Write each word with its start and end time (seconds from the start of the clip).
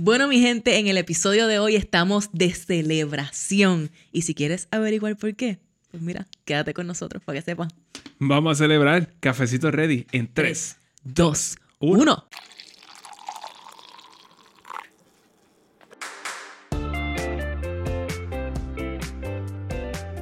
Bueno, 0.00 0.28
mi 0.28 0.40
gente, 0.40 0.78
en 0.78 0.86
el 0.86 0.96
episodio 0.96 1.48
de 1.48 1.58
hoy 1.58 1.74
estamos 1.74 2.30
de 2.32 2.52
celebración. 2.52 3.90
Y 4.12 4.22
si 4.22 4.32
quieres 4.32 4.68
averiguar 4.70 5.16
por 5.16 5.34
qué, 5.34 5.58
pues 5.90 6.00
mira, 6.00 6.28
quédate 6.44 6.72
con 6.72 6.86
nosotros 6.86 7.20
para 7.24 7.40
que 7.40 7.44
sepas. 7.44 7.66
Vamos 8.20 8.52
a 8.52 8.62
celebrar 8.62 9.12
Cafecito 9.18 9.72
Ready 9.72 10.06
en 10.12 10.32
3, 10.32 10.76
2, 11.02 11.56
1. 11.80 12.28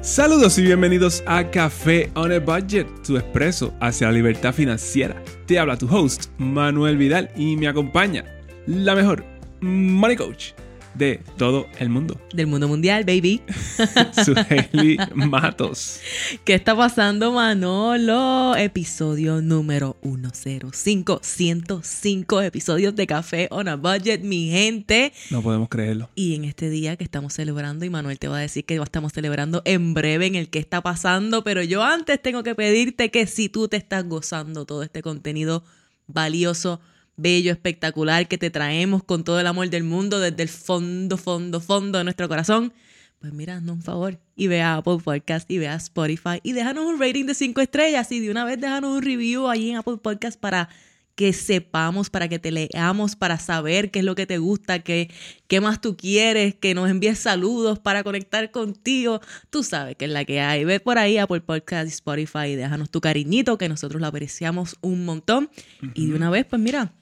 Saludos 0.01 0.57
y 0.57 0.63
bienvenidos 0.63 1.23
a 1.27 1.51
Café 1.51 2.09
on 2.15 2.31
a 2.31 2.39
Budget, 2.39 2.87
tu 3.03 3.15
expreso 3.15 3.75
hacia 3.79 4.07
la 4.07 4.13
libertad 4.13 4.55
financiera. 4.55 5.23
Te 5.45 5.59
habla 5.59 5.77
tu 5.77 5.87
host, 5.87 6.31
Manuel 6.39 6.97
Vidal, 6.97 7.29
y 7.35 7.55
me 7.57 7.67
acompaña 7.67 8.25
la 8.65 8.95
mejor 8.95 9.36
Money 9.61 10.15
Coach 10.15 10.53
de 10.97 11.21
todo 11.37 11.67
el 11.79 11.89
mundo. 11.89 12.19
Del 12.33 12.47
mundo 12.47 12.67
mundial, 12.67 13.03
baby. 13.03 13.41
Suheli 14.25 14.97
Matos. 15.13 15.99
¿Qué 16.43 16.55
está 16.55 16.75
pasando, 16.75 17.31
Manolo? 17.31 18.55
Episodio 18.55 19.41
número 19.41 19.97
105. 20.01 21.19
105 21.21 22.41
episodios 22.41 22.95
de 22.95 23.07
Café 23.07 23.47
on 23.51 23.67
a 23.67 23.75
Budget, 23.75 24.21
mi 24.21 24.49
gente. 24.49 25.13
No 25.29 25.43
podemos 25.43 25.69
creerlo. 25.69 26.09
Y 26.15 26.35
en 26.35 26.45
este 26.45 26.69
día 26.69 26.95
que 26.95 27.03
estamos 27.03 27.33
celebrando, 27.33 27.85
y 27.85 27.89
Manuel 27.89 28.17
te 28.17 28.27
va 28.27 28.37
a 28.37 28.41
decir 28.41 28.65
que 28.65 28.75
estamos 28.75 29.13
celebrando 29.13 29.61
en 29.65 29.93
breve 29.93 30.25
en 30.25 30.35
el 30.35 30.49
que 30.49 30.59
está 30.59 30.81
pasando, 30.81 31.43
pero 31.43 31.61
yo 31.61 31.83
antes 31.83 32.21
tengo 32.21 32.43
que 32.43 32.55
pedirte 32.55 33.11
que 33.11 33.27
si 33.27 33.49
tú 33.49 33.67
te 33.67 33.77
estás 33.77 34.03
gozando 34.05 34.65
todo 34.65 34.81
este 34.81 35.01
contenido 35.01 35.63
valioso, 36.07 36.79
bello, 37.17 37.51
espectacular 37.51 38.27
que 38.27 38.37
te 38.37 38.49
traemos 38.49 39.03
con 39.03 39.23
todo 39.23 39.39
el 39.39 39.47
amor 39.47 39.69
del 39.69 39.83
mundo 39.83 40.19
desde 40.19 40.43
el 40.43 40.49
fondo, 40.49 41.17
fondo, 41.17 41.59
fondo 41.59 41.97
de 41.97 42.03
nuestro 42.03 42.29
corazón, 42.29 42.73
pues 43.19 43.33
mira, 43.33 43.57
haznos 43.57 43.77
un 43.77 43.81
favor 43.81 44.19
y 44.35 44.47
ve 44.47 44.61
a 44.61 44.75
Apple 44.75 44.99
Podcast 45.03 45.49
y 45.49 45.57
ve 45.57 45.67
a 45.67 45.75
Spotify 45.75 46.39
y 46.43 46.53
déjanos 46.53 46.85
un 46.85 46.99
rating 46.99 47.25
de 47.25 47.33
5 47.33 47.61
estrellas 47.61 48.11
y 48.11 48.19
de 48.19 48.29
una 48.29 48.45
vez 48.45 48.61
déjanos 48.61 48.97
un 48.97 49.01
review 49.01 49.47
ahí 49.47 49.71
en 49.71 49.77
Apple 49.77 49.97
Podcast 49.97 50.39
para 50.39 50.69
que 51.15 51.33
sepamos, 51.33 52.11
para 52.11 52.27
que 52.27 52.37
te 52.37 52.51
leamos, 52.51 53.15
para 53.15 53.39
saber 53.39 53.89
qué 53.89 53.99
es 53.99 54.05
lo 54.05 54.13
que 54.13 54.27
te 54.27 54.37
gusta, 54.37 54.83
qué, 54.83 55.09
qué 55.47 55.59
más 55.61 55.81
tú 55.81 55.97
quieres, 55.97 56.53
que 56.53 56.75
nos 56.75 56.91
envíes 56.91 57.17
saludos 57.17 57.79
para 57.79 58.03
conectar 58.03 58.51
contigo. 58.51 59.19
Tú 59.49 59.63
sabes 59.63 59.95
que 59.95 60.05
es 60.05 60.11
la 60.11 60.25
que 60.25 60.41
hay. 60.41 60.63
Ve 60.63 60.79
por 60.79 60.99
ahí 60.99 61.17
Apple 61.17 61.41
Podcast 61.41 61.87
y 61.87 61.89
Spotify 61.89 62.49
y 62.49 62.55
déjanos 62.55 62.91
tu 62.91 63.01
cariñito, 63.01 63.57
que 63.57 63.67
nosotros 63.67 63.99
lo 63.99 64.05
apreciamos 64.05 64.77
un 64.81 65.05
montón. 65.05 65.49
Y 65.95 66.05
de 66.05 66.15
una 66.15 66.29
vez, 66.29 66.45
pues 66.45 66.61
mira, 66.61 66.93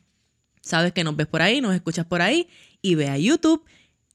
sabes 0.66 0.92
que 0.92 1.04
nos 1.04 1.16
ves 1.16 1.28
por 1.28 1.42
ahí, 1.42 1.62
nos 1.62 1.74
escuchas 1.74 2.06
por 2.06 2.22
ahí 2.22 2.50
y 2.82 2.96
ve 2.96 3.10
a 3.10 3.18
YouTube. 3.18 3.64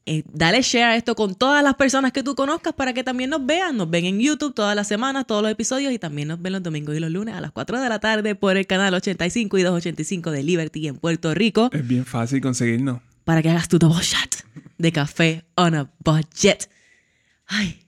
Eh, 0.06 0.24
dale 0.32 0.62
share 0.62 0.84
a 0.84 0.96
esto 0.96 1.14
con 1.14 1.34
todas 1.34 1.62
las 1.62 1.74
personas 1.74 2.10
que 2.10 2.22
tú 2.22 2.34
conozcas 2.34 2.72
para 2.72 2.92
que 2.92 3.04
también 3.04 3.30
nos 3.30 3.44
vean. 3.46 3.76
Nos 3.76 3.88
ven 3.88 4.06
en 4.06 4.18
YouTube 4.18 4.54
todas 4.54 4.74
las 4.74 4.88
semanas, 4.88 5.26
todos 5.26 5.42
los 5.42 5.52
episodios 5.52 5.92
y 5.92 5.98
también 5.98 6.28
nos 6.28 6.42
ven 6.42 6.52
los 6.54 6.62
domingos 6.62 6.96
y 6.96 7.00
los 7.00 7.10
lunes 7.10 7.34
a 7.34 7.40
las 7.40 7.52
4 7.52 7.80
de 7.80 7.88
la 7.88 8.00
tarde 8.00 8.34
por 8.34 8.56
el 8.56 8.66
canal 8.66 8.92
85 8.94 9.58
y 9.58 9.62
285 9.62 10.30
de 10.32 10.42
Liberty 10.42 10.88
en 10.88 10.96
Puerto 10.96 11.32
Rico. 11.34 11.70
Es 11.72 11.86
bien 11.86 12.04
fácil 12.04 12.40
conseguirnos. 12.40 13.00
Para 13.24 13.42
que 13.42 13.50
hagas 13.50 13.68
tu 13.68 13.78
double 13.78 14.02
shot 14.02 14.44
de 14.78 14.90
café 14.90 15.44
on 15.54 15.74
a 15.74 15.90
budget. 16.04 16.68
Ay, 17.46 17.86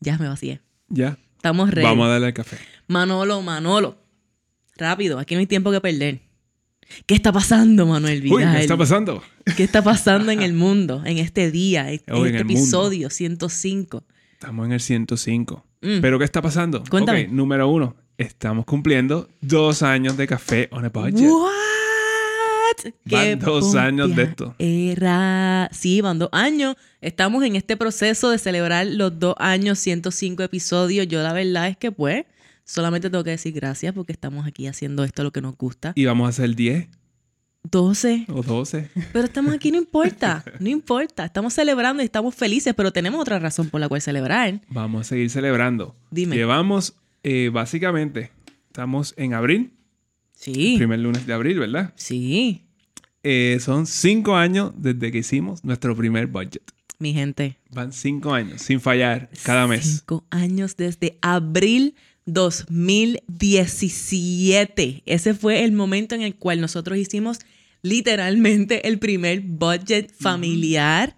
ya 0.00 0.16
me 0.16 0.28
vacié. 0.28 0.62
Ya. 0.88 1.18
Estamos 1.36 1.70
ready. 1.70 1.86
Vamos 1.86 2.06
a 2.06 2.10
darle 2.10 2.28
al 2.28 2.34
café. 2.34 2.56
Manolo, 2.86 3.42
Manolo. 3.42 3.98
Rápido, 4.76 5.18
aquí 5.18 5.34
no 5.34 5.40
hay 5.40 5.46
tiempo 5.46 5.70
que 5.70 5.80
perder. 5.80 6.31
¿Qué 7.06 7.14
está 7.14 7.32
pasando, 7.32 7.86
Manuel 7.86 8.20
Vidal? 8.20 8.36
Uy, 8.36 8.44
¿qué 8.44 8.60
está 8.60 8.76
pasando? 8.76 9.22
¿Qué 9.56 9.64
está 9.64 9.82
pasando 9.82 10.32
en 10.32 10.42
el 10.42 10.52
mundo, 10.52 11.02
en 11.04 11.18
este 11.18 11.50
día, 11.50 11.88
en 11.88 11.94
este 11.94 12.12
mundo. 12.12 12.38
episodio 12.38 13.10
105? 13.10 14.04
Estamos 14.32 14.66
en 14.66 14.72
el 14.72 14.80
105. 14.80 15.64
Mm. 15.82 16.00
¿Pero 16.00 16.18
qué 16.18 16.24
está 16.24 16.42
pasando? 16.42 16.82
Cuéntame. 16.88 17.28
Número 17.28 17.68
uno. 17.68 17.96
Estamos 18.18 18.64
cumpliendo 18.64 19.28
dos 19.40 19.82
años 19.82 20.16
de 20.16 20.26
Café 20.26 20.68
on 20.70 20.84
a 20.84 20.90
Budget. 20.90 21.28
¿What? 21.28 21.52
Van 23.04 23.38
dos 23.38 23.74
años 23.74 24.14
de 24.14 24.22
esto. 24.22 24.54
Era... 24.58 25.68
Sí, 25.72 26.00
van 26.00 26.18
dos 26.18 26.28
años. 26.32 26.76
Estamos 27.00 27.44
en 27.44 27.56
este 27.56 27.76
proceso 27.76 28.30
de 28.30 28.38
celebrar 28.38 28.86
los 28.86 29.18
dos 29.18 29.34
años, 29.38 29.78
105 29.78 30.42
episodios. 30.42 31.06
Yo 31.08 31.22
la 31.22 31.32
verdad 31.32 31.68
es 31.68 31.76
que 31.76 31.92
pues, 31.92 32.24
solamente 32.72 33.10
tengo 33.10 33.22
que 33.22 33.30
decir 33.30 33.52
gracias 33.52 33.92
porque 33.92 34.12
estamos 34.12 34.46
aquí 34.46 34.66
haciendo 34.66 35.04
esto 35.04 35.22
lo 35.22 35.30
que 35.30 35.42
nos 35.42 35.56
gusta. 35.56 35.92
Y 35.94 36.04
vamos 36.06 36.26
a 36.26 36.28
hacer 36.30 36.54
10 36.56 36.88
12. 37.70 38.26
o 38.28 38.42
12. 38.42 38.88
Pero 39.12 39.24
estamos 39.24 39.54
aquí, 39.54 39.70
no 39.70 39.78
importa, 39.78 40.42
no 40.60 40.68
importa. 40.68 41.24
Estamos 41.24 41.52
celebrando 41.54 42.02
y 42.02 42.06
estamos 42.06 42.34
felices, 42.34 42.74
pero 42.74 42.92
tenemos 42.92 43.20
otra 43.20 43.38
razón 43.38 43.68
por 43.70 43.80
la 43.80 43.88
cual 43.88 44.00
celebrar. 44.02 44.60
Vamos 44.68 45.02
a 45.02 45.04
seguir 45.04 45.30
celebrando. 45.30 45.94
Dime. 46.10 46.34
Llevamos, 46.34 46.94
eh, 47.22 47.50
básicamente, 47.52 48.30
estamos 48.66 49.14
en 49.16 49.34
abril, 49.34 49.72
Sí, 50.34 50.74
primer 50.76 50.98
lunes 50.98 51.24
de 51.24 51.32
abril, 51.34 51.60
¿verdad? 51.60 51.92
sí, 51.94 52.64
Eh, 53.22 53.58
son 53.60 53.86
cinco 53.86 54.34
años 54.34 54.72
desde 54.76 55.12
que 55.12 55.18
hicimos 55.18 55.62
nuestro 55.64 55.94
primer 55.96 56.26
budget. 56.26 56.62
mi 56.98 57.12
gente. 57.12 57.58
Van 57.70 57.92
cinco 57.92 58.32
años, 58.34 58.60
sin 58.62 58.80
fallar, 58.80 59.30
cada 59.44 59.68
mes. 59.68 59.98
Cinco 59.98 60.24
años 60.30 60.76
desde 60.76 61.16
abril 61.22 61.94
2017. 62.26 65.02
Ese 65.06 65.34
fue 65.34 65.64
el 65.64 65.72
momento 65.72 66.14
en 66.14 66.22
el 66.22 66.36
cual 66.36 66.60
nosotros 66.60 66.98
hicimos 66.98 67.40
literalmente 67.82 68.88
el 68.88 68.98
primer 68.98 69.40
budget 69.40 70.12
familiar. 70.14 71.16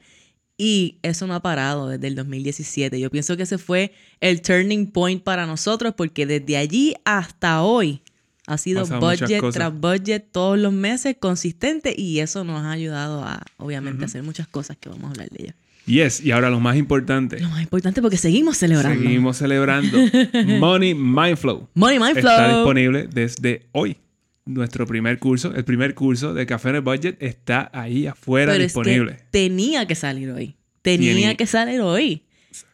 Y 0.56 0.98
eso 1.02 1.26
no 1.26 1.34
ha 1.34 1.42
parado 1.42 1.88
desde 1.88 2.06
el 2.06 2.14
2017. 2.14 3.00
Yo 3.00 3.10
pienso 3.10 3.36
que 3.36 3.42
ese 3.42 3.58
fue 3.58 3.92
el 4.20 4.40
turning 4.40 4.86
point 4.86 5.20
para 5.22 5.46
nosotros 5.46 5.94
porque 5.96 6.26
desde 6.26 6.56
allí 6.56 6.94
hasta 7.04 7.62
hoy 7.62 8.02
ha 8.46 8.58
sido 8.58 8.86
budget 8.86 9.42
tras 9.52 9.80
budget 9.80 10.28
todos 10.30 10.58
los 10.58 10.72
meses 10.72 11.16
consistente 11.18 11.94
y 11.96 12.20
eso 12.20 12.44
nos 12.44 12.62
ha 12.62 12.70
ayudado 12.70 13.24
a, 13.24 13.42
obviamente, 13.56 14.04
hacer 14.04 14.22
muchas 14.22 14.46
cosas 14.46 14.76
que 14.76 14.88
vamos 14.88 15.06
a 15.06 15.10
hablar 15.10 15.28
de 15.30 15.44
ellas. 15.44 15.56
Yes, 15.86 16.24
y 16.24 16.30
ahora 16.30 16.48
lo 16.50 16.60
más 16.60 16.76
importante. 16.76 17.38
Lo 17.40 17.50
más 17.50 17.62
importante 17.62 18.00
porque 18.00 18.16
seguimos 18.16 18.56
celebrando. 18.56 19.02
Seguimos 19.02 19.36
celebrando. 19.36 19.98
Money 20.58 20.94
Mindflow. 20.94 21.68
Money 21.74 21.98
Mind 21.98 22.18
Está 22.18 22.56
disponible 22.56 23.06
desde 23.12 23.66
hoy. 23.72 23.98
Nuestro 24.46 24.86
primer 24.86 25.18
curso, 25.18 25.54
el 25.54 25.64
primer 25.64 25.94
curso 25.94 26.34
de 26.34 26.44
Café 26.46 26.70
en 26.70 26.74
el 26.76 26.80
Budget 26.82 27.16
está 27.22 27.70
ahí 27.72 28.06
afuera 28.06 28.52
Pero 28.52 28.64
disponible. 28.64 29.12
es 29.12 29.18
que 29.18 29.24
tenía 29.30 29.86
que 29.86 29.94
salir 29.94 30.30
hoy. 30.30 30.56
Tenía 30.82 31.34
que 31.34 31.46
salir 31.46 31.80
hoy. 31.80 32.24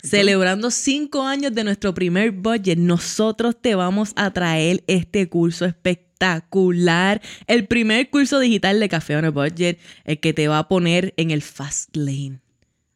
Celebrando 0.02 0.70
cinco 0.70 1.22
años 1.22 1.54
de 1.54 1.64
nuestro 1.64 1.94
primer 1.94 2.32
budget, 2.32 2.76
nosotros 2.76 3.56
te 3.60 3.74
vamos 3.74 4.12
a 4.16 4.30
traer 4.32 4.82
este 4.88 5.28
curso 5.28 5.64
espectacular. 5.64 7.22
El 7.46 7.66
primer 7.66 8.10
curso 8.10 8.40
digital 8.40 8.78
de 8.78 8.88
Café 8.88 9.16
on 9.16 9.24
a 9.24 9.30
Budget, 9.30 9.78
el 10.04 10.18
que 10.20 10.34
te 10.34 10.48
va 10.48 10.58
a 10.58 10.68
poner 10.68 11.14
en 11.16 11.30
el 11.30 11.40
fast 11.40 11.96
lane 11.96 12.40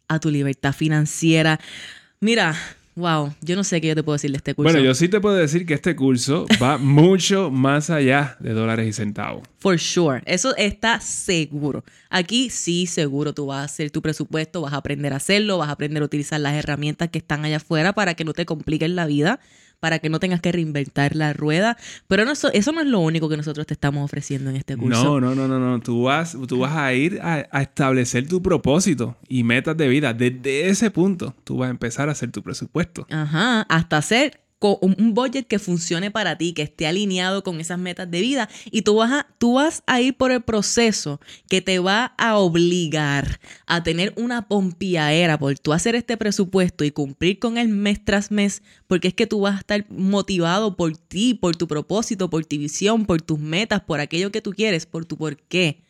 a 0.08 0.18
tu 0.18 0.30
libertad 0.30 0.72
financiera. 0.72 1.60
Mira, 2.20 2.56
wow, 2.96 3.34
yo 3.40 3.56
no 3.56 3.64
sé 3.64 3.80
qué 3.80 3.88
yo 3.88 3.94
te 3.94 4.02
puedo 4.02 4.14
decir 4.14 4.30
de 4.30 4.36
este 4.36 4.54
curso. 4.54 4.72
Bueno, 4.72 4.84
yo 4.84 4.94
sí 4.94 5.08
te 5.08 5.20
puedo 5.20 5.34
decir 5.36 5.66
que 5.66 5.74
este 5.74 5.96
curso 5.96 6.46
va 6.62 6.78
mucho 6.78 7.50
más 7.50 7.90
allá 7.90 8.36
de 8.40 8.52
dólares 8.52 8.88
y 8.88 8.92
centavos. 8.92 9.46
For 9.58 9.78
sure. 9.78 10.22
Eso 10.26 10.54
está 10.56 11.00
seguro. 11.00 11.84
Aquí 12.10 12.50
sí, 12.50 12.86
seguro 12.86 13.32
tú 13.32 13.46
vas 13.46 13.58
a 13.58 13.64
hacer 13.64 13.90
tu 13.90 14.02
presupuesto, 14.02 14.62
vas 14.62 14.72
a 14.72 14.76
aprender 14.76 15.12
a 15.12 15.16
hacerlo, 15.16 15.58
vas 15.58 15.68
a 15.68 15.72
aprender 15.72 16.02
a 16.02 16.06
utilizar 16.06 16.40
las 16.40 16.54
herramientas 16.54 17.10
que 17.10 17.18
están 17.18 17.44
allá 17.44 17.56
afuera 17.56 17.92
para 17.92 18.14
que 18.14 18.24
no 18.24 18.32
te 18.32 18.46
compliquen 18.46 18.94
la 18.96 19.06
vida, 19.06 19.40
para 19.84 19.98
que 19.98 20.08
no 20.08 20.18
tengas 20.18 20.40
que 20.40 20.50
reinventar 20.50 21.14
la 21.14 21.34
rueda. 21.34 21.76
Pero 22.08 22.24
no, 22.24 22.32
eso, 22.32 22.50
eso 22.54 22.72
no 22.72 22.80
es 22.80 22.86
lo 22.86 23.00
único 23.00 23.28
que 23.28 23.36
nosotros 23.36 23.66
te 23.66 23.74
estamos 23.74 24.02
ofreciendo 24.02 24.48
en 24.48 24.56
este 24.56 24.78
curso. 24.78 25.20
No, 25.20 25.20
no, 25.20 25.34
no, 25.34 25.46
no, 25.46 25.58
no. 25.58 25.78
Tú 25.80 26.04
vas, 26.04 26.34
tú 26.48 26.60
vas 26.60 26.74
a 26.74 26.94
ir 26.94 27.20
a, 27.20 27.46
a 27.50 27.60
establecer 27.60 28.26
tu 28.26 28.42
propósito 28.42 29.14
y 29.28 29.44
metas 29.44 29.76
de 29.76 29.86
vida. 29.88 30.14
Desde 30.14 30.70
ese 30.70 30.90
punto, 30.90 31.34
tú 31.44 31.58
vas 31.58 31.66
a 31.66 31.70
empezar 31.70 32.08
a 32.08 32.12
hacer 32.12 32.30
tu 32.30 32.42
presupuesto. 32.42 33.06
Ajá, 33.10 33.60
hasta 33.68 33.98
hacer 33.98 34.40
un 34.80 35.14
budget 35.14 35.46
que 35.46 35.58
funcione 35.58 36.10
para 36.10 36.36
ti, 36.38 36.52
que 36.52 36.62
esté 36.62 36.86
alineado 36.86 37.42
con 37.44 37.60
esas 37.60 37.78
metas 37.78 38.10
de 38.10 38.20
vida. 38.20 38.48
Y 38.70 38.82
tú 38.82 38.96
vas, 38.96 39.12
a, 39.12 39.26
tú 39.38 39.54
vas 39.54 39.82
a 39.86 40.00
ir 40.00 40.16
por 40.16 40.32
el 40.32 40.42
proceso 40.42 41.20
que 41.48 41.60
te 41.62 41.78
va 41.78 42.14
a 42.18 42.36
obligar 42.38 43.40
a 43.66 43.82
tener 43.82 44.12
una 44.16 44.48
pompiadera 44.48 45.38
por 45.38 45.58
tú 45.58 45.72
hacer 45.72 45.94
este 45.94 46.16
presupuesto 46.16 46.84
y 46.84 46.90
cumplir 46.90 47.38
con 47.38 47.58
él 47.58 47.68
mes 47.68 48.04
tras 48.04 48.30
mes, 48.30 48.62
porque 48.86 49.08
es 49.08 49.14
que 49.14 49.26
tú 49.26 49.40
vas 49.40 49.56
a 49.56 49.58
estar 49.58 49.86
motivado 49.90 50.76
por 50.76 50.96
ti, 50.96 51.34
por 51.34 51.56
tu 51.56 51.66
propósito, 51.68 52.30
por 52.30 52.44
tu 52.46 52.56
visión, 52.58 53.06
por 53.06 53.20
tus 53.22 53.38
metas, 53.38 53.80
por 53.82 54.00
aquello 54.00 54.30
que 54.32 54.40
tú 54.40 54.52
quieres, 54.52 54.86
por 54.86 55.04
tu 55.04 55.16
por 55.16 55.36
qué. 55.36 55.82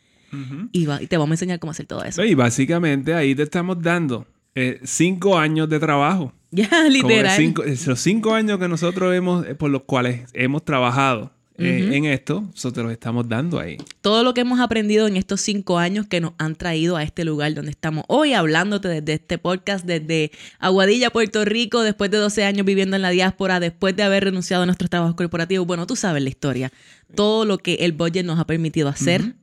y, 0.72 0.86
va- 0.86 1.00
y 1.00 1.06
te 1.06 1.16
vamos 1.16 1.30
a 1.30 1.34
enseñar 1.34 1.60
cómo 1.60 1.70
hacer 1.70 1.86
todo 1.86 2.02
eso. 2.02 2.24
Y 2.24 2.34
básicamente 2.34 3.14
ahí 3.14 3.34
te 3.36 3.44
estamos 3.44 3.80
dando 3.80 4.26
eh, 4.54 4.80
cinco 4.84 5.38
años 5.38 5.68
de 5.68 5.78
trabajo. 5.80 6.32
Ya, 6.54 6.68
literal. 6.88 7.36
cinco- 7.36 7.64
es 7.64 7.84
los 7.88 7.98
cinco 7.98 8.32
años 8.32 8.60
que 8.60 8.68
nosotros 8.68 9.12
hemos, 9.12 9.44
eh, 9.44 9.56
por 9.56 9.70
los 9.70 9.82
cuales 9.82 10.20
hemos 10.34 10.64
trabajado 10.64 11.32
eh, 11.58 11.90
en 11.94 12.04
esto, 12.04 12.42
nosotros 12.42 12.74
te 12.74 12.82
los 12.84 12.92
estamos 12.92 13.28
dando 13.28 13.58
ahí. 13.58 13.76
Todo 14.00 14.22
lo 14.22 14.34
que 14.34 14.42
hemos 14.42 14.60
aprendido 14.60 15.08
en 15.08 15.16
estos 15.16 15.40
cinco 15.40 15.78
años 15.78 16.06
que 16.06 16.20
nos 16.20 16.32
han 16.38 16.54
traído 16.54 16.96
a 16.96 17.02
este 17.02 17.24
lugar 17.24 17.54
donde 17.54 17.72
estamos 17.72 18.04
hoy, 18.08 18.34
hablándote 18.34 18.86
desde 18.88 19.14
este 19.14 19.38
podcast, 19.38 19.84
desde 19.84 20.30
Aguadilla, 20.60 21.10
Puerto 21.10 21.44
Rico, 21.44 21.82
después 21.82 22.10
de 22.12 22.18
12 22.18 22.44
años 22.44 22.64
viviendo 22.66 22.94
en 22.96 23.02
la 23.02 23.10
diáspora, 23.10 23.58
después 23.58 23.94
de 23.96 24.02
haber 24.04 24.22
renunciado 24.24 24.62
a 24.62 24.66
nuestros 24.66 24.90
trabajos 24.90 25.16
corporativos. 25.16 25.66
Bueno, 25.66 25.86
tú 25.88 25.96
sabes 25.96 26.22
la 26.22 26.28
historia. 26.28 26.72
Todo 27.16 27.44
lo 27.44 27.58
que 27.58 27.74
el 27.80 27.92
budget 27.92 28.24
nos 28.24 28.38
ha 28.38 28.46
permitido 28.46 28.88
hacer, 28.88 29.34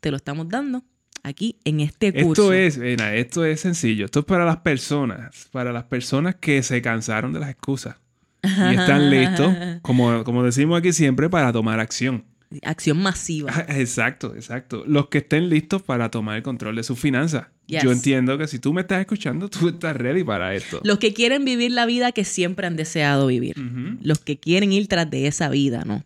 te 0.00 0.10
lo 0.12 0.16
estamos 0.16 0.48
dando 0.48 0.84
aquí 1.22 1.56
en 1.64 1.80
este 1.80 2.12
curso. 2.12 2.52
Esto 2.52 2.52
es, 2.52 2.78
mira, 2.78 3.14
esto 3.14 3.44
es 3.44 3.60
sencillo. 3.60 4.04
Esto 4.06 4.20
es 4.20 4.24
para 4.26 4.44
las 4.44 4.58
personas, 4.58 5.48
para 5.52 5.72
las 5.72 5.84
personas 5.84 6.36
que 6.36 6.62
se 6.62 6.82
cansaron 6.82 7.32
de 7.32 7.40
las 7.40 7.50
excusas 7.50 7.96
y 8.42 8.74
están 8.74 9.10
listos, 9.10 9.54
como, 9.82 10.24
como 10.24 10.42
decimos 10.42 10.78
aquí 10.78 10.92
siempre, 10.92 11.28
para 11.28 11.52
tomar 11.52 11.80
acción. 11.80 12.24
Acción 12.62 13.00
masiva. 13.00 13.52
Exacto, 13.68 14.34
exacto. 14.34 14.82
Los 14.86 15.08
que 15.08 15.18
estén 15.18 15.48
listos 15.48 15.82
para 15.82 16.10
tomar 16.10 16.36
el 16.36 16.42
control 16.42 16.74
de 16.76 16.82
sus 16.82 16.98
finanzas. 16.98 17.46
Yo 17.68 17.92
entiendo 17.92 18.36
que 18.36 18.48
si 18.48 18.58
tú 18.58 18.72
me 18.72 18.80
estás 18.80 18.98
escuchando, 18.98 19.48
tú 19.48 19.68
estás 19.68 19.94
ready 19.94 20.24
para 20.24 20.56
esto. 20.56 20.80
Los 20.82 20.98
que 20.98 21.14
quieren 21.14 21.44
vivir 21.44 21.70
la 21.70 21.86
vida 21.86 22.10
que 22.10 22.24
siempre 22.24 22.66
han 22.66 22.74
deseado 22.74 23.28
vivir. 23.28 23.54
Los 24.02 24.18
que 24.18 24.38
quieren 24.38 24.72
ir 24.72 24.88
tras 24.88 25.08
de 25.08 25.28
esa 25.28 25.48
vida, 25.48 25.84
¿no? 25.84 26.02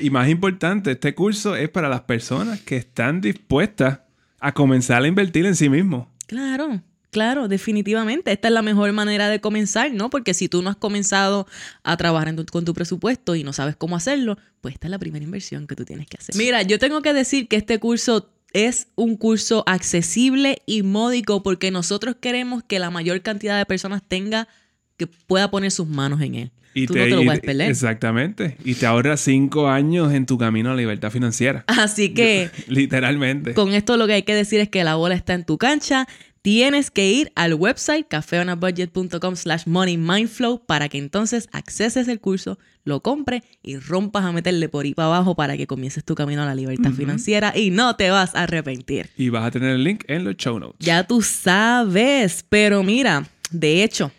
Y 0.00 0.10
más 0.10 0.28
importante, 0.28 0.90
este 0.92 1.14
curso 1.14 1.54
es 1.54 1.68
para 1.68 1.88
las 1.88 2.00
personas 2.00 2.60
que 2.60 2.76
están 2.76 3.20
dispuestas 3.20 4.00
a 4.44 4.52
comenzar 4.52 5.02
a 5.02 5.08
invertir 5.08 5.46
en 5.46 5.56
sí 5.56 5.70
mismos. 5.70 6.06
Claro. 6.26 6.82
Claro, 7.10 7.48
definitivamente. 7.48 8.32
Esta 8.32 8.48
es 8.48 8.54
la 8.54 8.60
mejor 8.60 8.92
manera 8.92 9.28
de 9.28 9.40
comenzar, 9.40 9.92
¿no? 9.94 10.10
Porque 10.10 10.34
si 10.34 10.48
tú 10.48 10.62
no 10.62 10.68
has 10.68 10.76
comenzado 10.76 11.46
a 11.82 11.96
trabajar 11.96 12.34
con 12.50 12.64
tu 12.64 12.74
presupuesto 12.74 13.36
y 13.36 13.44
no 13.44 13.52
sabes 13.52 13.76
cómo 13.76 13.96
hacerlo, 13.96 14.36
pues 14.60 14.74
esta 14.74 14.88
es 14.88 14.90
la 14.90 14.98
primera 14.98 15.24
inversión 15.24 15.66
que 15.66 15.76
tú 15.76 15.84
tienes 15.84 16.08
que 16.08 16.16
hacer. 16.18 16.34
Mira, 16.36 16.62
yo 16.62 16.78
tengo 16.78 17.02
que 17.02 17.14
decir 17.14 17.46
que 17.48 17.56
este 17.56 17.78
curso 17.78 18.28
es 18.52 18.88
un 18.96 19.16
curso 19.16 19.62
accesible 19.66 20.58
y 20.66 20.82
módico 20.82 21.42
porque 21.42 21.70
nosotros 21.70 22.16
queremos 22.20 22.64
que 22.64 22.78
la 22.80 22.90
mayor 22.90 23.22
cantidad 23.22 23.56
de 23.56 23.64
personas 23.64 24.02
tenga 24.06 24.48
que 24.96 25.06
pueda 25.06 25.50
poner 25.50 25.70
sus 25.70 25.86
manos 25.86 26.20
en 26.20 26.34
él. 26.34 26.50
Y 26.76 26.86
Tú 26.86 26.94
te, 26.94 27.00
no 27.00 27.04
te 27.04 27.10
lo 27.10 27.24
puedes 27.24 27.40
perder. 27.40 27.70
Exactamente. 27.70 28.56
Y 28.64 28.74
te 28.74 28.86
ahorra 28.86 29.16
cinco 29.16 29.68
años 29.68 30.12
en 30.12 30.26
tu 30.26 30.38
camino 30.38 30.70
a 30.70 30.72
la 30.74 30.80
libertad 30.80 31.10
financiera. 31.10 31.64
Así 31.68 32.12
que. 32.12 32.50
Literalmente. 32.66 33.54
Con 33.54 33.72
esto 33.72 33.96
lo 33.96 34.08
que 34.08 34.14
hay 34.14 34.22
que 34.22 34.34
decir 34.34 34.60
es 34.60 34.68
que 34.68 34.82
la 34.82 34.96
bola 34.96 35.14
está 35.14 35.34
en 35.34 35.44
tu 35.44 35.56
cancha 35.56 36.08
tienes 36.44 36.90
que 36.90 37.10
ir 37.10 37.32
al 37.36 37.54
website 37.54 38.06
cafeonabudget.com 38.06 39.34
slash 39.34 39.62
moneymindflow 39.64 40.66
para 40.66 40.90
que 40.90 40.98
entonces 40.98 41.48
acceses 41.52 42.06
el 42.06 42.20
curso, 42.20 42.58
lo 42.84 43.00
compres 43.00 43.40
y 43.62 43.78
rompas 43.78 44.26
a 44.26 44.32
meterle 44.32 44.68
por 44.68 44.84
ahí 44.84 44.92
para 44.92 45.06
abajo 45.06 45.34
para 45.36 45.56
que 45.56 45.66
comiences 45.66 46.04
tu 46.04 46.14
camino 46.14 46.42
a 46.42 46.44
la 46.44 46.54
libertad 46.54 46.92
financiera 46.92 47.54
y 47.56 47.70
no 47.70 47.96
te 47.96 48.10
vas 48.10 48.34
a 48.34 48.42
arrepentir. 48.42 49.08
Y 49.16 49.30
vas 49.30 49.46
a 49.46 49.50
tener 49.52 49.70
el 49.70 49.84
link 49.84 50.04
en 50.06 50.24
los 50.24 50.36
show 50.36 50.60
notes. 50.60 50.76
Ya 50.80 51.04
tú 51.04 51.22
sabes, 51.22 52.44
pero 52.46 52.82
mira, 52.82 53.26
de 53.50 53.82
hecho, 53.82 54.12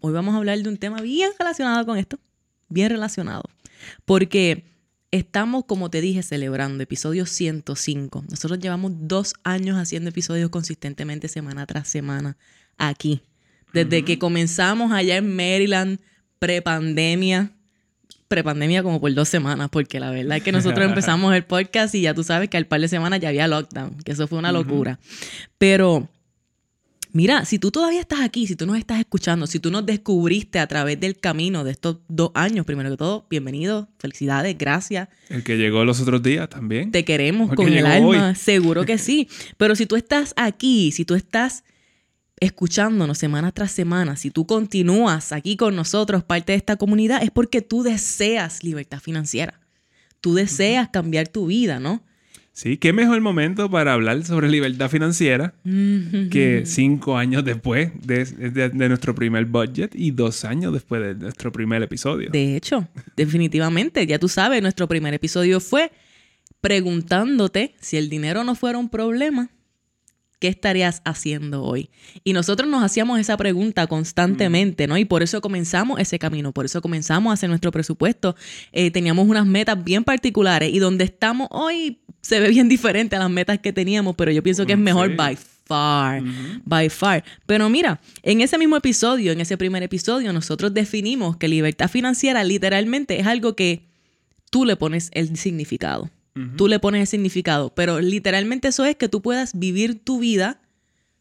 hoy 0.00 0.12
vamos 0.12 0.34
a 0.34 0.38
hablar 0.38 0.58
de 0.58 0.68
un 0.68 0.76
tema 0.76 1.00
bien 1.00 1.30
relacionado 1.38 1.84
con 1.86 1.98
esto, 1.98 2.18
bien 2.68 2.90
relacionado, 2.90 3.44
porque 4.04 4.64
Estamos, 5.12 5.64
como 5.64 5.88
te 5.88 6.00
dije, 6.00 6.22
celebrando 6.22 6.82
episodio 6.82 7.26
105. 7.26 8.24
Nosotros 8.28 8.58
llevamos 8.58 8.92
dos 8.94 9.34
años 9.44 9.78
haciendo 9.78 10.10
episodios 10.10 10.50
consistentemente 10.50 11.28
semana 11.28 11.64
tras 11.64 11.88
semana 11.88 12.36
aquí. 12.76 13.22
Desde 13.72 14.04
que 14.04 14.18
comenzamos 14.18 14.92
allá 14.92 15.16
en 15.16 15.34
Maryland, 15.34 16.00
prepandemia, 16.38 17.52
prepandemia 18.26 18.82
como 18.82 19.00
por 19.00 19.14
dos 19.14 19.28
semanas, 19.28 19.68
porque 19.70 20.00
la 20.00 20.10
verdad 20.10 20.38
es 20.38 20.42
que 20.42 20.52
nosotros 20.52 20.84
empezamos 20.88 21.34
el 21.34 21.44
podcast 21.44 21.94
y 21.94 22.02
ya 22.02 22.12
tú 22.12 22.24
sabes 22.24 22.50
que 22.50 22.56
al 22.56 22.66
par 22.66 22.80
de 22.80 22.88
semanas 22.88 23.20
ya 23.20 23.28
había 23.28 23.46
lockdown, 23.46 23.96
que 24.04 24.12
eso 24.12 24.26
fue 24.26 24.38
una 24.38 24.50
locura. 24.50 24.98
Pero 25.56 26.08
Mira, 27.16 27.46
si 27.46 27.58
tú 27.58 27.70
todavía 27.70 28.00
estás 28.00 28.20
aquí, 28.20 28.46
si 28.46 28.56
tú 28.56 28.66
nos 28.66 28.76
estás 28.76 28.98
escuchando, 28.98 29.46
si 29.46 29.58
tú 29.58 29.70
nos 29.70 29.86
descubriste 29.86 30.58
a 30.58 30.66
través 30.66 31.00
del 31.00 31.18
camino 31.18 31.64
de 31.64 31.70
estos 31.70 31.96
dos 32.08 32.30
años, 32.34 32.66
primero 32.66 32.90
que 32.90 32.98
todo, 32.98 33.26
bienvenido, 33.30 33.88
felicidades, 33.98 34.58
gracias. 34.58 35.08
El 35.30 35.42
que 35.42 35.56
llegó 35.56 35.82
los 35.86 35.98
otros 35.98 36.22
días 36.22 36.50
también. 36.50 36.90
Te 36.90 37.06
queremos 37.06 37.54
con 37.54 37.72
el 37.72 37.86
alma, 37.86 38.34
seguro 38.34 38.84
que 38.84 38.98
sí. 38.98 39.30
Pero 39.56 39.74
si 39.76 39.86
tú 39.86 39.96
estás 39.96 40.34
aquí, 40.36 40.92
si 40.92 41.06
tú 41.06 41.14
estás 41.14 41.64
escuchándonos 42.38 43.16
semana 43.16 43.50
tras 43.50 43.72
semana, 43.72 44.16
si 44.16 44.30
tú 44.30 44.46
continúas 44.46 45.32
aquí 45.32 45.56
con 45.56 45.74
nosotros, 45.74 46.22
parte 46.22 46.52
de 46.52 46.58
esta 46.58 46.76
comunidad, 46.76 47.22
es 47.22 47.30
porque 47.30 47.62
tú 47.62 47.82
deseas 47.82 48.62
libertad 48.62 49.00
financiera. 49.00 49.58
Tú 50.20 50.34
deseas 50.34 50.90
cambiar 50.90 51.28
tu 51.28 51.46
vida, 51.46 51.80
¿no? 51.80 52.02
Sí, 52.56 52.78
qué 52.78 52.94
mejor 52.94 53.20
momento 53.20 53.70
para 53.70 53.92
hablar 53.92 54.24
sobre 54.24 54.48
libertad 54.48 54.88
financiera 54.88 55.52
que 55.62 56.62
cinco 56.64 57.18
años 57.18 57.44
después 57.44 57.92
de, 58.00 58.70
nuestro 58.72 59.14
primer 59.14 59.44
budget 59.44 59.94
y 59.94 60.10
dos 60.10 60.42
años 60.46 60.72
después 60.72 61.02
de 61.02 61.14
nuestro 61.16 61.52
primer 61.52 61.82
episodio. 61.82 62.30
De 62.30 62.56
hecho, 62.56 62.88
definitivamente, 63.14 64.06
ya 64.06 64.18
tú 64.18 64.28
sabes, 64.28 64.62
nuestro 64.62 64.88
primer 64.88 65.12
episodio 65.12 65.60
fue 65.60 65.92
preguntándote 66.62 67.74
si 67.78 67.98
el 67.98 68.08
dinero 68.08 68.42
no 68.42 68.54
fuera 68.54 68.78
un 68.78 68.88
problema, 68.88 69.50
¿qué 70.38 70.48
estarías 70.48 71.02
haciendo 71.04 71.62
hoy? 71.62 71.90
Y 72.24 72.32
nosotros 72.32 72.68
nos 72.68 72.82
hacíamos 72.82 73.18
esa 73.18 73.36
pregunta 73.36 73.86
constantemente, 73.86 74.86
¿no? 74.86 74.98
Y 74.98 75.04
por 75.04 75.22
eso 75.22 75.40
comenzamos 75.40 76.00
ese 76.00 76.18
camino, 76.18 76.52
por 76.52 76.64
eso 76.64 76.82
comenzamos 76.82 77.30
a 77.30 77.34
hacer 77.34 77.48
nuestro 77.48 77.70
presupuesto. 77.70 78.36
Eh, 78.72 78.90
teníamos 78.90 79.26
unas 79.28 79.46
metas 79.46 79.82
bien 79.82 80.04
particulares 80.04 80.72
y 80.72 80.78
donde 80.78 81.04
estamos 81.04 81.48
hoy 81.50 82.00
se 82.20 82.40
ve 82.40 82.48
bien 82.48 82.68
diferente 82.68 83.16
a 83.16 83.20
las 83.20 83.30
metas 83.30 83.58
que 83.60 83.72
teníamos, 83.72 84.16
pero 84.16 84.32
yo 84.32 84.42
pienso 84.42 84.66
que 84.66 84.72
es 84.72 84.78
mejor 84.78 85.14
by 85.14 85.36
far, 85.36 86.22
by 86.64 86.88
far. 86.88 87.24
Pero 87.46 87.68
mira, 87.68 88.00
en 88.22 88.40
ese 88.40 88.58
mismo 88.58 88.76
episodio, 88.76 89.32
en 89.32 89.40
ese 89.40 89.56
primer 89.56 89.82
episodio, 89.82 90.32
nosotros 90.32 90.74
definimos 90.74 91.36
que 91.36 91.48
libertad 91.48 91.88
financiera 91.88 92.42
literalmente 92.44 93.20
es 93.20 93.26
algo 93.26 93.54
que 93.54 93.86
tú 94.50 94.64
le 94.64 94.76
pones 94.76 95.10
el 95.12 95.36
significado. 95.36 96.10
Tú 96.56 96.68
le 96.68 96.78
pones 96.78 97.00
el 97.00 97.06
significado, 97.06 97.74
pero 97.74 98.00
literalmente 98.00 98.68
eso 98.68 98.84
es 98.84 98.96
que 98.96 99.08
tú 99.08 99.22
puedas 99.22 99.58
vivir 99.58 99.98
tu 99.98 100.18
vida 100.18 100.60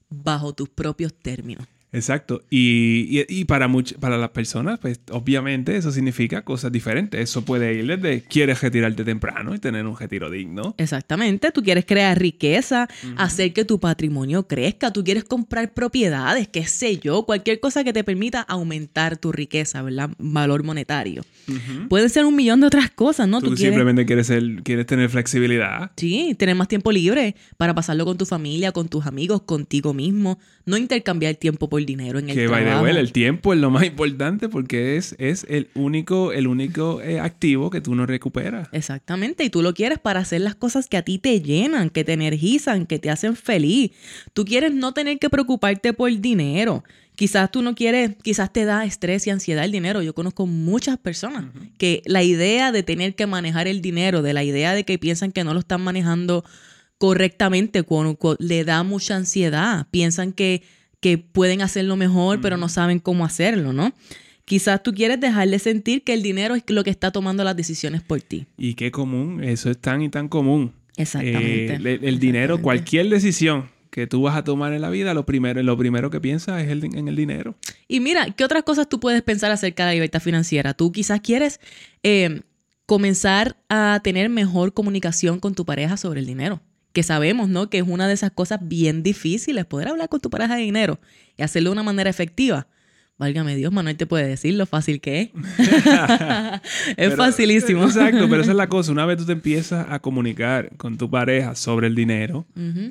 bajo 0.09 0.53
tus 0.53 0.67
propios 0.67 1.13
términos. 1.13 1.65
Exacto. 1.95 2.44
Y, 2.50 3.45
para, 3.45 3.71
para 4.00 4.18
las 4.18 4.30
personas, 4.31 4.80
pues 4.80 5.00
obviamente 5.12 5.77
eso 5.77 5.92
significa 5.92 6.44
cosas 6.44 6.71
diferentes. 6.71 7.19
Eso 7.21 7.45
puede 7.45 7.74
ir 7.74 7.88
desde 7.88 8.21
quieres 8.24 8.62
retirarte 8.62 9.03
temprano 9.06 9.56
y 9.56 9.59
tener 9.59 9.86
un 9.86 9.97
retiro 9.97 10.30
digno. 10.30 10.75
Exactamente. 10.77 11.51
Tú 11.51 11.63
quieres 11.63 11.86
crear 11.86 12.19
riqueza, 12.19 12.89
hacer 13.15 13.53
que 13.53 13.63
tu 13.63 13.80
patrimonio 13.80 14.47
crezca, 14.47 14.92
tú 14.92 15.03
quieres 15.03 15.24
comprar 15.24 15.74
propiedades, 15.74 16.50
qué 16.50 16.65
sé 16.68 16.98
yo, 16.98 17.25
cualquier 17.25 17.60
cosa 17.60 17.84
que 17.84 17.93
te 17.93 18.03
permita 18.03 18.41
aumentar 18.41 19.17
tu 19.17 19.31
riqueza, 19.31 19.81
¿verdad? 19.81 20.10
Valor 20.17 20.63
monetario. 20.63 21.24
Puede 21.89 22.10
ser 22.10 22.25
un 22.25 22.36
millón 22.36 22.60
de 22.60 22.67
otras 22.67 22.91
cosas, 22.91 23.27
¿no? 23.27 23.39
Tú, 23.41 23.55
simplemente 23.55 24.05
quieres, 24.05 24.27
ser, 24.27 24.63
quieres 24.63 24.86
tener 24.86 25.10
flexibilidad. 25.10 25.91
Sí, 25.96 26.36
tener 26.38 26.55
más 26.55 26.67
tiempo 26.67 26.91
libre 26.91 27.36
para 27.58 27.74
pasarlo 27.74 28.03
con 28.05 28.17
tu 28.17 28.25
familia, 28.25 28.72
con 28.72 28.89
tus 28.89 29.05
amigos, 29.05 29.43
contigo 29.43 29.93
mismo. 29.93 30.39
No 30.65 30.77
intercambiar 30.77 31.36
tiempo 31.36 31.70
por 31.70 31.85
dinero 31.86 32.20
en 32.20 32.30
el 32.30 32.36
que 32.36 32.48
trabajo. 32.48 32.88
el 32.88 33.12
tiempo 33.12 33.54
es 33.54 33.60
lo 33.60 33.70
más 33.70 33.86
importante 33.86 34.50
porque 34.50 34.98
es, 34.98 35.15
es 35.20 35.46
el 35.50 35.70
único, 35.75 36.32
el 36.32 36.48
único 36.48 37.01
eh, 37.01 37.20
activo 37.20 37.70
que 37.70 37.82
tú 37.82 37.96
no 37.96 38.06
recuperas. 38.06 38.70
Exactamente, 38.72 39.44
y 39.44 39.50
tú 39.50 39.62
lo 39.62 39.74
quieres 39.74 40.00
para 40.00 40.20
hacer 40.20 40.42
las 40.42 40.56
cosas 40.56 40.88
que 40.88 40.98
a 40.98 41.01
ti 41.01 41.18
te 41.18 41.42
llenan, 41.42 41.89
que 41.89 42.04
te 42.04 42.13
energizan, 42.13 42.86
que 42.86 43.00
te 43.00 43.10
hacen 43.10 43.36
feliz. 43.36 43.92
Tú 44.34 44.46
quieres 44.46 44.74
no 44.74 44.94
tener 44.94 45.20
que 45.20 45.30
preocuparte 45.30 45.94
por 45.94 46.12
dinero. 46.20 46.84
Quizás 47.15 47.50
tú 47.50 47.62
no 47.62 47.75
quieres, 47.75 48.12
quizás 48.22 48.51
te 48.51 48.65
da 48.65 48.84
estrés 48.84 49.25
y 49.25 49.30
ansiedad 49.30 49.63
el 49.63 49.72
dinero. 49.72 50.01
Yo 50.01 50.13
conozco 50.13 50.46
muchas 50.46 50.98
personas 50.98 51.46
que 51.77 52.01
la 52.06 52.24
idea 52.24 52.74
de 52.74 52.84
tener 52.84 53.15
que 53.15 53.25
manejar 53.25 53.68
el 53.68 53.82
dinero, 53.82 54.22
de 54.22 54.34
la 54.34 54.44
idea 54.44 54.74
de 54.74 54.84
que 54.84 55.00
piensan 55.00 55.32
que 55.32 55.46
no 55.46 55.54
lo 55.54 55.60
están 55.60 55.82
manejando 55.82 56.44
correctamente, 56.98 57.86
le 58.39 58.63
da 58.65 58.84
mucha 58.84 59.15
ansiedad. 59.15 59.88
Piensan 59.92 60.34
que 60.34 60.63
que 61.05 61.19
pueden 61.19 61.62
hacerlo 61.62 61.95
mejor, 61.97 62.41
pero 62.41 62.57
no 62.57 62.67
saben 62.67 62.97
cómo 62.97 63.25
hacerlo, 63.25 63.74
¿no? 63.74 63.93
Quizás 64.43 64.81
tú 64.81 64.91
quieres 64.91 65.19
dejarle 65.19 65.59
sentir 65.59 66.03
que 66.03 66.15
el 66.15 66.24
dinero 66.24 66.55
es 66.55 66.63
lo 66.67 66.83
que 66.83 66.89
está 66.89 67.12
tomando 67.12 67.43
las 67.43 67.55
decisiones 67.55 68.01
por 68.01 68.21
ti. 68.21 68.47
Y 68.57 68.74
qué 68.74 68.89
común, 68.89 69.43
eso 69.43 69.69
es 69.69 69.77
tan 69.77 70.01
y 70.01 70.09
tan 70.09 70.27
común. 70.29 70.74
Exactamente. 70.97 71.75
Eh, 71.75 72.00
el, 72.01 72.17
dinero, 72.17 72.59
cualquier 72.59 73.07
decisión 73.09 73.69
que 73.91 74.07
tú 74.07 74.24
vas 74.24 74.35
a 74.35 74.43
tomar 74.43 74.74
en 74.74 74.81
la 74.81 74.89
vida, 74.89 75.13
lo 75.13 75.27
primero, 75.27 75.62
lo 75.62 75.77
primero 75.77 76.09
que 76.09 76.19
piensas 76.19 76.63
es 76.63 76.71
en 76.71 77.07
el 77.07 77.15
dinero. 77.15 77.53
Y 77.88 78.00
mira, 78.00 78.31
¿qué 78.31 78.43
otras 78.43 78.63
cosas 78.63 78.89
tú 78.89 79.00
puedes 79.00 79.21
pensar 79.21 79.51
acerca 79.51 79.83
de 79.83 79.89
la 79.89 79.93
libertad 79.93 80.21
financiera? 80.21 80.74
Tú 80.74 80.91
quizás 80.91 81.21
quieres 81.21 81.59
eh, 82.01 82.41
comenzar 82.88 83.57
a 83.69 84.00
tener 84.03 84.29
mejor 84.29 84.74
comunicación 84.74 85.39
con 85.39 85.53
tu 85.53 85.65
pareja 85.65 85.97
sobre 85.97 86.21
el 86.21 86.25
dinero 86.25 86.63
que 86.96 87.04
sabemos, 87.04 87.50
¿no? 87.50 87.70
Que 87.70 87.80
es 87.80 87.84
una 87.86 88.08
de 88.08 88.14
esas 88.14 88.32
cosas 88.32 88.60
bien 88.64 89.04
difíciles, 89.04 89.66
poder 89.66 89.90
hablar 89.90 90.08
con 90.08 90.22
tu 90.22 90.30
pareja 90.30 90.56
de 90.56 90.62
dinero 90.62 91.00
y 91.38 91.44
hacerlo 91.44 91.70
de 91.70 91.74
una 91.74 91.84
manera 91.84 92.10
efectiva. 92.10 92.68
Válgame 93.18 93.56
Dios, 93.56 93.72
Manuel 93.72 93.98
te 93.98 94.06
puede 94.06 94.28
decir 94.28 94.56
lo 94.56 94.66
fácil 94.66 95.02
que 95.02 95.22
es. 95.22 95.30
es 96.98 97.16
facilísimo. 97.16 97.84
Exacto, 97.84 98.30
pero 98.30 98.42
esa 98.42 98.52
es 98.52 98.58
la 98.58 98.70
cosa. 98.70 98.94
Una 98.94 99.06
vez 99.06 99.18
tú 99.18 99.25
te 99.25 99.34
empiezas 99.34 99.86
a 99.90 100.00
comunicar 100.00 100.75
con 100.78 100.98
tu 100.98 101.10
pareja 101.10 101.54
sobre 101.56 101.88
el 101.88 101.96
dinero, 101.96 102.46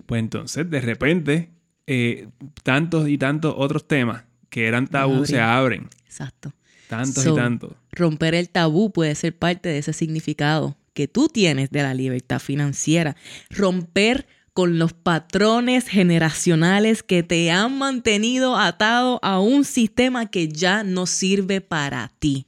pues 0.06 0.20
entonces 0.20 0.68
de 0.68 0.80
repente 0.82 1.50
eh, 1.86 2.28
tantos 2.62 3.08
y 3.08 3.16
tantos 3.16 3.54
otros 3.56 3.88
temas 3.88 4.24
que 4.50 4.66
eran 4.66 4.86
tabú 4.86 5.24
se 5.24 5.40
abren. 5.40 5.88
Exacto. 6.04 6.52
Tantos 6.88 7.26
y 7.26 7.34
tantos. 7.34 7.72
Romper 7.90 8.34
el 8.34 8.50
tabú 8.50 8.92
puede 8.92 9.14
ser 9.14 9.34
parte 9.34 9.70
de 9.70 9.78
ese 9.78 9.94
significado 9.94 10.76
que 10.94 11.08
tú 11.08 11.28
tienes 11.28 11.70
de 11.70 11.82
la 11.82 11.92
libertad 11.92 12.38
financiera. 12.38 13.16
Romper 13.50 14.26
con 14.54 14.78
los 14.78 14.92
patrones 14.92 15.88
generacionales 15.88 17.02
que 17.02 17.24
te 17.24 17.50
han 17.50 17.76
mantenido 17.76 18.56
atado 18.56 19.18
a 19.22 19.40
un 19.40 19.64
sistema 19.64 20.30
que 20.30 20.48
ya 20.48 20.84
no 20.84 21.06
sirve 21.06 21.60
para 21.60 22.12
ti. 22.20 22.46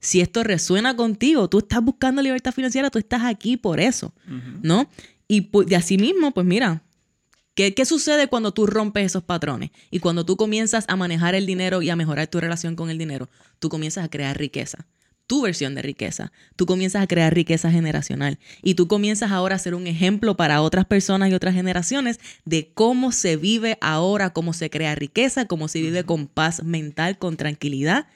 Si 0.00 0.20
esto 0.20 0.42
resuena 0.42 0.96
contigo, 0.96 1.48
tú 1.48 1.58
estás 1.58 1.80
buscando 1.80 2.22
libertad 2.22 2.52
financiera, 2.52 2.90
tú 2.90 2.98
estás 2.98 3.22
aquí 3.22 3.56
por 3.56 3.78
eso, 3.80 4.12
¿no? 4.62 4.88
Y 5.28 5.48
de 5.66 5.76
así 5.76 5.96
mismo, 5.96 6.32
pues 6.32 6.46
mira, 6.46 6.82
¿qué, 7.54 7.72
¿qué 7.72 7.84
sucede 7.84 8.26
cuando 8.26 8.52
tú 8.52 8.66
rompes 8.66 9.06
esos 9.06 9.22
patrones? 9.22 9.70
Y 9.90 10.00
cuando 10.00 10.24
tú 10.24 10.36
comienzas 10.36 10.86
a 10.88 10.96
manejar 10.96 11.36
el 11.36 11.46
dinero 11.46 11.82
y 11.82 11.90
a 11.90 11.96
mejorar 11.96 12.26
tu 12.26 12.40
relación 12.40 12.74
con 12.74 12.90
el 12.90 12.98
dinero, 12.98 13.28
tú 13.60 13.68
comienzas 13.68 14.04
a 14.04 14.08
crear 14.08 14.36
riqueza 14.36 14.86
tu 15.28 15.42
versión 15.42 15.76
de 15.76 15.82
riqueza. 15.82 16.32
Tú 16.56 16.66
comienzas 16.66 17.02
a 17.02 17.06
crear 17.06 17.32
riqueza 17.32 17.70
generacional 17.70 18.38
y 18.62 18.74
tú 18.74 18.88
comienzas 18.88 19.30
ahora 19.30 19.54
a 19.54 19.58
ser 19.58 19.74
un 19.74 19.86
ejemplo 19.86 20.36
para 20.36 20.62
otras 20.62 20.86
personas 20.86 21.30
y 21.30 21.34
otras 21.34 21.54
generaciones 21.54 22.18
de 22.44 22.70
cómo 22.74 23.12
se 23.12 23.36
vive 23.36 23.78
ahora, 23.80 24.30
cómo 24.30 24.52
se 24.54 24.70
crea 24.70 24.96
riqueza, 24.96 25.46
cómo 25.46 25.68
se 25.68 25.80
vive 25.80 26.02
con 26.02 26.26
paz 26.26 26.64
mental, 26.64 27.18
con 27.18 27.36
tranquilidad 27.36 28.06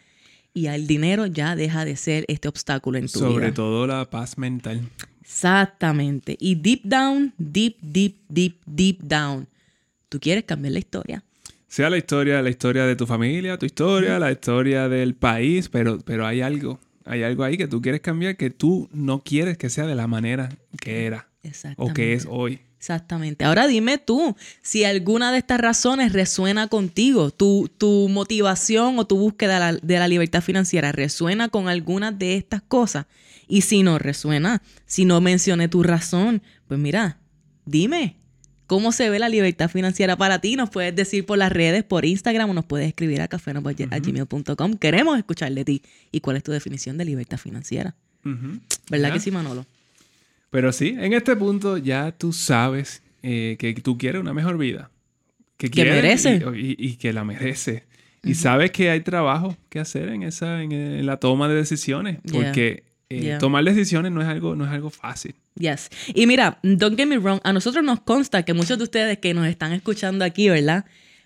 y 0.55 0.67
el 0.67 0.87
dinero 0.87 1.27
ya 1.27 1.55
deja 1.55 1.85
de 1.85 1.97
ser 1.97 2.25
este 2.29 2.49
obstáculo 2.49 2.99
en 2.99 3.09
tu 3.09 3.21
vida. 3.21 3.31
Sobre 3.31 3.53
todo 3.53 3.87
la 3.87 4.09
paz 4.09 4.39
mental. 4.39 4.81
Exactamente. 5.21 6.37
Y 6.41 6.55
deep 6.57 6.83
down, 6.85 7.35
deep, 7.37 7.77
deep, 7.83 8.17
deep, 8.29 8.57
deep 8.65 9.01
down, 9.03 9.47
tú 10.09 10.19
quieres 10.19 10.45
cambiar 10.45 10.73
la 10.73 10.79
historia 10.79 11.23
sea 11.69 11.89
la 11.89 11.97
historia, 11.97 12.43
la 12.43 12.51
historia 12.51 12.85
de 12.85 12.97
tu 12.97 13.07
familia, 13.07 13.57
tu 13.57 13.65
historia, 13.65 14.19
la 14.19 14.31
historia 14.31 14.91
del 14.91 15.15
país, 15.15 15.71
pero, 15.71 16.01
pero 16.05 16.27
hay 16.27 16.43
algo 16.43 16.79
hay 17.05 17.23
algo 17.23 17.45
ahí 17.45 17.57
que 17.57 17.69
tú 17.69 17.81
quieres 17.83 18.01
cambiar 18.01 18.37
que 18.37 18.51
tú 18.51 18.89
no 18.93 19.23
quieres 19.23 19.59
que 19.59 19.71
sea 19.71 19.87
de 19.87 19.95
la 19.95 20.07
manera 20.07 20.49
que 20.81 21.07
era 21.07 21.29
o 21.77 21.93
que 21.93 22.15
es 22.15 22.27
hoy. 22.29 22.61
Exactamente. 22.79 23.45
Ahora 23.45 23.69
dime 23.69 23.99
tú 23.99 24.35
si 24.61 24.83
alguna 24.83 25.31
de 25.31 25.39
estas 25.39 25.61
razones 25.61 26.13
resuena 26.13 26.67
contigo, 26.67 27.31
tu, 27.31 27.71
tu 27.79 28.09
motivación 28.09 28.99
o 28.99 29.07
tu 29.07 29.17
búsqueda 29.19 29.73
de 29.81 29.99
la, 29.99 30.09
libertad 30.09 30.43
financiera 30.43 30.91
resuena 30.91 31.49
con 31.49 31.69
alguna 31.69 32.11
de 32.11 32.37
estas 32.37 32.61
cosas. 32.61 33.07
Y 33.47 33.61
si 33.61 33.85
no 33.85 34.01
resuena, 34.01 34.63
si 34.85 35.05
no 35.05 35.21
mencioné 35.21 35.69
tu 35.69 35.85
razón, 35.85 36.43
pues 36.67 36.81
mira, 36.81 37.19
dime, 37.67 38.17
cómo 38.73 38.91
se 38.91 39.11
ve 39.11 39.19
la 39.19 39.29
libertad 39.29 39.69
financiera 39.69 40.17
para 40.17 40.39
ti. 40.39 40.57
Nos 40.57 40.71
puedes 40.71 40.97
decir 40.97 41.27
por 41.27 41.37
las 41.37 41.53
redes, 41.53 41.85
por 41.85 42.07
Instagram 42.07 42.49
o 42.49 42.55
nos 42.55 42.65
puedes 42.65 42.89
escribir 42.89 43.21
a 43.21 43.29
cafenobudget.gmail.com. 43.29 44.79
Queremos 44.79 45.19
escuchar 45.19 45.53
de 45.53 45.63
ti 45.63 45.83
y 46.11 46.21
cuál 46.21 46.39
es 46.39 46.43
tu 46.43 46.53
definición 46.53 46.97
de 46.97 47.05
libertad 47.05 47.37
financiera. 47.37 47.95
¿Verdad 48.89 49.13
que 49.13 49.21
sí, 49.21 49.31
Manolo? 49.31 49.67
Pero 50.49 50.73
sí, 50.73 50.97
en 50.99 51.13
este 51.13 51.37
punto 51.37 51.77
ya 51.77 52.13
tú 52.13 52.33
sabes 52.33 53.03
eh, 53.23 53.57
que 53.59 53.75
tú 53.75 53.99
quieres 53.99 54.23
una 54.23 54.33
mejor 54.33 54.57
vida. 54.57 54.91
Que, 55.59 55.71
que 55.71 55.85
merece. 55.85 56.43
Y, 56.57 56.97
que 56.97 57.13
la 57.13 57.25
merece. 57.25 57.85
Y 58.23 58.37
sabes 58.37 58.71
que 58.71 58.89
hay 58.89 59.03
trabajo 59.03 59.55
que 59.69 59.81
hacer 59.81 60.09
en 60.09 60.23
esa 60.23 60.63
en, 60.63 61.05
la 61.05 61.19
toma 61.19 61.47
de 61.47 61.57
decisiones. 61.57 62.21
Porque 62.33 62.85
eh, 63.19 63.39
tomar 63.39 63.65
decisiones 63.65 64.13
no 64.13 64.23
es 64.23 64.29
algo, 64.29 64.57
no 64.57 64.65
es 64.65 64.71
algo 64.71 64.91
fácil. 64.91 65.35
Yes. 65.55 65.91
Y 66.15 66.27
mira, 66.27 66.59
don't 66.63 66.97
get 66.97 67.07
me 67.07 67.19
wrong, 67.19 67.41
a 67.45 67.53
nosotros 67.53 67.85
nos 67.85 68.01
consta 68.01 68.45
que 68.45 68.55
muchos 68.55 68.79
de 68.79 68.85
ustedes 68.85 69.19
que 69.19 69.35
nos 69.35 69.47
están 69.47 69.73
escuchando 69.73 70.25
aquí, 70.25 70.49
¿verdad? 70.49 70.85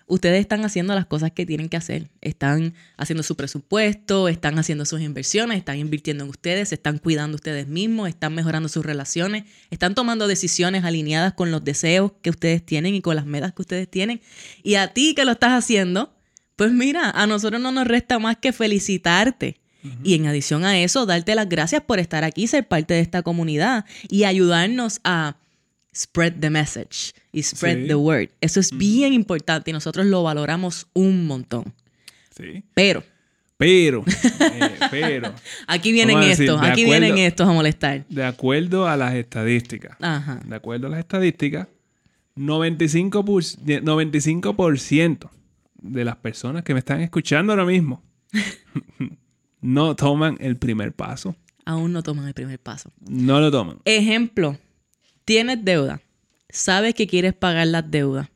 Ustedes 0.09 0.39
están 0.39 0.63
haciendo 0.63 0.95
las 0.95 1.05
cosas 1.05 1.31
que 1.31 1.45
tienen 1.45 1.67
que 1.67 1.75
hacer. 1.75 2.09
Están 2.21 2.73
haciendo 2.95 3.23
su 3.23 3.35
presupuesto, 3.35 4.29
están 4.29 4.57
haciendo 4.57 4.85
sus 4.85 5.01
inversiones, 5.01 5.57
están 5.57 5.79
invirtiendo 5.79 6.23
en 6.23 6.29
ustedes, 6.29 6.71
están 6.71 6.97
cuidando 6.97 7.35
ustedes 7.35 7.67
mismos, 7.67 8.07
están 8.07 8.33
mejorando 8.33 8.69
sus 8.69 8.85
relaciones, 8.85 9.43
están 9.69 9.95
tomando 9.95 10.29
decisiones 10.29 10.85
alineadas 10.85 11.33
con 11.33 11.51
los 11.51 11.61
deseos 11.61 12.13
que 12.21 12.29
ustedes 12.29 12.65
tienen 12.65 12.95
y 12.95 13.01
con 13.01 13.17
las 13.17 13.25
metas 13.25 13.51
que 13.51 13.61
ustedes 13.63 13.91
tienen. 13.91 14.21
Y 14.63 14.75
a 14.75 14.93
ti 14.93 15.13
que 15.13 15.25
lo 15.25 15.33
estás 15.33 15.51
haciendo, 15.51 16.15
pues 16.55 16.71
mira, 16.71 17.09
a 17.09 17.27
nosotros 17.27 17.61
no 17.61 17.73
nos 17.73 17.85
resta 17.85 18.17
más 18.17 18.37
que 18.37 18.53
felicitarte 18.53 19.59
y 20.03 20.15
en 20.15 20.27
adición 20.27 20.65
a 20.65 20.79
eso, 20.79 21.05
darte 21.05 21.35
las 21.35 21.47
gracias 21.47 21.81
por 21.81 21.99
estar 21.99 22.23
aquí, 22.23 22.47
ser 22.47 22.67
parte 22.67 22.93
de 22.93 22.99
esta 22.99 23.21
comunidad 23.21 23.85
y 24.09 24.23
ayudarnos 24.23 24.99
a 25.03 25.37
spread 25.95 26.33
the 26.39 26.49
message 26.49 27.13
y 27.31 27.43
spread 27.43 27.87
the 27.87 27.95
word. 27.95 28.29
Eso 28.41 28.59
es 28.59 28.75
bien 28.75 29.13
importante 29.13 29.71
y 29.71 29.73
nosotros 29.73 30.05
lo 30.05 30.23
valoramos 30.23 30.87
un 30.93 31.25
montón. 31.27 31.73
Sí. 32.35 32.63
Pero. 32.73 33.03
Pero, 33.57 34.05
eh, 34.39 34.71
pero. 34.91 35.33
aquí 35.65 35.91
vienen 35.91 36.19
estos, 36.19 36.61
aquí 36.61 36.85
vienen 36.85 37.17
estos 37.17 37.49
a 37.49 37.51
molestar. 37.51 38.05
De 38.07 38.23
acuerdo 38.23 38.87
a 38.87 38.95
las 38.95 39.15
estadísticas. 39.15 39.97
Ajá. 39.99 40.39
De 40.45 40.55
acuerdo 40.55 40.85
a 40.85 40.91
las 40.91 40.99
estadísticas, 40.99 41.67
95%, 42.35 43.81
95 43.81 45.31
de 45.81 46.05
las 46.05 46.15
personas 46.17 46.63
que 46.63 46.73
me 46.73 46.79
están 46.79 47.01
escuchando 47.01 47.53
ahora 47.53 47.65
mismo 47.65 48.03
no 49.61 49.95
toman 49.95 50.37
el 50.39 50.57
primer 50.57 50.93
paso. 50.93 51.35
Aún 51.65 51.91
no 51.91 52.03
toman 52.03 52.27
el 52.27 52.33
primer 52.33 52.59
paso. 52.59 52.91
No 53.09 53.41
lo 53.41 53.51
toman. 53.51 53.79
Ejemplo, 53.85 54.57
tienes 55.25 55.63
deuda, 55.63 56.01
sabes 56.49 56.93
que 56.93 57.07
quieres 57.07 57.33
pagar 57.33 57.67
las 57.67 57.89
deudas. 57.91 58.29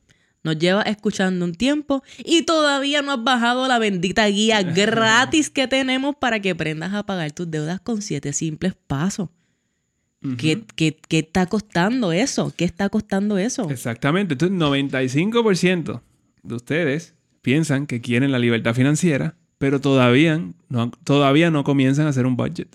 Nos 0.44 0.58
llevas 0.58 0.86
escuchando 0.86 1.44
un 1.44 1.54
tiempo 1.54 2.02
y 2.24 2.42
todavía 2.42 3.00
no 3.00 3.12
has 3.12 3.22
bajado 3.22 3.68
la 3.68 3.78
bendita 3.78 4.26
guía 4.26 4.62
gratis 4.74 5.50
que 5.50 5.68
tenemos 5.68 6.16
para 6.16 6.40
que 6.40 6.50
aprendas 6.50 6.92
a 6.94 7.06
pagar 7.06 7.30
tus 7.32 7.50
deudas 7.50 7.80
con 7.80 8.02
siete 8.02 8.32
simples 8.32 8.74
pasos. 8.86 9.28
¿Qué, 10.38 10.62
qué, 10.76 10.96
qué 11.08 11.18
está 11.18 11.46
costando 11.46 12.12
eso? 12.12 12.52
¿Qué 12.56 12.64
está 12.64 12.88
costando 12.88 13.38
eso? 13.38 13.68
Exactamente. 13.70 14.34
Entonces, 14.34 14.56
95% 14.56 16.00
de 16.44 16.54
ustedes 16.54 17.14
piensan 17.40 17.86
que 17.88 18.00
quieren 18.00 18.30
la 18.30 18.38
libertad 18.38 18.72
financiera 18.72 19.34
pero 19.62 19.80
todavía 19.80 20.42
no, 20.70 20.90
todavía 21.04 21.52
no 21.52 21.62
comienzan 21.62 22.06
a 22.06 22.08
hacer 22.08 22.26
un 22.26 22.36
budget. 22.36 22.66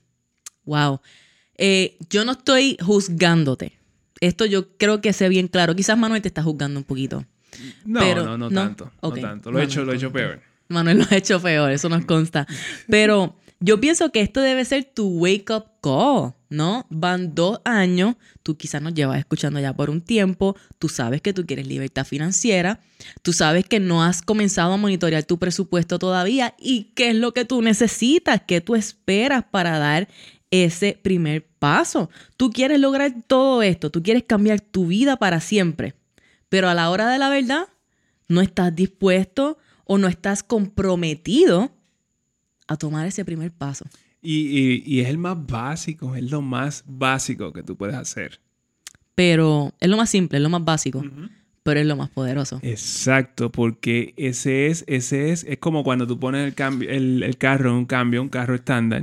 Wow. 0.63 1.01
Eh, 1.57 1.97
yo 2.09 2.23
no 2.23 2.31
estoy 2.31 2.77
juzgándote. 2.79 3.73
Esto 4.21 4.45
yo 4.45 4.69
creo 4.77 5.01
que 5.01 5.11
sé 5.11 5.27
bien 5.27 5.49
claro. 5.49 5.75
Quizás 5.75 5.97
Manuel 5.97 6.21
te 6.21 6.29
está 6.29 6.43
juzgando 6.43 6.79
un 6.79 6.85
poquito. 6.85 7.25
No, 7.83 7.99
no, 8.15 8.37
no, 8.37 8.49
tanto. 8.49 8.89
No 9.01 9.11
tanto. 9.11 9.51
Lo 9.51 9.59
he 9.59 9.65
hecho, 9.65 9.83
lo 9.83 9.91
he 9.91 9.97
hecho 9.97 10.13
peor. 10.13 10.39
Manuel 10.69 10.99
lo 10.99 11.05
ha 11.11 11.17
hecho 11.17 11.41
peor, 11.41 11.71
eso 11.71 11.89
nos 11.89 12.05
consta. 12.05 12.47
Pero 12.87 13.35
yo 13.59 13.81
pienso 13.81 14.09
que 14.13 14.21
esto 14.21 14.39
debe 14.39 14.63
ser 14.63 14.85
tu 14.85 15.09
wake 15.09 15.51
up 15.51 15.65
call, 15.81 16.35
¿no? 16.49 16.85
Van 16.89 17.35
dos 17.35 17.59
años, 17.65 18.15
tú 18.43 18.55
quizás 18.57 18.81
nos 18.81 18.93
llevas 18.93 19.19
escuchando 19.19 19.59
ya 19.59 19.73
por 19.73 19.89
un 19.89 20.01
tiempo, 20.01 20.55
tú 20.79 20.89
sabes 20.89 21.21
que 21.21 21.33
tú 21.33 21.45
quieres 21.45 21.67
libertad 21.67 22.05
financiera, 22.05 22.79
tú 23.21 23.33
sabes 23.33 23.65
que 23.65 23.79
no 23.79 24.03
has 24.03 24.21
comenzado 24.21 24.73
a 24.73 24.77
monitorear 24.77 25.23
tu 25.23 25.37
presupuesto 25.37 25.99
todavía 25.99 26.55
y 26.57 26.91
qué 26.95 27.09
es 27.09 27.15
lo 27.15 27.33
que 27.33 27.45
tú 27.45 27.61
necesitas, 27.61 28.41
qué 28.47 28.61
tú 28.61 28.75
esperas 28.75 29.43
para 29.49 29.77
dar 29.77 30.07
ese 30.51 30.97
primer 31.01 31.45
paso. 31.45 32.09
Tú 32.37 32.51
quieres 32.51 32.79
lograr 32.79 33.13
todo 33.27 33.61
esto, 33.61 33.89
tú 33.89 34.01
quieres 34.01 34.23
cambiar 34.23 34.61
tu 34.61 34.87
vida 34.87 35.17
para 35.17 35.39
siempre, 35.41 35.95
pero 36.49 36.69
a 36.69 36.73
la 36.73 36.89
hora 36.89 37.09
de 37.09 37.17
la 37.17 37.29
verdad 37.29 37.67
no 38.27 38.41
estás 38.41 38.75
dispuesto 38.75 39.57
o 39.85 39.97
no 39.97 40.07
estás 40.07 40.43
comprometido 40.43 41.71
a 42.67 42.77
tomar 42.77 43.07
ese 43.07 43.23
primer 43.25 43.51
paso. 43.51 43.85
Y, 44.21 44.99
es 44.99 45.07
el 45.07 45.17
más 45.17 45.45
básico, 45.45 46.15
es 46.15 46.29
lo 46.29 46.41
más 46.41 46.83
básico 46.87 47.53
que 47.53 47.63
tú 47.63 47.77
puedes 47.77 47.95
hacer. 47.95 48.39
Pero 49.15 49.73
es 49.79 49.89
lo 49.89 49.97
más 49.97 50.09
simple, 50.09 50.37
es 50.37 50.43
lo 50.43 50.49
más 50.49 50.63
básico, 50.63 51.03
pero 51.63 51.79
es 51.79 51.85
lo 51.85 51.95
más 51.95 52.09
poderoso. 52.09 52.59
Exacto, 52.61 53.51
porque 53.51 54.13
ese 54.17 54.67
es, 54.67 54.83
ese 54.87 55.31
es, 55.31 55.43
es 55.43 55.57
como 55.57 55.83
cuando 55.83 56.05
tú 56.07 56.19
pones 56.19 56.45
el, 56.45 56.53
cambio, 56.53 56.89
el, 56.89 57.35
carro 57.37 57.71
en 57.71 57.75
un 57.77 57.85
cambio, 57.85 58.21
un 58.21 58.29
carro 58.29 58.55
estándar, 58.55 59.01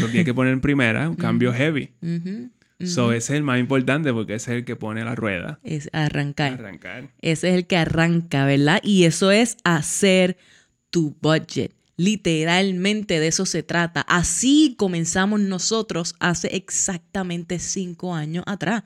lo 0.00 0.06
tienes 0.08 0.24
que 0.24 0.34
poner 0.34 0.52
en 0.52 0.60
primera, 0.60 1.08
un 1.08 1.16
cambio 1.16 1.52
heavy. 1.52 1.90
So, 2.84 3.12
ese 3.12 3.32
es 3.32 3.38
el 3.38 3.42
más 3.42 3.58
importante 3.58 4.12
porque 4.12 4.34
ese 4.34 4.52
es 4.52 4.58
el 4.58 4.64
que 4.64 4.76
pone 4.76 5.04
la 5.04 5.16
rueda. 5.16 5.58
Es 5.64 5.90
arrancar. 5.92 6.54
Arrancar. 6.54 7.10
Ese 7.20 7.48
es 7.48 7.54
el 7.56 7.66
que 7.66 7.76
arranca, 7.76 8.44
¿verdad? 8.44 8.80
Y 8.84 9.04
eso 9.04 9.32
es 9.32 9.56
hacer 9.64 10.36
tu 10.90 11.16
budget. 11.20 11.72
Literalmente 11.98 13.18
de 13.18 13.26
eso 13.26 13.44
se 13.44 13.64
trata. 13.64 14.02
Así 14.02 14.76
comenzamos 14.78 15.40
nosotros 15.40 16.14
hace 16.20 16.46
exactamente 16.56 17.58
cinco 17.58 18.14
años 18.14 18.44
atrás. 18.46 18.84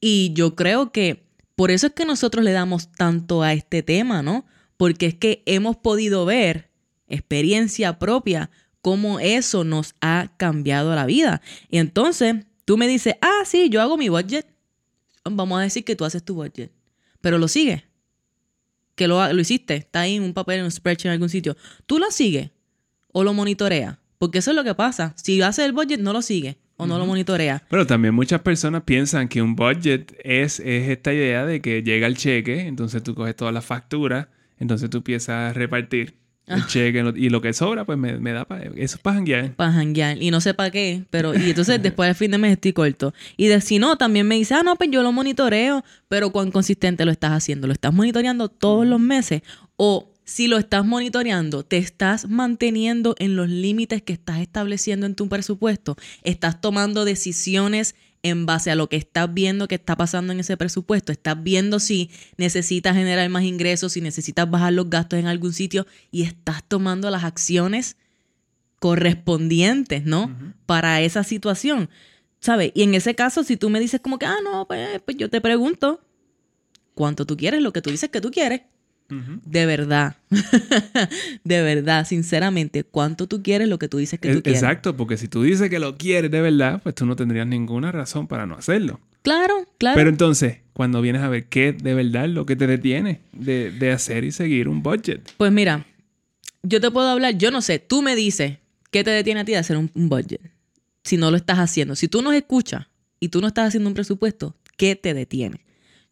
Y 0.00 0.32
yo 0.34 0.56
creo 0.56 0.90
que 0.90 1.24
por 1.54 1.70
eso 1.70 1.86
es 1.86 1.92
que 1.92 2.04
nosotros 2.04 2.44
le 2.44 2.50
damos 2.50 2.90
tanto 2.90 3.42
a 3.42 3.52
este 3.52 3.84
tema, 3.84 4.22
¿no? 4.22 4.44
Porque 4.76 5.06
es 5.06 5.14
que 5.14 5.44
hemos 5.46 5.76
podido 5.76 6.24
ver 6.24 6.68
experiencia 7.06 8.00
propia, 8.00 8.50
cómo 8.82 9.20
eso 9.20 9.62
nos 9.62 9.94
ha 10.00 10.32
cambiado 10.36 10.96
la 10.96 11.06
vida. 11.06 11.40
Y 11.70 11.78
entonces 11.78 12.44
tú 12.64 12.76
me 12.76 12.88
dices, 12.88 13.14
ah, 13.20 13.44
sí, 13.44 13.68
yo 13.70 13.80
hago 13.80 13.96
mi 13.96 14.08
budget. 14.08 14.46
Vamos 15.24 15.60
a 15.60 15.62
decir 15.62 15.84
que 15.84 15.94
tú 15.94 16.04
haces 16.04 16.24
tu 16.24 16.34
budget, 16.34 16.72
pero 17.20 17.38
lo 17.38 17.46
sigues. 17.46 17.84
Que 18.98 19.06
lo, 19.06 19.32
lo 19.32 19.40
hiciste, 19.40 19.76
está 19.76 20.00
ahí 20.00 20.16
en 20.16 20.24
un 20.24 20.34
papel, 20.34 20.58
en 20.58 20.64
un 20.64 20.72
spreadsheet 20.72 21.06
en 21.06 21.12
algún 21.12 21.28
sitio. 21.28 21.56
¿Tú 21.86 22.00
lo 22.00 22.10
sigues 22.10 22.50
o 23.12 23.22
lo 23.22 23.32
monitoreas? 23.32 23.96
Porque 24.18 24.38
eso 24.38 24.50
es 24.50 24.56
lo 24.56 24.64
que 24.64 24.74
pasa. 24.74 25.14
Si 25.16 25.40
haces 25.40 25.64
el 25.64 25.72
budget, 25.72 26.00
no 26.00 26.12
lo 26.12 26.20
sigues 26.20 26.56
o 26.76 26.86
no 26.86 26.98
lo 26.98 27.06
monitorea. 27.06 27.62
Pero 27.70 27.86
también 27.86 28.12
muchas 28.12 28.40
personas 28.40 28.82
piensan 28.82 29.28
que 29.28 29.40
un 29.40 29.54
budget 29.54 30.16
es, 30.24 30.58
es 30.58 30.88
esta 30.88 31.12
idea 31.12 31.46
de 31.46 31.60
que 31.60 31.84
llega 31.84 32.08
el 32.08 32.16
cheque, 32.16 32.66
entonces 32.66 33.02
tú 33.04 33.14
coges 33.14 33.36
todas 33.36 33.54
las 33.54 33.64
facturas, 33.64 34.26
entonces 34.58 34.90
tú 34.90 34.98
empiezas 34.98 35.50
a 35.50 35.52
repartir 35.52 36.17
el 36.48 36.66
cheque 36.66 37.12
y 37.16 37.28
lo 37.28 37.40
que 37.40 37.52
sobra, 37.52 37.84
pues 37.84 37.98
me, 37.98 38.32
da 38.32 38.44
para 38.44 38.64
eso 38.64 38.96
es 38.96 38.98
para 38.98 39.16
janguear. 39.16 39.52
Para 39.54 39.72
janguear. 39.72 40.22
Y 40.22 40.30
no 40.30 40.40
sé 40.40 40.54
para 40.54 40.70
qué, 40.70 41.04
pero 41.10 41.34
y 41.34 41.50
entonces 41.50 41.82
después 41.82 42.08
del 42.08 42.16
fin 42.16 42.30
de 42.30 42.38
mes 42.38 42.52
estoy 42.52 42.72
corto. 42.72 43.14
Y 43.36 43.46
de, 43.46 43.60
si 43.60 43.78
no, 43.78 43.96
también 43.96 44.26
me 44.26 44.36
dice, 44.36 44.54
ah, 44.54 44.62
no, 44.62 44.76
pues 44.76 44.90
yo 44.90 45.02
lo 45.02 45.12
monitoreo, 45.12 45.84
pero 46.08 46.30
cuán 46.30 46.50
consistente 46.50 47.04
lo 47.04 47.10
estás 47.10 47.32
haciendo. 47.32 47.66
¿Lo 47.66 47.72
estás 47.72 47.92
monitoreando 47.92 48.48
todos 48.48 48.86
los 48.86 49.00
meses? 49.00 49.42
O 49.76 50.12
si 50.28 50.46
lo 50.46 50.58
estás 50.58 50.84
monitoreando, 50.84 51.62
te 51.62 51.78
estás 51.78 52.28
manteniendo 52.28 53.14
en 53.18 53.34
los 53.34 53.48
límites 53.48 54.02
que 54.02 54.12
estás 54.12 54.40
estableciendo 54.40 55.06
en 55.06 55.14
tu 55.14 55.26
presupuesto, 55.26 55.96
estás 56.22 56.60
tomando 56.60 57.06
decisiones 57.06 57.94
en 58.22 58.46
base 58.46 58.70
a 58.70 58.74
lo 58.74 58.88
que 58.88 58.96
estás 58.96 59.32
viendo 59.32 59.68
que 59.68 59.76
está 59.76 59.96
pasando 59.96 60.32
en 60.32 60.40
ese 60.40 60.56
presupuesto, 60.56 61.12
estás 61.12 61.42
viendo 61.42 61.78
si 61.78 62.10
necesitas 62.36 62.94
generar 62.94 63.28
más 63.28 63.44
ingresos, 63.44 63.92
si 63.92 64.00
necesitas 64.00 64.50
bajar 64.50 64.72
los 64.72 64.90
gastos 64.90 65.18
en 65.18 65.26
algún 65.26 65.52
sitio 65.52 65.86
y 66.10 66.22
estás 66.22 66.64
tomando 66.66 67.10
las 67.10 67.24
acciones 67.24 67.96
correspondientes, 68.78 70.04
¿no? 70.04 70.36
Para 70.66 71.00
esa 71.00 71.24
situación, 71.24 71.90
¿sabes? 72.40 72.72
Y 72.74 72.82
en 72.82 72.94
ese 72.94 73.14
caso, 73.14 73.42
si 73.44 73.56
tú 73.56 73.70
me 73.70 73.80
dices 73.80 74.00
como 74.00 74.18
que, 74.18 74.26
ah, 74.26 74.38
no, 74.42 74.66
pues, 74.66 75.00
pues 75.04 75.16
yo 75.16 75.28
te 75.28 75.40
pregunto, 75.40 76.00
¿cuánto 76.94 77.26
tú 77.26 77.36
quieres? 77.36 77.62
Lo 77.62 77.72
que 77.72 77.82
tú 77.82 77.90
dices 77.90 78.10
que 78.10 78.20
tú 78.20 78.30
quieres. 78.30 78.62
De 79.08 79.64
verdad, 79.64 80.16
de 81.44 81.62
verdad, 81.62 82.06
sinceramente, 82.06 82.84
¿cuánto 82.84 83.26
tú 83.26 83.42
quieres 83.42 83.66
lo 83.66 83.78
que 83.78 83.88
tú 83.88 83.96
dices 83.96 84.20
que 84.20 84.34
tú 84.34 84.42
quieres? 84.42 84.62
Exacto, 84.62 84.96
porque 84.98 85.16
si 85.16 85.28
tú 85.28 85.42
dices 85.42 85.70
que 85.70 85.78
lo 85.78 85.96
quieres 85.96 86.30
de 86.30 86.42
verdad, 86.42 86.82
pues 86.82 86.94
tú 86.94 87.06
no 87.06 87.16
tendrías 87.16 87.46
ninguna 87.46 87.90
razón 87.90 88.26
para 88.26 88.44
no 88.44 88.54
hacerlo. 88.54 89.00
Claro, 89.22 89.54
claro. 89.78 89.96
Pero 89.96 90.10
entonces, 90.10 90.58
cuando 90.74 91.00
vienes 91.00 91.22
a 91.22 91.28
ver 91.28 91.46
qué 91.46 91.72
de 91.72 91.94
verdad 91.94 92.26
es 92.26 92.32
lo 92.32 92.44
que 92.44 92.54
te 92.54 92.66
detiene 92.66 93.20
de, 93.32 93.70
de 93.70 93.92
hacer 93.92 94.24
y 94.24 94.30
seguir 94.30 94.68
un 94.68 94.82
budget. 94.82 95.32
Pues 95.38 95.52
mira, 95.52 95.86
yo 96.62 96.80
te 96.80 96.90
puedo 96.90 97.08
hablar, 97.08 97.38
yo 97.38 97.50
no 97.50 97.62
sé, 97.62 97.78
tú 97.78 98.02
me 98.02 98.14
dices 98.14 98.58
qué 98.90 99.04
te 99.04 99.10
detiene 99.10 99.40
a 99.40 99.44
ti 99.46 99.52
de 99.52 99.58
hacer 99.58 99.78
un, 99.78 99.90
un 99.94 100.10
budget 100.10 100.40
si 101.02 101.16
no 101.16 101.30
lo 101.30 101.36
estás 101.38 101.58
haciendo. 101.58 101.96
Si 101.96 102.08
tú 102.08 102.20
nos 102.20 102.34
escuchas 102.34 102.86
y 103.20 103.28
tú 103.28 103.40
no 103.40 103.48
estás 103.48 103.68
haciendo 103.68 103.88
un 103.88 103.94
presupuesto, 103.94 104.54
¿qué 104.76 104.94
te 104.94 105.14
detiene? 105.14 105.64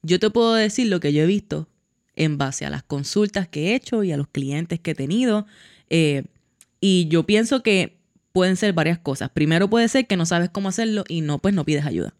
Yo 0.02 0.18
te 0.18 0.30
puedo 0.30 0.54
decir 0.54 0.88
lo 0.88 1.00
que 1.00 1.12
yo 1.12 1.22
he 1.22 1.26
visto 1.26 1.68
en 2.16 2.38
base 2.38 2.66
a 2.66 2.70
las 2.70 2.82
consultas 2.82 3.46
que 3.46 3.68
he 3.68 3.74
hecho 3.74 4.02
y 4.02 4.12
a 4.12 4.16
los 4.16 4.28
clientes 4.28 4.80
que 4.80 4.92
he 4.92 4.94
tenido. 4.94 5.46
Eh, 5.90 6.24
y 6.80 7.08
yo 7.08 7.24
pienso 7.24 7.62
que 7.62 7.98
pueden 8.32 8.56
ser 8.56 8.72
varias 8.72 8.98
cosas. 8.98 9.30
Primero 9.30 9.70
puede 9.70 9.88
ser 9.88 10.06
que 10.06 10.16
no 10.16 10.26
sabes 10.26 10.50
cómo 10.50 10.68
hacerlo 10.68 11.04
y 11.08 11.20
no, 11.20 11.38
pues 11.38 11.54
no 11.54 11.64
pides 11.64 11.86
ayuda. 11.86 12.14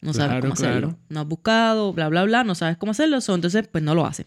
No 0.00 0.14
sabes 0.14 0.40
cómo 0.40 0.54
hacerlo. 0.54 0.98
No 1.08 1.20
has 1.20 1.26
buscado, 1.26 1.92
bla, 1.92 2.08
bla, 2.08 2.24
bla, 2.24 2.44
no 2.44 2.54
sabes 2.54 2.76
cómo 2.78 2.92
hacerlo, 2.92 3.18
entonces 3.26 3.68
pues 3.70 3.84
no 3.84 3.94
lo 3.94 4.06
haces. 4.06 4.26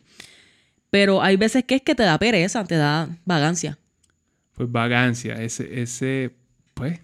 Pero 0.90 1.24
hay 1.24 1.38
veces 1.38 1.64
que 1.66 1.76
es 1.76 1.82
que 1.82 1.96
te 1.96 2.04
da 2.04 2.20
pereza, 2.20 2.64
te 2.64 2.76
da 2.76 3.10
vagancia. 3.26 3.80
Pues 4.54 4.72
vagancia, 4.72 5.42
ese, 5.42 5.82
ese, 5.82 6.36
pues, 6.76 7.00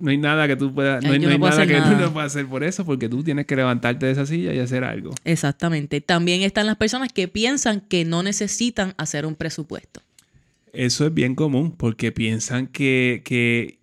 no 0.00 0.10
hay 0.10 0.18
nada 0.18 0.46
que 0.48 0.56
tú 0.56 0.74
puedas, 0.74 1.02
no, 1.02 1.12
hay, 1.12 1.18
nada 1.18 1.66
que 1.66 1.80
tú 1.80 2.00
no 2.00 2.12
puedas 2.12 2.34
hacer 2.34 2.46
por 2.46 2.64
eso, 2.64 2.84
porque 2.84 3.08
tú 3.08 3.22
tienes 3.22 3.46
que 3.46 3.56
levantarte 3.56 4.06
de 4.06 4.12
esa 4.12 4.26
silla 4.26 4.52
y 4.52 4.58
hacer 4.58 4.84
algo. 4.84 5.12
Exactamente. 5.24 6.00
También 6.00 6.42
están 6.42 6.66
las 6.66 6.76
personas 6.76 7.12
que 7.12 7.28
piensan 7.28 7.80
que 7.80 8.04
no 8.04 8.22
necesitan 8.22 8.94
hacer 8.96 9.26
un 9.26 9.34
presupuesto. 9.34 10.00
Eso 10.72 11.06
es 11.06 11.14
bien 11.14 11.34
común, 11.34 11.72
porque 11.76 12.12
piensan 12.12 12.66
que, 12.66 13.22
que 13.24 13.78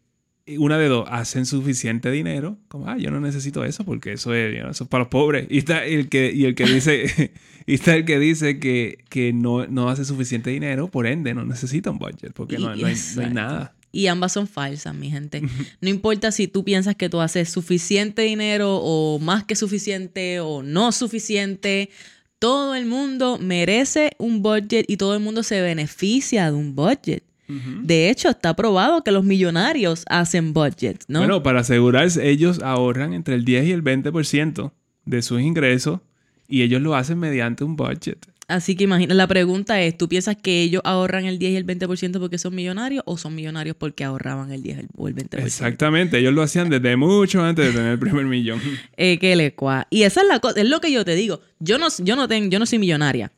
una 0.60 0.78
de 0.78 0.88
dos, 0.88 1.08
hacen 1.10 1.46
suficiente 1.46 2.12
dinero, 2.12 2.58
como, 2.68 2.88
ah, 2.88 2.98
yo 2.98 3.10
no 3.10 3.20
necesito 3.20 3.66
eso 3.66 3.84
porque 3.84 4.14
eso 4.14 4.34
es, 4.34 4.56
eso 4.56 4.84
es 4.84 4.90
para 4.90 5.04
los 5.04 5.10
pobres. 5.10 5.48
Y 5.50 5.58
está 5.58 5.86
el 5.86 6.08
que, 6.08 6.32
y 6.32 6.46
el 6.46 6.56
que 6.56 6.66
dice, 6.72 7.32
y 7.66 7.74
está 7.74 7.96
el 7.96 8.06
que 8.06 8.20
dice 8.20 8.60
que, 8.60 9.04
que 9.10 9.34
no, 9.34 9.66
no, 9.68 9.90
hace 9.90 10.06
suficiente 10.06 10.52
dinero, 10.52 10.90
por 10.90 11.08
ende 11.08 11.34
no 11.34 11.46
necesita 11.46 11.90
un 11.90 11.98
budget, 11.98 12.34
porque 12.34 12.60
no, 12.60 12.76
no, 12.76 12.88
hay, 12.88 12.96
nada. 13.32 13.75
Y 13.96 14.08
ambas 14.08 14.34
son 14.34 14.46
falsas, 14.46 14.94
mi 14.94 15.10
gente. 15.10 15.42
No 15.80 15.88
importa 15.88 16.30
si 16.34 16.50
tú 16.50 16.66
piensas 16.66 16.98
que 16.98 17.08
tú 17.08 17.22
haces 17.22 17.50
suficiente 17.50 18.24
dinero 18.24 18.76
o 18.76 19.20
más 19.20 19.46
que 19.46 19.56
suficiente 19.56 20.42
o 20.42 20.62
no 20.62 20.92
suficiente. 20.92 21.90
Todo 22.38 22.76
el 22.76 22.86
mundo 22.88 23.38
merece 23.42 24.12
un 24.18 24.42
budget 24.42 24.84
y 24.90 24.98
todo 24.98 25.14
el 25.14 25.22
mundo 25.22 25.44
se 25.44 25.62
beneficia 25.62 26.52
de 26.52 26.58
un 26.58 26.76
budget. 26.76 27.24
De 27.48 28.10
hecho, 28.10 28.30
está 28.30 28.54
probado 28.54 29.02
que 29.02 29.12
los 29.12 29.24
millonarios 29.24 30.04
hacen 30.10 30.52
budgets, 30.52 31.06
¿no? 31.08 31.20
Bueno, 31.20 31.42
para 31.42 31.62
asegurarse, 31.62 32.30
ellos 32.30 32.62
ahorran 32.62 33.14
entre 33.14 33.36
el 33.36 33.46
10 33.46 33.68
y 33.68 33.72
el 33.72 33.82
20% 33.82 34.74
de 35.06 35.22
sus 35.22 35.40
ingresos 35.40 36.02
y 36.50 36.64
ellos 36.64 36.82
lo 36.82 36.96
hacen 36.96 37.18
mediante 37.18 37.64
un 37.64 37.78
budget. 37.78 38.18
Así 38.48 38.76
que 38.76 38.84
imagina, 38.84 39.16
la 39.16 39.28
pregunta 39.28 39.82
es, 39.82 39.98
¿tú 39.98 40.08
piensas 40.08 40.36
que 40.36 40.62
ellos 40.62 40.82
ahorran 40.86 41.26
el 41.26 41.40
10 41.40 41.54
y 41.54 41.56
el 41.56 41.66
20% 41.66 42.20
porque 42.20 42.38
son 42.38 42.54
millonarios 42.54 43.04
o 43.08 43.18
son 43.18 43.34
millonarios 43.34 43.76
porque 43.76 44.04
ahorraban 44.04 44.52
el 44.52 44.62
10 44.62 44.86
o 44.96 45.08
el 45.08 45.16
20%? 45.16 45.44
Exactamente, 45.44 46.20
ellos 46.20 46.34
lo 46.34 46.44
hacían 46.44 46.70
desde 46.70 46.96
mucho 46.96 47.44
antes 47.44 47.66
de 47.66 47.72
tener 47.72 47.94
el 47.94 48.00
primer 48.00 48.26
millón. 48.26 48.62
eh, 48.98 49.18
que 49.18 49.36
le 49.36 49.56
cua. 49.56 49.88
Y 49.90 50.04
esa 50.04 50.22
es 50.22 50.28
la 50.28 50.40
cosa, 50.40 50.60
es 50.60 50.70
lo 50.70 50.80
que 50.80 50.92
yo 50.92 51.04
te 51.04 51.16
digo. 51.16 51.42
Yo 51.60 51.80
no, 51.80 51.88
yo 52.00 52.16
no 52.16 52.28
tengo, 52.28 52.50
yo 52.50 52.60
no 52.60 52.68
soy 52.68 52.78
millonaria 52.78 53.32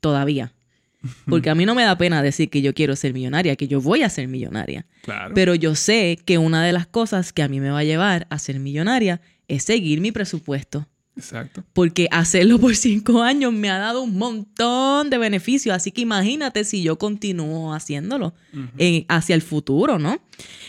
todavía. 0.00 0.52
Porque 1.26 1.50
a 1.50 1.54
mí 1.54 1.66
no 1.66 1.74
me 1.74 1.82
da 1.82 1.98
pena 1.98 2.22
decir 2.22 2.48
que 2.48 2.62
yo 2.62 2.72
quiero 2.72 2.96
ser 2.96 3.12
millonaria, 3.12 3.56
que 3.56 3.68
yo 3.68 3.80
voy 3.80 4.02
a 4.02 4.08
ser 4.08 4.26
millonaria. 4.26 4.86
Claro. 5.02 5.34
Pero 5.34 5.54
yo 5.54 5.74
sé 5.74 6.18
que 6.24 6.38
una 6.38 6.64
de 6.64 6.72
las 6.72 6.86
cosas 6.86 7.32
que 7.32 7.42
a 7.42 7.48
mí 7.48 7.60
me 7.60 7.70
va 7.70 7.80
a 7.80 7.84
llevar 7.84 8.26
a 8.30 8.38
ser 8.38 8.58
millonaria 8.58 9.20
es 9.46 9.64
seguir 9.64 10.00
mi 10.00 10.12
presupuesto. 10.12 10.88
Exacto. 11.16 11.62
Porque 11.72 12.08
hacerlo 12.10 12.58
por 12.58 12.74
cinco 12.74 13.22
años 13.22 13.52
me 13.52 13.70
ha 13.70 13.78
dado 13.78 14.02
un 14.02 14.16
montón 14.16 15.10
de 15.10 15.18
beneficios. 15.18 15.74
Así 15.74 15.92
que 15.92 16.00
imagínate 16.00 16.64
si 16.64 16.82
yo 16.82 16.98
continúo 16.98 17.72
haciéndolo 17.72 18.34
hacia 19.08 19.34
el 19.34 19.42
futuro, 19.42 19.98
¿no? 19.98 20.20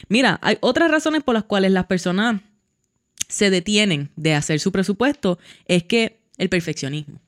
Mira, 0.08 0.40
hay 0.42 0.58
otras 0.62 0.92
razones 0.92 1.24
por 1.24 1.34
las 1.34 1.44
cuales 1.44 1.72
las 1.72 1.86
personas 1.86 2.42
se 3.28 3.50
detienen 3.50 4.12
de 4.16 4.36
hacer 4.36 4.60
su 4.60 4.72
presupuesto. 4.72 5.40
Es 5.68 5.84
que 5.84 6.20
el 6.38 6.50
perfeccionismo. 6.50 7.20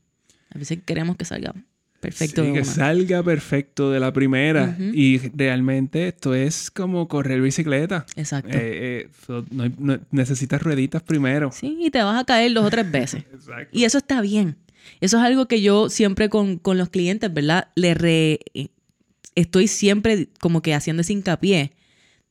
A 0.53 0.59
veces 0.59 0.79
queremos 0.85 1.17
que 1.17 1.25
salga 1.25 1.53
perfecto. 1.99 2.45
Sí, 2.45 2.53
que 2.53 2.63
salga 2.63 3.23
perfecto 3.23 3.91
de 3.91 3.99
la 3.99 4.13
primera. 4.13 4.75
Y 4.79 5.17
realmente 5.35 6.07
esto 6.07 6.33
es 6.33 6.71
como 6.71 7.07
correr 7.07 7.41
bicicleta. 7.41 8.05
Exacto. 8.15 8.57
Eh, 8.57 9.09
eh, 9.29 9.99
necesitas 10.11 10.61
rueditas 10.61 11.03
primero. 11.03 11.51
Sí, 11.51 11.77
y 11.79 11.89
te 11.89 12.01
vas 12.03 12.19
a 12.19 12.25
caer 12.25 12.53
dos 12.53 12.65
o 12.65 12.69
tres 12.69 12.89
veces. 12.89 13.23
Exacto. 13.33 13.69
Y 13.77 13.83
eso 13.83 13.97
está 13.97 14.21
bien. 14.21 14.57
Eso 15.01 15.17
es 15.17 15.23
algo 15.23 15.47
que 15.47 15.61
yo 15.61 15.89
siempre 15.89 16.29
con, 16.29 16.61
los 16.63 16.89
clientes, 16.89 17.33
¿verdad? 17.33 17.69
Le 17.75 17.93
re, 17.93 18.39
estoy 19.35 19.67
siempre 19.67 20.29
como 20.39 20.61
que 20.61 20.73
haciendo 20.73 21.01
ese 21.01 21.13
hincapié 21.13 21.73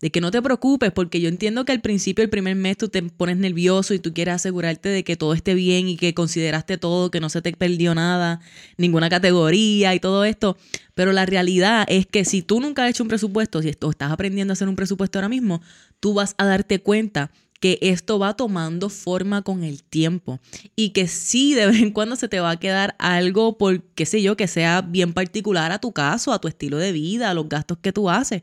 de 0.00 0.10
que 0.10 0.20
no 0.20 0.30
te 0.30 0.42
preocupes, 0.42 0.92
porque 0.92 1.20
yo 1.20 1.28
entiendo 1.28 1.64
que 1.64 1.72
al 1.72 1.80
principio, 1.80 2.22
el 2.22 2.28
primer 2.28 2.54
mes, 2.54 2.76
tú 2.76 2.88
te 2.88 3.02
pones 3.02 3.38
nervioso 3.38 3.94
y 3.94 3.98
tú 3.98 4.12
quieres 4.12 4.34
asegurarte 4.34 4.90
de 4.90 5.04
que 5.04 5.16
todo 5.16 5.32
esté 5.32 5.54
bien 5.54 5.88
y 5.88 5.96
que 5.96 6.12
consideraste 6.12 6.76
todo, 6.76 7.10
que 7.10 7.20
no 7.20 7.30
se 7.30 7.40
te 7.40 7.52
perdió 7.52 7.94
nada, 7.94 8.40
ninguna 8.76 9.08
categoría 9.08 9.94
y 9.94 10.00
todo 10.00 10.24
esto. 10.24 10.58
Pero 10.94 11.12
la 11.12 11.24
realidad 11.24 11.86
es 11.88 12.06
que 12.06 12.24
si 12.24 12.42
tú 12.42 12.60
nunca 12.60 12.84
has 12.84 12.90
hecho 12.90 13.04
un 13.04 13.08
presupuesto, 13.08 13.62
si 13.62 13.70
estás 13.70 14.12
aprendiendo 14.12 14.52
a 14.52 14.54
hacer 14.54 14.68
un 14.68 14.76
presupuesto 14.76 15.18
ahora 15.18 15.30
mismo, 15.30 15.62
tú 15.98 16.12
vas 16.12 16.34
a 16.36 16.44
darte 16.44 16.78
cuenta 16.80 17.30
que 17.58 17.78
esto 17.80 18.18
va 18.18 18.36
tomando 18.36 18.90
forma 18.90 19.40
con 19.40 19.64
el 19.64 19.82
tiempo 19.82 20.40
y 20.76 20.90
que 20.90 21.08
sí 21.08 21.54
de 21.54 21.66
vez 21.66 21.80
en 21.80 21.90
cuando 21.90 22.14
se 22.16 22.28
te 22.28 22.38
va 22.38 22.50
a 22.50 22.58
quedar 22.58 22.94
algo 22.98 23.56
por 23.56 23.82
qué 23.82 24.04
sé 24.04 24.20
yo 24.20 24.36
que 24.36 24.46
sea 24.46 24.82
bien 24.82 25.14
particular 25.14 25.72
a 25.72 25.78
tu 25.78 25.92
caso, 25.92 26.34
a 26.34 26.38
tu 26.38 26.48
estilo 26.48 26.76
de 26.76 26.92
vida, 26.92 27.30
a 27.30 27.34
los 27.34 27.48
gastos 27.48 27.78
que 27.78 27.92
tú 27.92 28.10
haces 28.10 28.42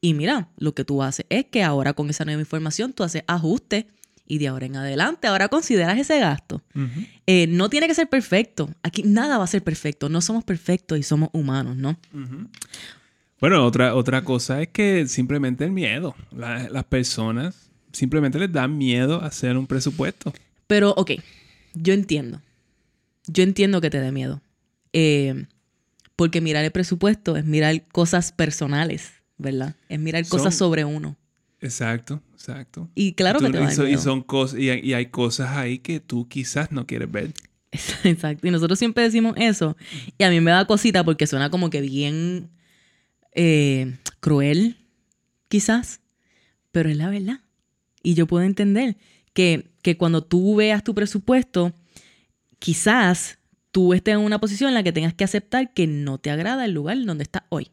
y 0.00 0.14
mira, 0.14 0.48
lo 0.56 0.74
que 0.74 0.84
tú 0.84 1.02
haces 1.02 1.26
es 1.28 1.46
que 1.46 1.62
ahora 1.62 1.92
con 1.94 2.10
esa 2.10 2.24
nueva 2.24 2.40
información 2.40 2.92
tú 2.92 3.02
haces 3.02 3.22
ajustes 3.26 3.86
y 4.28 4.38
de 4.38 4.48
ahora 4.48 4.66
en 4.66 4.76
adelante 4.76 5.26
ahora 5.28 5.48
consideras 5.48 5.98
ese 5.98 6.18
gasto. 6.18 6.62
Eh, 7.26 7.46
no 7.46 7.68
tiene 7.70 7.86
que 7.86 7.94
ser 7.94 8.08
perfecto. 8.08 8.68
Aquí 8.82 9.02
nada 9.04 9.38
va 9.38 9.44
a 9.44 9.48
ser 9.48 9.62
perfecto. 9.62 10.08
No 10.08 10.20
somos 10.20 10.44
perfectos 10.44 10.98
y 10.98 11.02
somos 11.02 11.28
humanos, 11.32 11.76
¿no? 11.76 11.96
Bueno, 13.40 13.64
otra, 13.64 13.94
otra 13.94 14.24
cosa 14.24 14.62
es 14.62 14.68
que 14.68 15.06
simplemente 15.06 15.64
el 15.64 15.70
miedo. 15.70 16.14
las 16.32 16.84
personas 16.84 17.68
simplemente 17.92 18.38
les 18.38 18.52
da 18.52 18.66
miedo 18.68 19.22
hacer 19.22 19.56
un 19.56 19.66
presupuesto. 19.66 20.32
Pero, 20.66 20.90
ok, 20.96 21.12
yo 21.74 21.94
entiendo. 21.94 22.40
Yo 23.26 23.42
entiendo 23.42 23.80
que 23.80 23.90
te 23.90 24.00
dé 24.00 24.12
miedo. 24.12 24.40
Eh, 24.92 25.46
Porque 26.16 26.40
mirar 26.40 26.64
el 26.64 26.70
presupuesto 26.72 27.36
es 27.36 27.44
mirar 27.44 27.86
cosas 27.88 28.32
personales, 28.32 29.12
¿verdad? 29.38 29.74
Es 29.88 29.98
mirar 29.98 30.26
cosas 30.28 30.54
sobre 30.54 30.84
uno. 30.84 31.16
Exacto, 31.60 32.22
exacto. 32.34 32.88
Y 32.94 33.12
claro 33.14 33.40
que 33.40 33.50
te 33.50 33.58
va 33.58 33.60
a 33.60 33.62
y, 33.62 33.66
dar 33.66 33.74
son, 33.76 33.84
y 33.86 33.88
miedo. 33.90 34.02
son 34.02 34.22
cosas, 34.22 34.60
y, 34.60 34.70
hay- 34.70 34.80
y 34.82 34.92
hay 34.94 35.06
cosas 35.06 35.56
ahí 35.56 35.78
que 35.78 36.00
tú 36.00 36.28
quizás 36.28 36.70
no 36.72 36.86
quieres 36.86 37.10
ver. 37.10 37.32
Exacto. 38.04 38.46
Y 38.46 38.50
nosotros 38.50 38.78
siempre 38.78 39.02
decimos 39.04 39.34
eso. 39.36 39.76
Y 40.18 40.24
a 40.24 40.30
mí 40.30 40.40
me 40.40 40.50
da 40.50 40.66
cosita 40.66 41.02
porque 41.04 41.26
suena 41.26 41.50
como 41.50 41.70
que 41.70 41.80
bien 41.80 42.50
eh, 43.32 43.96
cruel, 44.20 44.76
quizás. 45.48 46.00
Pero 46.72 46.90
es 46.90 46.96
la 46.96 47.08
verdad. 47.08 47.40
Y 48.02 48.14
yo 48.14 48.26
puedo 48.26 48.44
entender 48.44 48.96
que, 49.32 49.70
que 49.82 49.96
cuando 49.96 50.22
tú 50.22 50.54
veas 50.56 50.84
tu 50.84 50.94
presupuesto, 50.94 51.72
quizás 52.58 53.38
tú 53.72 53.92
estés 53.94 54.14
en 54.14 54.20
una 54.20 54.38
posición 54.40 54.68
en 54.68 54.74
la 54.74 54.82
que 54.82 54.92
tengas 54.92 55.14
que 55.14 55.24
aceptar 55.24 55.72
que 55.74 55.86
no 55.86 56.18
te 56.18 56.30
agrada 56.30 56.64
el 56.64 56.72
lugar 56.72 57.02
donde 57.04 57.24
estás 57.24 57.42
hoy. 57.48 57.70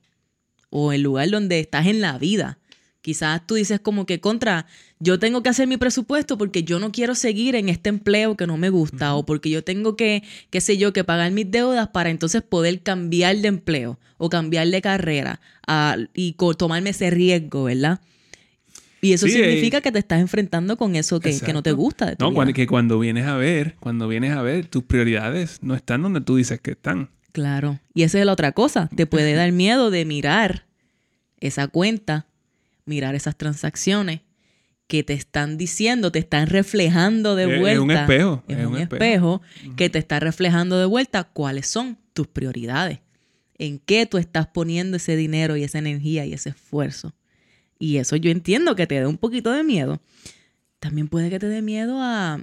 O 0.76 0.92
el 0.92 1.04
lugar 1.04 1.30
donde 1.30 1.60
estás 1.60 1.86
en 1.86 2.02
la 2.02 2.18
vida. 2.18 2.58
Quizás 3.02 3.46
tú 3.46 3.56
dices 3.56 3.80
como 3.80 4.06
que 4.08 4.20
contra, 4.20 4.66
yo 5.00 5.20
tengo 5.20 5.44
que 5.44 5.50
hacer 5.50 5.68
mi 5.68 5.78
presupuesto 5.78 6.38
porque 6.38 6.64
yo 6.64 6.80
no 6.80 6.92
quiero 6.92 7.14
seguir 7.16 7.54
en 7.56 7.70
este 7.70 7.90
empleo 7.90 8.36
que 8.36 8.48
no 8.48 8.58
me 8.58 8.70
gusta 8.70 9.14
o 9.14 9.24
porque 9.26 9.50
yo 9.52 9.64
tengo 9.64 9.96
que, 9.96 10.24
qué 10.50 10.62
sé 10.62 10.78
yo, 10.78 10.94
que 10.94 11.04
pagar 11.04 11.32
mis 11.32 11.52
deudas 11.52 11.90
para 11.90 12.10
entonces 12.10 12.42
poder 12.42 12.82
cambiar 12.82 13.38
de 13.38 13.50
empleo 13.50 14.00
o 14.18 14.30
cambiar 14.30 14.68
de 14.70 14.82
carrera 14.82 15.42
y 16.14 16.36
tomarme 16.58 16.90
ese 16.92 17.12
riesgo, 17.12 17.66
¿verdad? 17.66 18.00
Y 19.02 19.12
eso 19.12 19.28
Sí, 19.28 19.34
significa 19.34 19.80
eh, 19.80 19.82
que 19.82 19.92
te 19.92 20.00
estás 20.00 20.22
enfrentando 20.22 20.78
con 20.78 20.96
eso 20.96 21.20
que, 21.20 21.38
que 21.38 21.52
no 21.52 21.62
te 21.62 21.74
gusta 21.74 22.06
de 22.06 22.16
tu 22.16 22.24
No, 22.24 22.32
vida. 22.32 22.54
que 22.54 22.66
cuando 22.68 22.98
vienes 23.00 23.28
a 23.28 23.36
ver, 23.36 23.76
cuando 23.82 24.08
vienes 24.08 24.32
a 24.32 24.42
ver, 24.42 24.68
tus 24.68 24.84
prioridades 24.84 25.60
no 25.62 25.76
están 25.76 26.02
donde 26.04 26.22
tú 26.22 26.38
dices 26.38 26.62
que 26.62 26.72
están. 26.72 27.10
Claro. 27.34 27.80
Y 27.94 28.04
esa 28.04 28.20
es 28.20 28.26
la 28.26 28.32
otra 28.32 28.54
cosa. 28.54 28.90
Te 28.96 29.06
puede 29.06 29.34
dar 29.34 29.52
miedo 29.52 29.92
de 29.92 30.06
mirar 30.06 30.66
esa 31.42 31.68
cuenta, 31.68 32.28
mirar 32.86 33.16
esas 33.16 33.36
transacciones 33.38 34.22
que 34.88 35.04
te 35.04 35.14
están 35.14 35.58
diciendo, 35.58 36.12
te 36.12 36.20
están 36.20 36.48
reflejando 36.48 37.36
de 37.36 37.44
Es- 37.46 37.52
es 37.52 37.60
vuelta. 37.60 37.82
un 37.82 37.92
espejo, 37.92 38.44
Es, 38.48 38.58
es 38.58 38.66
un 38.66 38.78
espejo, 38.78 39.42
que 39.76 39.90
te 39.90 40.00
está 40.00 40.20
reflejando 40.20 40.78
de 40.80 40.86
vuelta 40.86 41.24
cuáles 41.26 41.68
son 41.68 41.98
tus 42.14 42.28
prioridades. 42.28 43.00
En 43.58 43.80
qué 43.80 44.06
tú 44.06 44.18
estás 44.18 44.48
poniendo 44.48 44.98
ese 44.98 45.16
dinero 45.16 45.56
y 45.58 45.64
esa 45.64 45.80
energía 45.80 46.26
y 46.26 46.34
ese 46.34 46.50
esfuerzo. 46.50 47.14
Y 47.80 47.98
eso 47.98 48.16
yo 48.16 48.30
entiendo 48.32 48.76
que 48.76 48.88
te 48.88 48.96
dé 49.00 49.08
un 49.08 49.18
poquito 49.18 49.52
de 49.52 49.64
miedo. 49.64 50.02
También 50.80 51.08
puede 51.08 51.30
que 51.30 51.40
te 51.40 51.48
dé 51.48 51.62
miedo 51.62 52.00
a 52.02 52.40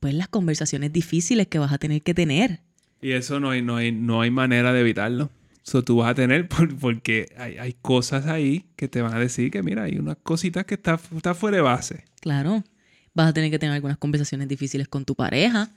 pues 0.00 0.12
las 0.12 0.28
conversaciones 0.28 0.92
difíciles 0.92 1.46
que 1.46 1.58
vas 1.58 1.72
a 1.72 1.78
tener 1.78 2.02
que 2.02 2.12
tener. 2.14 2.60
Y 3.00 3.12
eso 3.12 3.40
no 3.40 3.50
hay, 3.50 3.62
no 3.62 3.76
hay, 3.76 3.92
no 3.92 4.20
hay 4.22 4.30
manera 4.30 4.72
de 4.72 4.80
evitarlo. 4.80 5.30
Eso 5.66 5.82
tú 5.82 5.96
vas 5.98 6.10
a 6.10 6.14
tener 6.14 6.48
por- 6.48 6.76
porque 6.76 7.28
hay, 7.38 7.58
hay 7.58 7.74
cosas 7.82 8.26
ahí 8.26 8.66
que 8.76 8.88
te 8.88 9.02
van 9.02 9.14
a 9.14 9.18
decir 9.18 9.50
que, 9.50 9.62
mira, 9.62 9.84
hay 9.84 9.98
unas 9.98 10.16
cositas 10.22 10.64
que 10.64 10.74
está, 10.74 10.98
está 11.14 11.34
fuera 11.34 11.56
de 11.58 11.62
base. 11.62 12.04
Claro. 12.20 12.64
Vas 13.14 13.28
a 13.28 13.32
tener 13.32 13.50
que 13.50 13.58
tener 13.58 13.74
algunas 13.74 13.96
conversaciones 13.98 14.46
difíciles 14.48 14.88
con 14.88 15.04
tu 15.04 15.14
pareja, 15.14 15.70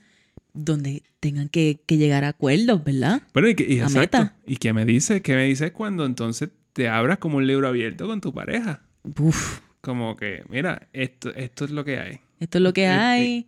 donde 0.52 1.02
tengan 1.20 1.48
que, 1.48 1.80
que 1.86 1.96
llegar 1.96 2.24
a 2.24 2.28
acuerdos, 2.28 2.82
¿verdad? 2.84 3.22
Bueno, 3.32 3.48
y, 3.48 3.54
que, 3.54 3.64
y 3.64 3.76
La 3.78 3.84
exacto. 3.84 4.18
meta. 4.18 4.36
¿Y 4.46 4.56
qué 4.56 4.72
me 4.72 4.84
dices? 4.84 5.20
¿Qué 5.22 5.34
me 5.34 5.44
dices 5.44 5.72
cuando 5.72 6.04
entonces 6.04 6.50
te 6.72 6.88
abras 6.88 7.18
como 7.18 7.38
un 7.38 7.46
libro 7.46 7.66
abierto 7.68 8.06
con 8.06 8.20
tu 8.20 8.32
pareja? 8.32 8.82
Uf, 9.18 9.60
Como 9.80 10.16
que, 10.16 10.42
mira, 10.50 10.88
esto, 10.92 11.34
esto 11.34 11.64
es 11.64 11.70
lo 11.70 11.84
que 11.84 11.98
hay. 11.98 12.20
Esto 12.40 12.56
es 12.56 12.62
lo 12.62 12.72
que 12.72 12.86
hay. 12.86 13.44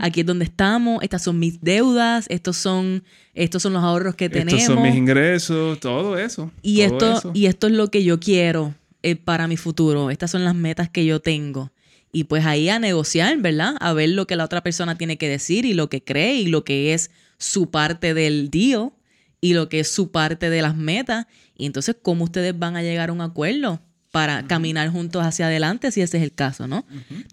Aquí 0.00 0.20
es 0.20 0.26
donde 0.26 0.44
estamos. 0.44 1.02
Estas 1.02 1.22
son 1.22 1.40
mis 1.40 1.60
deudas. 1.60 2.26
Estos 2.28 2.56
son, 2.56 3.02
estos 3.34 3.60
son 3.60 3.72
los 3.72 3.82
ahorros 3.82 4.14
que 4.14 4.30
tenemos. 4.30 4.54
Estos 4.54 4.76
son 4.76 4.84
mis 4.84 4.94
ingresos, 4.94 5.80
todo 5.80 6.16
eso. 6.16 6.52
Y 6.62 6.76
todo 6.86 6.86
esto, 6.86 7.18
eso. 7.18 7.30
y 7.34 7.46
esto 7.46 7.66
es 7.66 7.72
lo 7.72 7.90
que 7.90 8.04
yo 8.04 8.20
quiero 8.20 8.72
eh, 9.02 9.16
para 9.16 9.48
mi 9.48 9.56
futuro. 9.56 10.10
Estas 10.10 10.30
son 10.30 10.44
las 10.44 10.54
metas 10.54 10.88
que 10.88 11.04
yo 11.04 11.20
tengo. 11.20 11.72
Y 12.12 12.24
pues 12.24 12.46
ahí 12.46 12.68
a 12.68 12.78
negociar, 12.78 13.36
¿verdad? 13.38 13.74
A 13.80 13.92
ver 13.92 14.10
lo 14.10 14.28
que 14.28 14.36
la 14.36 14.44
otra 14.44 14.62
persona 14.62 14.96
tiene 14.96 15.18
que 15.18 15.28
decir 15.28 15.66
y 15.66 15.74
lo 15.74 15.90
que 15.90 16.04
cree 16.04 16.36
y 16.36 16.46
lo 16.46 16.62
que 16.62 16.94
es 16.94 17.10
su 17.38 17.72
parte 17.72 18.14
del 18.14 18.48
deal 18.48 18.92
y 19.40 19.54
lo 19.54 19.68
que 19.68 19.80
es 19.80 19.90
su 19.90 20.12
parte 20.12 20.50
de 20.50 20.62
las 20.62 20.76
metas. 20.76 21.26
Y 21.58 21.66
entonces, 21.66 21.96
¿cómo 22.00 22.22
ustedes 22.22 22.56
van 22.56 22.76
a 22.76 22.82
llegar 22.82 23.08
a 23.08 23.12
un 23.12 23.22
acuerdo 23.22 23.80
para 24.16 24.46
caminar 24.46 24.88
juntos 24.88 25.22
hacia 25.22 25.46
adelante 25.48 25.90
si 25.90 26.00
ese 26.00 26.16
es 26.16 26.22
el 26.22 26.32
caso, 26.32 26.66
¿no? 26.66 26.86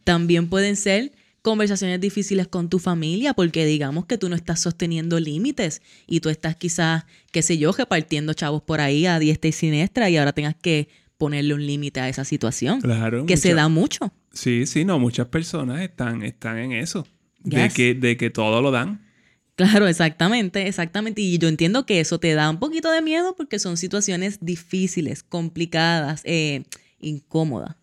También 0.03 0.49
pueden 0.49 0.75
ser 0.75 1.13
conversaciones 1.41 2.01
difíciles 2.01 2.45
con 2.49 2.67
tu 2.69 2.77
familia 2.77 3.33
porque 3.33 3.65
digamos 3.65 4.05
que 4.05 4.17
tú 4.17 4.27
no 4.27 4.35
estás 4.35 4.59
sosteniendo 4.59 5.17
límites 5.17 5.81
y 6.07 6.19
tú 6.19 6.27
estás 6.27 6.57
quizás, 6.57 7.05
qué 7.31 7.41
sé 7.41 7.57
yo, 7.57 7.71
repartiendo 7.71 8.33
chavos 8.33 8.61
por 8.63 8.81
ahí 8.81 9.05
a 9.05 9.17
diestra 9.17 9.47
y 9.47 9.51
siniestra 9.53 10.09
y 10.09 10.17
ahora 10.17 10.33
tengas 10.33 10.55
que 10.61 10.89
ponerle 11.17 11.53
un 11.53 11.65
límite 11.65 12.01
a 12.01 12.09
esa 12.09 12.25
situación 12.25 12.81
Claro. 12.81 13.25
que 13.25 13.37
se 13.37 13.53
da 13.53 13.69
mucho. 13.69 14.11
Sí, 14.33 14.65
sí, 14.65 14.83
no, 14.83 14.99
muchas 14.99 15.27
personas 15.27 15.79
están, 15.81 16.21
están 16.23 16.57
en 16.57 16.73
eso. 16.73 17.07
De, 17.39 17.69
que, 17.69 17.93
de 17.93 18.17
que 18.17 18.29
todo 18.29 18.61
lo 18.61 18.71
dan. 18.71 18.99
Claro, 19.57 19.87
exactamente, 19.87 20.67
exactamente. 20.67 21.21
Y 21.21 21.37
yo 21.37 21.47
entiendo 21.47 21.85
que 21.85 21.99
eso 21.99 22.19
te 22.19 22.33
da 22.33 22.49
un 22.49 22.57
poquito 22.59 22.89
de 22.91 23.01
miedo 23.03 23.35
porque 23.35 23.59
son 23.59 23.77
situaciones 23.77 24.39
difíciles, 24.41 25.21
complicadas, 25.21 26.21
eh, 26.25 26.63
incómodas. 26.99 27.75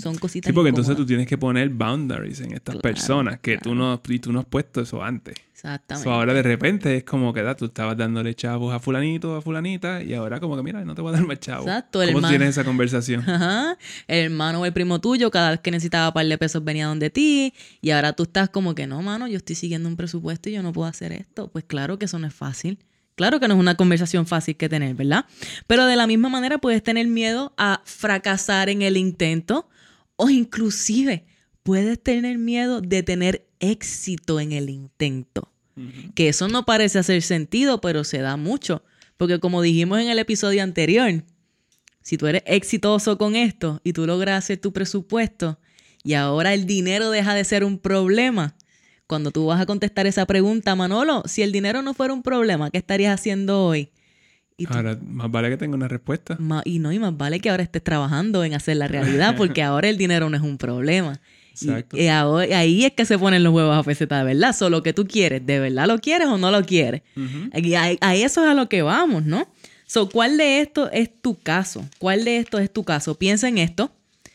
Son 0.00 0.16
cositas 0.16 0.48
Sí, 0.50 0.54
porque 0.54 0.68
entonces 0.68 0.96
tú 0.96 1.04
tienes 1.04 1.26
que 1.26 1.36
poner 1.38 1.68
boundaries 1.70 2.40
en 2.40 2.52
estas 2.52 2.74
Claro, 2.76 2.80
personas 2.82 3.40
que 3.40 3.56
tú, 3.58 3.70
claro. 3.72 3.74
no, 3.74 4.02
y 4.14 4.18
tú 4.20 4.32
no 4.32 4.40
has 4.40 4.46
puesto 4.46 4.80
eso 4.80 5.02
antes. 5.02 5.34
Exactamente. 5.52 6.04
So, 6.08 6.12
ahora 6.14 6.34
de 6.34 6.42
repente 6.42 6.96
es 6.98 7.04
como 7.04 7.32
que 7.32 7.42
da, 7.42 7.56
tú 7.56 7.64
estabas 7.64 7.96
dándole 7.96 8.34
chavos 8.34 8.74
a 8.74 8.78
fulanito, 8.78 9.34
a 9.36 9.40
fulanita, 9.42 10.02
y 10.02 10.12
ahora 10.14 10.38
como 10.38 10.54
que 10.56 10.62
mira, 10.62 10.84
no 10.84 10.94
te 10.94 11.02
voy 11.02 11.10
a 11.14 11.16
dar 11.16 11.26
más 11.26 11.40
chavos. 11.40 11.66
Exacto, 11.66 12.02
el 12.02 12.08
¿Cómo 12.10 12.18
tú 12.18 12.22
man- 12.22 12.30
tienes 12.30 12.48
esa 12.50 12.64
conversación? 12.64 13.20
Ajá. 13.28 13.76
El 14.06 14.24
hermano 14.26 14.60
o 14.60 14.66
el 14.66 14.72
primo 14.72 15.00
tuyo, 15.00 15.30
cada 15.30 15.50
vez 15.50 15.60
que 15.60 15.70
necesitaba 15.70 16.08
un 16.08 16.14
par 16.14 16.26
de 16.26 16.38
pesos 16.38 16.62
venía 16.62 16.86
donde 16.86 17.10
ti. 17.10 17.52
Y 17.80 17.90
ahora 17.90 18.12
tú 18.12 18.24
estás 18.24 18.50
como 18.50 18.74
que 18.74 18.86
no, 18.86 19.00
mano, 19.02 19.26
yo 19.28 19.38
estoy 19.38 19.56
siguiendo 19.56 19.88
un 19.88 19.96
presupuesto 19.96 20.48
y 20.50 20.52
yo 20.52 20.62
no 20.62 20.72
puedo 20.72 20.88
hacer 20.88 21.12
esto. 21.12 21.48
Pues 21.48 21.64
claro 21.64 21.98
que 21.98 22.04
eso 22.04 22.18
no 22.18 22.26
es 22.26 22.34
fácil. 22.34 22.78
Claro 23.16 23.40
que 23.40 23.48
no 23.48 23.54
es 23.54 23.60
una 23.60 23.76
conversación 23.76 24.26
fácil 24.26 24.56
que 24.56 24.68
tener, 24.68 24.94
¿verdad? 24.94 25.24
Pero 25.66 25.86
de 25.86 25.96
la 25.96 26.06
misma 26.06 26.28
manera 26.28 26.58
puedes 26.58 26.82
tener 26.82 27.08
miedo 27.08 27.54
a 27.56 27.82
fracasar 27.84 28.68
en 28.68 28.82
el 28.82 28.96
intento 28.96 29.68
o 30.16 30.28
inclusive 30.28 31.24
puedes 31.62 32.00
tener 32.00 32.38
miedo 32.38 32.80
de 32.82 33.02
tener 33.02 33.46
éxito 33.58 34.38
en 34.38 34.52
el 34.52 34.70
intento. 34.70 35.50
Que 36.14 36.28
eso 36.28 36.48
no 36.48 36.64
parece 36.64 36.98
hacer 36.98 37.20
sentido, 37.20 37.82
pero 37.82 38.02
se 38.04 38.18
da 38.18 38.38
mucho. 38.38 38.82
Porque 39.16 39.40
como 39.40 39.60
dijimos 39.60 39.98
en 40.00 40.08
el 40.08 40.18
episodio 40.18 40.62
anterior, 40.62 41.22
si 42.00 42.16
tú 42.16 42.26
eres 42.26 42.42
exitoso 42.46 43.18
con 43.18 43.34
esto 43.34 43.80
y 43.82 43.92
tú 43.92 44.06
logras 44.06 44.44
hacer 44.44 44.58
tu 44.58 44.72
presupuesto 44.72 45.58
y 46.02 46.14
ahora 46.14 46.54
el 46.54 46.64
dinero 46.66 47.10
deja 47.10 47.34
de 47.34 47.44
ser 47.44 47.64
un 47.64 47.78
problema, 47.78 48.56
cuando 49.06 49.30
tú 49.30 49.46
vas 49.46 49.60
a 49.60 49.66
contestar 49.66 50.06
esa 50.06 50.26
pregunta, 50.26 50.74
Manolo, 50.74 51.22
si 51.26 51.42
el 51.42 51.52
dinero 51.52 51.82
no 51.82 51.94
fuera 51.94 52.12
un 52.12 52.22
problema, 52.22 52.70
¿qué 52.70 52.78
estarías 52.78 53.14
haciendo 53.18 53.64
hoy? 53.64 53.90
Y, 54.58 54.66
tú- 54.66 54.74
Ahora, 54.74 54.98
más 55.06 55.30
vale 55.30 55.50
que 55.50 55.56
tenga 55.58 55.76
una 55.76 55.86
respuesta. 55.88 56.38
y 56.64 56.78
no, 56.78 56.90
y 56.92 56.98
más 56.98 57.16
vale 57.16 57.40
que 57.40 57.50
ahora 57.50 57.62
estés 57.62 57.84
trabajando 57.84 58.42
en 58.42 58.54
hacer 58.54 58.76
la 58.78 58.88
realidad, 58.88 59.34
porque 59.36 59.62
ahora 59.62 59.88
el 59.88 59.98
dinero 59.98 60.28
no 60.30 60.36
es 60.36 60.42
un 60.42 60.56
problema. 60.58 61.20
Exacto. 61.52 61.96
Y, 61.96 62.08
ahora- 62.08 62.58
ahí 62.58 62.84
es 62.84 62.92
que 62.92 63.04
se 63.04 63.18
ponen 63.18 63.42
los 63.44 63.52
huevos 63.54 63.76
a 63.76 63.82
peseta, 63.82 64.22
verdad. 64.24 64.54
Solo 64.56 64.82
que 64.82 64.92
tú 64.92 65.06
quieres, 65.06 65.44
¿de 65.46 65.60
verdad 65.60 65.86
lo 65.86 65.98
quieres 65.98 66.28
o 66.28 66.36
no 66.38 66.50
lo 66.50 66.62
quieres? 66.64 67.02
Y 67.54 67.74
a, 67.74 67.90
a 68.00 68.14
eso 68.14 68.44
es 68.44 68.50
a 68.50 68.54
lo 68.54 68.68
que 68.68 68.82
vamos, 68.82 69.24
¿no? 69.24 69.46
So, 69.86 70.08
¿cuál 70.08 70.36
de 70.36 70.60
esto 70.62 70.90
es 70.90 71.10
tu 71.22 71.38
caso? 71.38 71.84
¿Cuál 71.98 72.24
de 72.24 72.38
esto 72.38 72.58
es 72.58 72.72
tu 72.72 72.82
caso? 72.82 73.14
Piensa 73.16 73.46
en 73.48 73.58
esto. 73.58 73.92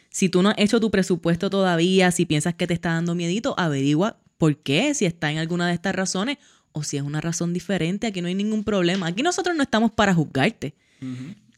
Si 0.09 0.29
tú 0.29 0.41
no 0.41 0.49
has 0.49 0.55
hecho 0.57 0.79
tu 0.79 0.91
presupuesto 0.91 1.49
todavía, 1.49 2.11
si 2.11 2.25
piensas 2.25 2.53
que 2.55 2.67
te 2.67 2.73
está 2.73 2.89
dando 2.93 3.15
miedito, 3.15 3.53
averigua 3.57 4.17
por 4.41 4.57
qué, 4.57 4.95
si 4.95 5.05
está 5.05 5.31
en 5.31 5.37
alguna 5.37 5.67
de 5.67 5.75
estas 5.75 5.93
razones 5.93 6.39
o 6.71 6.81
si 6.81 6.97
es 6.97 7.03
una 7.03 7.21
razón 7.21 7.53
diferente. 7.53 8.07
Aquí 8.07 8.23
no 8.23 8.27
hay 8.27 8.33
ningún 8.33 8.63
problema. 8.63 9.05
Aquí 9.05 9.21
nosotros 9.21 9.55
no 9.55 9.61
estamos 9.61 9.91
para 9.91 10.15
juzgarte. 10.15 10.73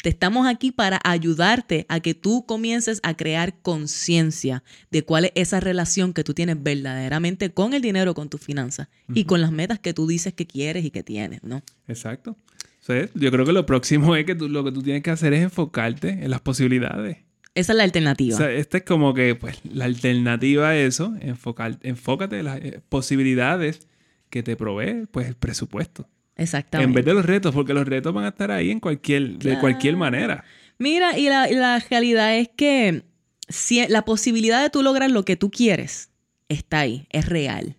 Te 0.02 0.10
estamos 0.10 0.48
aquí 0.48 0.74
para 0.74 1.00
ayudarte 1.06 1.86
a 1.88 2.02
que 2.02 2.14
tú 2.14 2.46
comiences 2.46 3.00
a 3.04 3.14
crear 3.14 3.58
conciencia 3.62 4.66
de 4.92 5.02
cuál 5.02 5.24
es 5.24 5.32
esa 5.36 5.62
relación 5.62 6.12
que 6.12 6.26
tú 6.26 6.34
tienes 6.34 6.62
verdaderamente 6.62 7.54
con 7.54 7.74
el 7.74 7.82
dinero, 7.82 8.14
con 8.16 8.28
tus 8.28 8.42
finanzas 8.42 8.90
y 9.14 9.24
con 9.24 9.40
las 9.40 9.54
metas 9.54 9.80
que 9.80 9.94
tú 9.94 10.06
dices 10.06 10.34
que 10.34 10.46
quieres 10.46 10.84
y 10.84 10.92
que 10.92 11.04
tienes, 11.04 11.42
¿no? 11.42 11.64
Exacto. 11.88 12.36
Sí, 12.82 12.96
yo 13.14 13.32
creo 13.32 13.46
que 13.46 13.54
lo 13.54 13.66
próximo 13.66 14.14
es 14.18 14.26
que 14.26 14.36
tú, 14.36 14.50
lo 14.50 14.62
que 14.66 14.74
tú 14.74 14.84
tienes 14.84 15.04
que 15.04 15.12
hacer 15.12 15.32
es 15.32 15.42
enfocarte 15.42 16.10
en 16.10 16.30
las 16.30 16.42
posibilidades. 16.42 17.20
Esa 17.56 17.74
es 17.74 17.78
la 17.78 17.84
O 17.84 17.86
alternativa. 17.86 18.38
sea, 18.38 18.52
esta 18.52 18.78
es 18.78 18.84
como 18.84 19.14
que 19.14 19.36
pues 19.36 19.60
la 19.64 19.86
alternativa 19.86 20.70
a 20.70 20.78
eso, 20.78 21.14
enfocar, 21.22 21.78
enfócate 21.84 22.40
en 22.40 22.46
las 22.46 22.58
eh, 22.60 22.82
posibilidades 22.90 23.88
que 24.30 24.42
te 24.44 24.56
provee 24.56 25.06
pues 25.12 25.28
el 25.28 25.36
presupuesto. 25.36 26.10
Exactamente. 26.36 26.88
En 26.90 26.94
vez 26.96 27.06
de 27.06 27.14
los 27.14 27.26
retos, 27.26 27.54
porque 27.54 27.74
los 27.76 27.88
retos 27.88 28.12
van 28.14 28.26
a 28.26 28.30
estar 28.30 28.50
ahí 28.50 28.72
en 28.72 28.80
cualquier, 28.80 29.38
de 29.38 29.60
cualquier 29.60 29.96
manera. 29.98 30.44
Mira, 30.80 31.18
y 31.18 31.30
la, 31.30 31.50
y 31.52 31.54
la 31.54 31.78
realidad 31.80 32.36
es 32.38 32.50
que 32.56 33.04
si 33.48 33.86
la 33.88 34.04
posibilidad 34.04 34.62
de 34.64 34.72
tú 34.72 34.82
lograr 34.82 35.12
lo 35.12 35.24
que 35.24 35.36
tú 35.36 35.52
quieres 35.52 36.10
está 36.50 36.80
ahí, 36.80 37.06
es 37.12 37.28
real. 37.28 37.76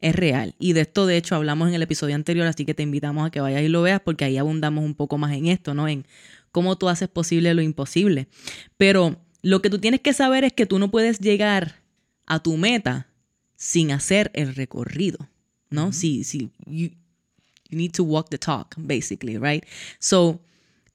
es 0.00 0.16
real. 0.16 0.56
Y 0.58 0.72
de 0.72 0.80
esto, 0.82 1.06
de 1.06 1.16
hecho, 1.16 1.36
hablamos 1.36 1.68
en 1.68 1.74
el 1.74 1.82
episodio 1.82 2.16
anterior, 2.16 2.46
así 2.48 2.64
que 2.64 2.74
te 2.74 2.82
invitamos 2.82 3.26
a 3.26 3.30
que 3.30 3.40
vayas 3.40 3.62
y 3.62 3.68
lo 3.68 3.80
veas 3.82 4.00
porque 4.00 4.24
ahí 4.24 4.36
abundamos 4.38 4.84
un 4.84 4.94
poco 4.96 5.16
más 5.16 5.32
en 5.32 5.46
esto, 5.46 5.72
¿no? 5.72 5.86
En 5.86 6.04
cómo 6.54 6.78
tú 6.78 6.88
haces 6.88 7.08
posible 7.08 7.52
lo 7.52 7.62
imposible. 7.62 8.28
Pero 8.76 9.20
lo 9.42 9.60
que 9.60 9.70
tú 9.70 9.80
tienes 9.80 10.00
que 10.00 10.12
saber 10.12 10.44
es 10.44 10.52
que 10.52 10.66
tú 10.66 10.78
no 10.78 10.88
puedes 10.88 11.18
llegar 11.18 11.82
a 12.26 12.40
tu 12.40 12.56
meta 12.56 13.08
sin 13.56 13.90
hacer 13.90 14.30
el 14.34 14.54
recorrido, 14.54 15.28
¿no? 15.68 15.92
Si, 15.92 16.22
si, 16.22 16.52
you, 16.64 16.90
you 17.68 17.76
need 17.76 17.90
to 17.90 18.04
walk 18.04 18.28
the 18.30 18.38
talk, 18.38 18.76
basically, 18.78 19.36
right? 19.36 19.64
So, 19.98 20.40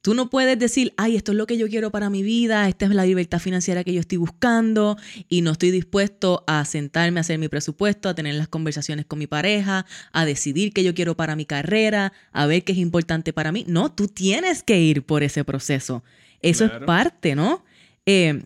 Tú 0.02 0.14
no 0.14 0.30
puedes 0.30 0.58
decir, 0.58 0.94
ay, 0.96 1.16
esto 1.16 1.32
es 1.32 1.38
lo 1.38 1.46
que 1.46 1.58
yo 1.58 1.68
quiero 1.68 1.90
para 1.90 2.08
mi 2.08 2.22
vida, 2.22 2.68
esta 2.68 2.86
es 2.86 2.92
la 2.92 3.04
libertad 3.04 3.38
financiera 3.38 3.84
que 3.84 3.92
yo 3.92 4.00
estoy 4.00 4.16
buscando 4.16 4.96
y 5.28 5.42
no 5.42 5.50
estoy 5.50 5.70
dispuesto 5.70 6.42
a 6.46 6.64
sentarme 6.64 7.20
a 7.20 7.22
hacer 7.22 7.38
mi 7.38 7.48
presupuesto, 7.48 8.08
a 8.08 8.14
tener 8.14 8.34
las 8.34 8.48
conversaciones 8.48 9.04
con 9.04 9.18
mi 9.18 9.26
pareja, 9.26 9.84
a 10.12 10.24
decidir 10.24 10.72
qué 10.72 10.84
yo 10.84 10.94
quiero 10.94 11.16
para 11.16 11.36
mi 11.36 11.44
carrera, 11.44 12.14
a 12.32 12.46
ver 12.46 12.64
qué 12.64 12.72
es 12.72 12.78
importante 12.78 13.34
para 13.34 13.52
mí. 13.52 13.66
No, 13.68 13.92
tú 13.92 14.08
tienes 14.08 14.62
que 14.62 14.80
ir 14.80 15.02
por 15.02 15.22
ese 15.22 15.44
proceso. 15.44 16.02
Eso 16.40 16.64
es 16.64 16.72
parte, 16.86 17.34
¿no? 17.34 17.62
Eh, 18.06 18.42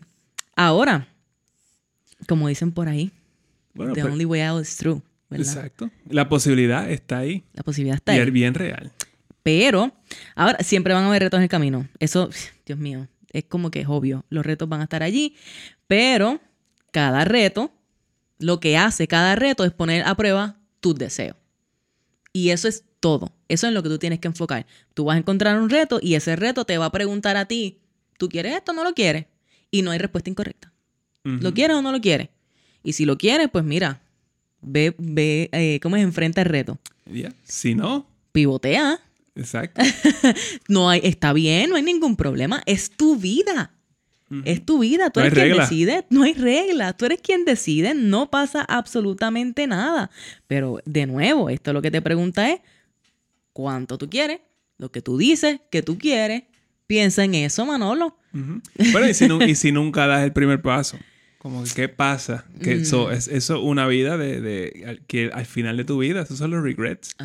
ahora, 0.57 1.07
como 2.27 2.49
dicen 2.49 2.73
por 2.73 2.89
ahí, 2.89 3.11
the 3.93 4.03
only 4.03 4.25
way 4.25 4.41
out 4.41 4.61
is 4.61 4.75
through. 4.75 5.01
Exacto. 5.31 5.89
La 6.09 6.27
posibilidad 6.27 6.89
está 6.89 7.19
ahí. 7.19 7.43
La 7.53 7.63
posibilidad 7.63 7.95
está 7.95 8.11
ahí. 8.11 8.19
Y 8.19 8.21
es 8.21 8.31
bien 8.31 8.53
real. 8.53 8.91
Pero, 9.45 9.91
ahora, 10.33 10.57
siempre 10.63 10.95
van 10.95 11.03
a 11.03 11.07
haber 11.07 11.21
retos 11.21 11.37
en 11.37 11.43
el 11.43 11.49
camino. 11.49 11.87
Eso, 11.99 12.31
Dios 12.65 12.79
mío, 12.79 13.07
es 13.31 13.43
como 13.43 13.69
que 13.69 13.81
es 13.81 13.87
obvio. 13.87 14.25
Los 14.29 14.43
retos 14.43 14.67
van 14.67 14.79
a 14.79 14.85
estar 14.85 15.03
allí. 15.03 15.35
Pero, 15.85 16.41
cada 16.89 17.25
reto, 17.25 17.71
lo 18.39 18.59
que 18.59 18.75
hace 18.75 19.07
cada 19.07 19.35
reto 19.35 19.63
es 19.63 19.71
poner 19.71 20.01
a 20.07 20.15
prueba 20.15 20.57
tus 20.79 20.95
deseos. 20.95 21.37
Y 22.33 22.49
eso 22.49 22.67
es 22.67 22.85
todo. 22.99 23.33
Eso 23.47 23.67
es 23.67 23.73
lo 23.73 23.83
que 23.83 23.89
tú 23.89 23.99
tienes 23.99 24.17
que 24.19 24.27
enfocar. 24.27 24.65
Tú 24.95 25.05
vas 25.05 25.15
a 25.15 25.19
encontrar 25.19 25.61
un 25.61 25.69
reto 25.69 25.99
y 26.01 26.15
ese 26.15 26.35
reto 26.35 26.65
te 26.65 26.79
va 26.79 26.85
a 26.85 26.91
preguntar 26.91 27.37
a 27.37 27.45
ti, 27.45 27.81
¿tú 28.17 28.29
quieres 28.29 28.55
esto 28.55 28.71
o 28.71 28.75
no 28.75 28.83
lo 28.83 28.95
quieres? 28.95 29.27
Y 29.69 29.83
no 29.83 29.91
hay 29.91 29.99
respuesta 29.99 30.31
incorrecta. 30.31 30.73
¿Lo 31.21 31.53
quieres 31.53 31.77
o 31.77 31.83
no 31.83 31.91
lo 31.91 32.01
quieres? 32.01 32.29
Y 32.83 32.93
si 32.93 33.05
lo 33.05 33.19
quieres, 33.19 33.49
pues 33.51 33.63
mira, 33.63 34.01
ve, 34.61 34.95
ve 34.97 35.49
eh, 35.51 35.79
cómo 35.83 35.97
es 35.97 36.03
enfrenta 36.03 36.41
el 36.41 36.47
reto. 36.47 36.79
Si 37.43 37.75
no, 37.75 38.07
pivotea. 38.31 39.04
Exacto. 39.35 39.81
no 40.67 40.89
hay, 40.89 41.01
está 41.03 41.33
bien, 41.33 41.69
no 41.69 41.75
hay 41.75 41.83
ningún 41.83 42.15
problema. 42.15 42.63
Es 42.65 42.89
tu 42.89 43.17
vida. 43.17 43.71
Es 44.43 44.65
tu 44.65 44.79
vida, 44.79 45.11
tú 45.11 45.19
eres 45.19 45.33
quien 45.33 45.55
decide, 45.55 46.05
no 46.09 46.23
hay 46.23 46.33
regla, 46.33 46.93
tú 46.93 47.05
eres 47.05 47.21
quien 47.21 47.45
decide, 47.45 47.93
no 47.93 48.31
pasa 48.31 48.65
absolutamente 48.67 49.67
nada. 49.67 50.09
Pero 50.47 50.79
de 50.85 51.05
nuevo, 51.05 51.49
esto 51.49 51.73
lo 51.73 51.81
que 51.81 51.91
te 51.91 52.01
pregunta 52.01 52.49
es, 52.49 52.59
¿cuánto 53.53 53.99
tú 53.99 54.09
quieres? 54.09 54.39
Lo 54.77 54.91
que 54.91 55.01
tú 55.01 55.19
dices 55.19 55.59
que 55.69 55.83
tú 55.83 55.99
quieres, 55.99 56.43
piensa 56.87 57.23
en 57.23 57.35
eso, 57.35 57.65
Manolo. 57.67 58.17
Bueno, 58.33 59.07
y 59.07 59.55
si, 59.55 59.71
nunca 59.71 60.07
das 60.07 60.23
el 60.23 60.33
primer 60.33 60.61
paso, 60.61 60.97
como 61.45 61.63
qué 61.75 61.89
pasa, 61.89 62.43
que 62.59 62.73
eso 62.73 63.11
es 63.11 63.27
eso 63.27 63.61
una 63.61 63.85
vida 63.85 64.17
de, 64.17 64.99
que 65.05 65.29
al 65.31 65.45
final 65.45 65.77
de 65.77 65.85
tu 65.85 65.99
vida, 65.99 66.23
esos 66.23 66.39
son 66.39 66.49
los 66.49 66.63
regrets. 66.63 67.15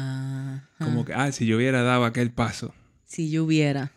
Como 0.77 1.07
que, 1.07 1.15
ah, 1.15 1.33
si 1.33 1.47
yo 1.47 1.57
hubiera 1.57 1.81
dado 1.81 2.05
aquel 2.05 2.31
paso. 2.31 2.75
Si 3.07 3.31
yo 3.31 3.45
hubiera. 3.45 3.93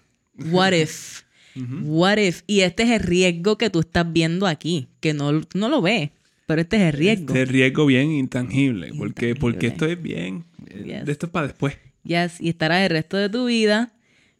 What 0.50 0.72
if? 0.72 1.24
What 1.84 2.20
if? 2.20 2.44
Y 2.48 2.62
este 2.62 2.84
es 2.84 2.92
el 2.92 3.02
riesgo 3.02 3.58
que 3.58 3.70
tú 3.70 3.82
estás 3.82 4.14
viendo 4.14 4.48
aquí, 4.48 4.88
que 5.02 5.14
no, 5.14 5.42
no 5.56 5.68
lo 5.68 5.82
ves, 5.82 6.12
pero 6.46 6.62
este 6.62 6.78
es 6.78 6.94
el 6.94 6.94
riesgo. 6.94 7.26
Este 7.28 7.42
es 7.42 7.50
el 7.50 7.54
riesgo 7.54 7.86
bien 7.86 8.10
intangible, 8.12 8.94
porque, 8.98 9.36
porque 9.36 9.68
esto 9.68 9.86
es 9.88 10.02
bien, 10.02 10.46
de 10.58 11.04
esto 11.06 11.26
es 11.26 11.32
para 11.34 11.48
después. 11.48 11.76
Yes, 12.06 12.40
y 12.40 12.48
estarás 12.48 12.84
el 12.84 12.92
resto 12.92 13.18
de 13.18 13.28
tu 13.28 13.48
vida 13.48 13.92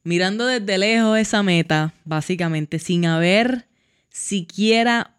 mirando 0.06 0.46
desde 0.46 0.78
lejos 0.78 1.20
esa 1.20 1.44
meta, 1.44 1.94
básicamente, 2.06 2.80
sin 2.80 3.06
haber 3.06 3.66
siquiera, 4.14 5.13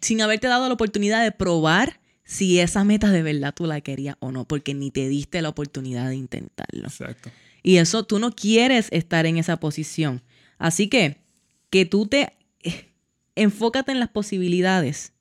sin 0.00 0.20
haberte 0.20 0.48
dado 0.48 0.68
la 0.68 0.74
oportunidad 0.74 1.22
de 1.22 1.32
probar 1.32 2.00
si 2.24 2.58
esa 2.58 2.84
meta 2.84 3.10
de 3.12 3.22
verdad 3.22 3.54
tú 3.54 3.66
la 3.66 3.80
querías 3.80 4.16
o 4.18 4.32
no, 4.32 4.46
porque 4.46 4.74
ni 4.74 4.90
te 4.90 5.08
diste 5.08 5.40
la 5.42 5.48
oportunidad 5.48 6.08
de 6.08 6.16
intentarlo. 6.16 6.84
Exacto. 6.84 7.30
Y 7.62 7.76
eso 7.76 8.04
tú 8.04 8.18
no 8.18 8.32
quieres 8.32 8.88
estar 8.90 9.26
en 9.26 9.38
esa 9.38 9.58
posición. 9.58 10.22
Así 10.58 10.88
que 10.88 11.18
que 11.70 11.84
tú 11.84 12.06
te 12.06 12.32
eh, 12.62 12.88
enfócate 13.34 13.92
en 13.92 14.00
las 14.00 14.08
posibilidades 14.08 15.12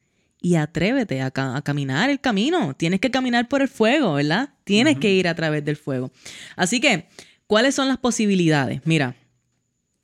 y 0.42 0.56
atrévete 0.56 1.22
a, 1.22 1.32
caminar 1.32 2.10
el 2.10 2.20
camino. 2.20 2.76
Tienes 2.76 3.00
que 3.00 3.10
caminar 3.10 3.48
por 3.48 3.62
el 3.62 3.68
fuego, 3.68 4.14
¿verdad? 4.14 4.50
Tienes 4.64 5.00
que 5.00 5.12
ir 5.12 5.28
a 5.28 5.34
través 5.34 5.66
del 5.66 5.76
fuego. 5.76 6.12
Así 6.56 6.80
que, 6.80 7.08
¿cuáles 7.48 7.74
son 7.74 7.88
las 7.88 7.98
posibilidades? 7.98 8.82
Mira, 8.86 9.16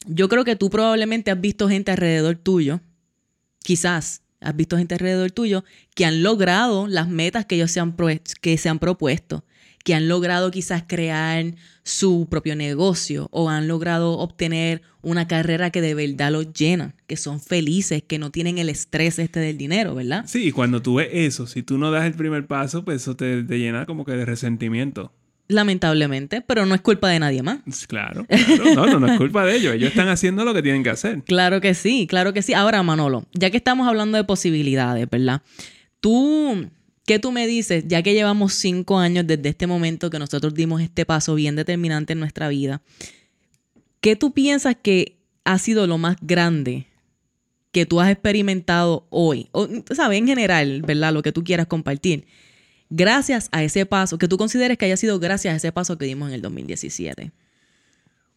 yo 0.08 0.30
creo 0.30 0.44
que 0.44 0.56
tú 0.56 0.72
probablemente 0.72 1.30
has 1.30 1.40
visto 1.40 1.70
gente 1.70 1.92
alrededor 1.92 2.38
tuyo, 2.38 2.82
quizás 3.64 4.24
has 4.42 4.56
visto 4.56 4.78
gente 4.78 4.96
alrededor 4.96 5.32
tuyo 5.32 5.64
que 5.96 6.06
han 6.06 6.24
logrado 6.24 6.88
las 6.88 7.08
metas 7.08 7.46
que 7.46 7.56
ellos 7.56 7.72
se 7.72 7.80
han, 7.80 7.96
que 8.42 8.58
se 8.58 8.70
han 8.70 8.80
propuesto, 8.80 9.46
que 9.84 9.94
han 9.94 10.08
logrado 10.08 10.52
quizás 10.52 10.84
crear 10.88 11.56
su 11.84 12.28
propio 12.30 12.56
negocio 12.56 13.28
o 13.32 13.50
han 13.50 13.68
logrado 13.68 14.18
obtener 14.18 14.82
una 15.02 15.28
carrera 15.28 15.72
que 15.72 15.82
de 15.82 15.96
verdad 15.96 16.32
los 16.32 16.54
llena, 16.54 16.96
que 17.08 17.18
son 17.18 17.40
felices, 17.40 18.04
que 18.04 18.20
no 18.20 18.32
tienen 18.32 18.58
el 18.58 18.70
estrés 18.70 19.20
este 19.20 19.40
del 19.40 19.58
dinero, 19.58 19.96
¿verdad? 19.96 20.26
Sí, 20.28 20.48
y 20.48 20.52
cuando 20.52 20.82
tú 20.82 20.96
ves 20.96 21.10
eso, 21.12 21.48
si 21.48 21.64
tú 21.64 21.78
no 21.78 21.92
das 21.92 22.06
el 22.06 22.14
primer 22.14 22.46
paso, 22.46 22.86
pues 22.86 23.02
eso 23.02 23.16
te, 23.16 23.44
te 23.44 23.58
llena 23.58 23.86
como 23.86 24.06
que 24.06 24.14
de 24.14 24.26
resentimiento 24.26 25.14
lamentablemente, 25.52 26.42
pero 26.42 26.66
no 26.66 26.74
es 26.74 26.82
culpa 26.82 27.10
de 27.10 27.20
nadie 27.20 27.44
más. 27.44 27.60
Claro, 27.88 28.26
claro. 28.26 28.76
No, 28.76 28.86
no, 28.88 29.00
no 29.00 29.12
es 29.12 29.18
culpa 29.18 29.46
de 29.46 29.56
ellos. 29.56 29.76
Ellos 29.76 29.90
están 29.90 30.08
haciendo 30.08 30.46
lo 30.46 30.54
que 30.54 30.64
tienen 30.64 30.84
que 30.84 30.90
hacer. 30.90 31.22
Claro 31.32 31.62
que 31.62 31.74
sí, 31.74 32.08
claro 32.08 32.34
que 32.34 32.42
sí. 32.42 32.54
Ahora, 32.54 32.84
Manolo, 32.84 33.26
ya 33.34 33.50
que 33.50 33.58
estamos 33.58 33.88
hablando 33.88 34.18
de 34.18 34.24
posibilidades, 34.24 35.10
¿verdad? 35.10 35.42
Tú, 36.00 36.70
¿qué 37.06 37.20
tú 37.20 37.32
me 37.32 37.48
dices? 37.48 37.86
Ya 37.88 38.04
que 38.04 38.14
llevamos 38.14 38.54
cinco 38.54 39.00
años 39.00 39.26
desde 39.26 39.50
este 39.50 39.66
momento 39.66 40.10
que 40.10 40.20
nosotros 40.20 40.54
dimos 40.54 40.82
este 40.82 41.06
paso 41.06 41.36
bien 41.36 41.56
determinante 41.56 42.14
en 42.14 42.20
nuestra 42.20 42.50
vida, 42.50 42.82
¿qué 44.02 44.16
tú 44.16 44.34
piensas 44.34 44.76
que 44.82 45.18
ha 45.46 45.58
sido 45.58 45.88
lo 45.88 45.98
más 45.98 46.18
grande 46.22 46.88
que 47.72 47.86
tú 47.86 48.02
has 48.02 48.12
experimentado 48.12 49.08
hoy? 49.10 49.48
O, 49.52 49.68
¿sabes? 49.94 50.20
En 50.20 50.28
general, 50.28 50.82
¿verdad? 50.82 51.14
Lo 51.14 51.22
que 51.22 51.32
tú 51.32 51.44
quieras 51.44 51.68
compartir 51.68 52.26
gracias 52.92 53.50
a 53.52 53.64
ese 53.64 53.88
paso, 53.88 54.20
que 54.20 54.28
tú 54.28 54.38
consideres 54.38 54.78
que 54.78 54.86
haya 54.86 54.98
sido 54.98 55.18
gracias 55.20 55.54
a 55.56 55.58
ese 55.58 55.72
paso 55.72 55.98
que 55.98 56.06
dimos 56.06 56.30
en 56.30 56.36
el 56.36 56.42
2017? 56.44 57.32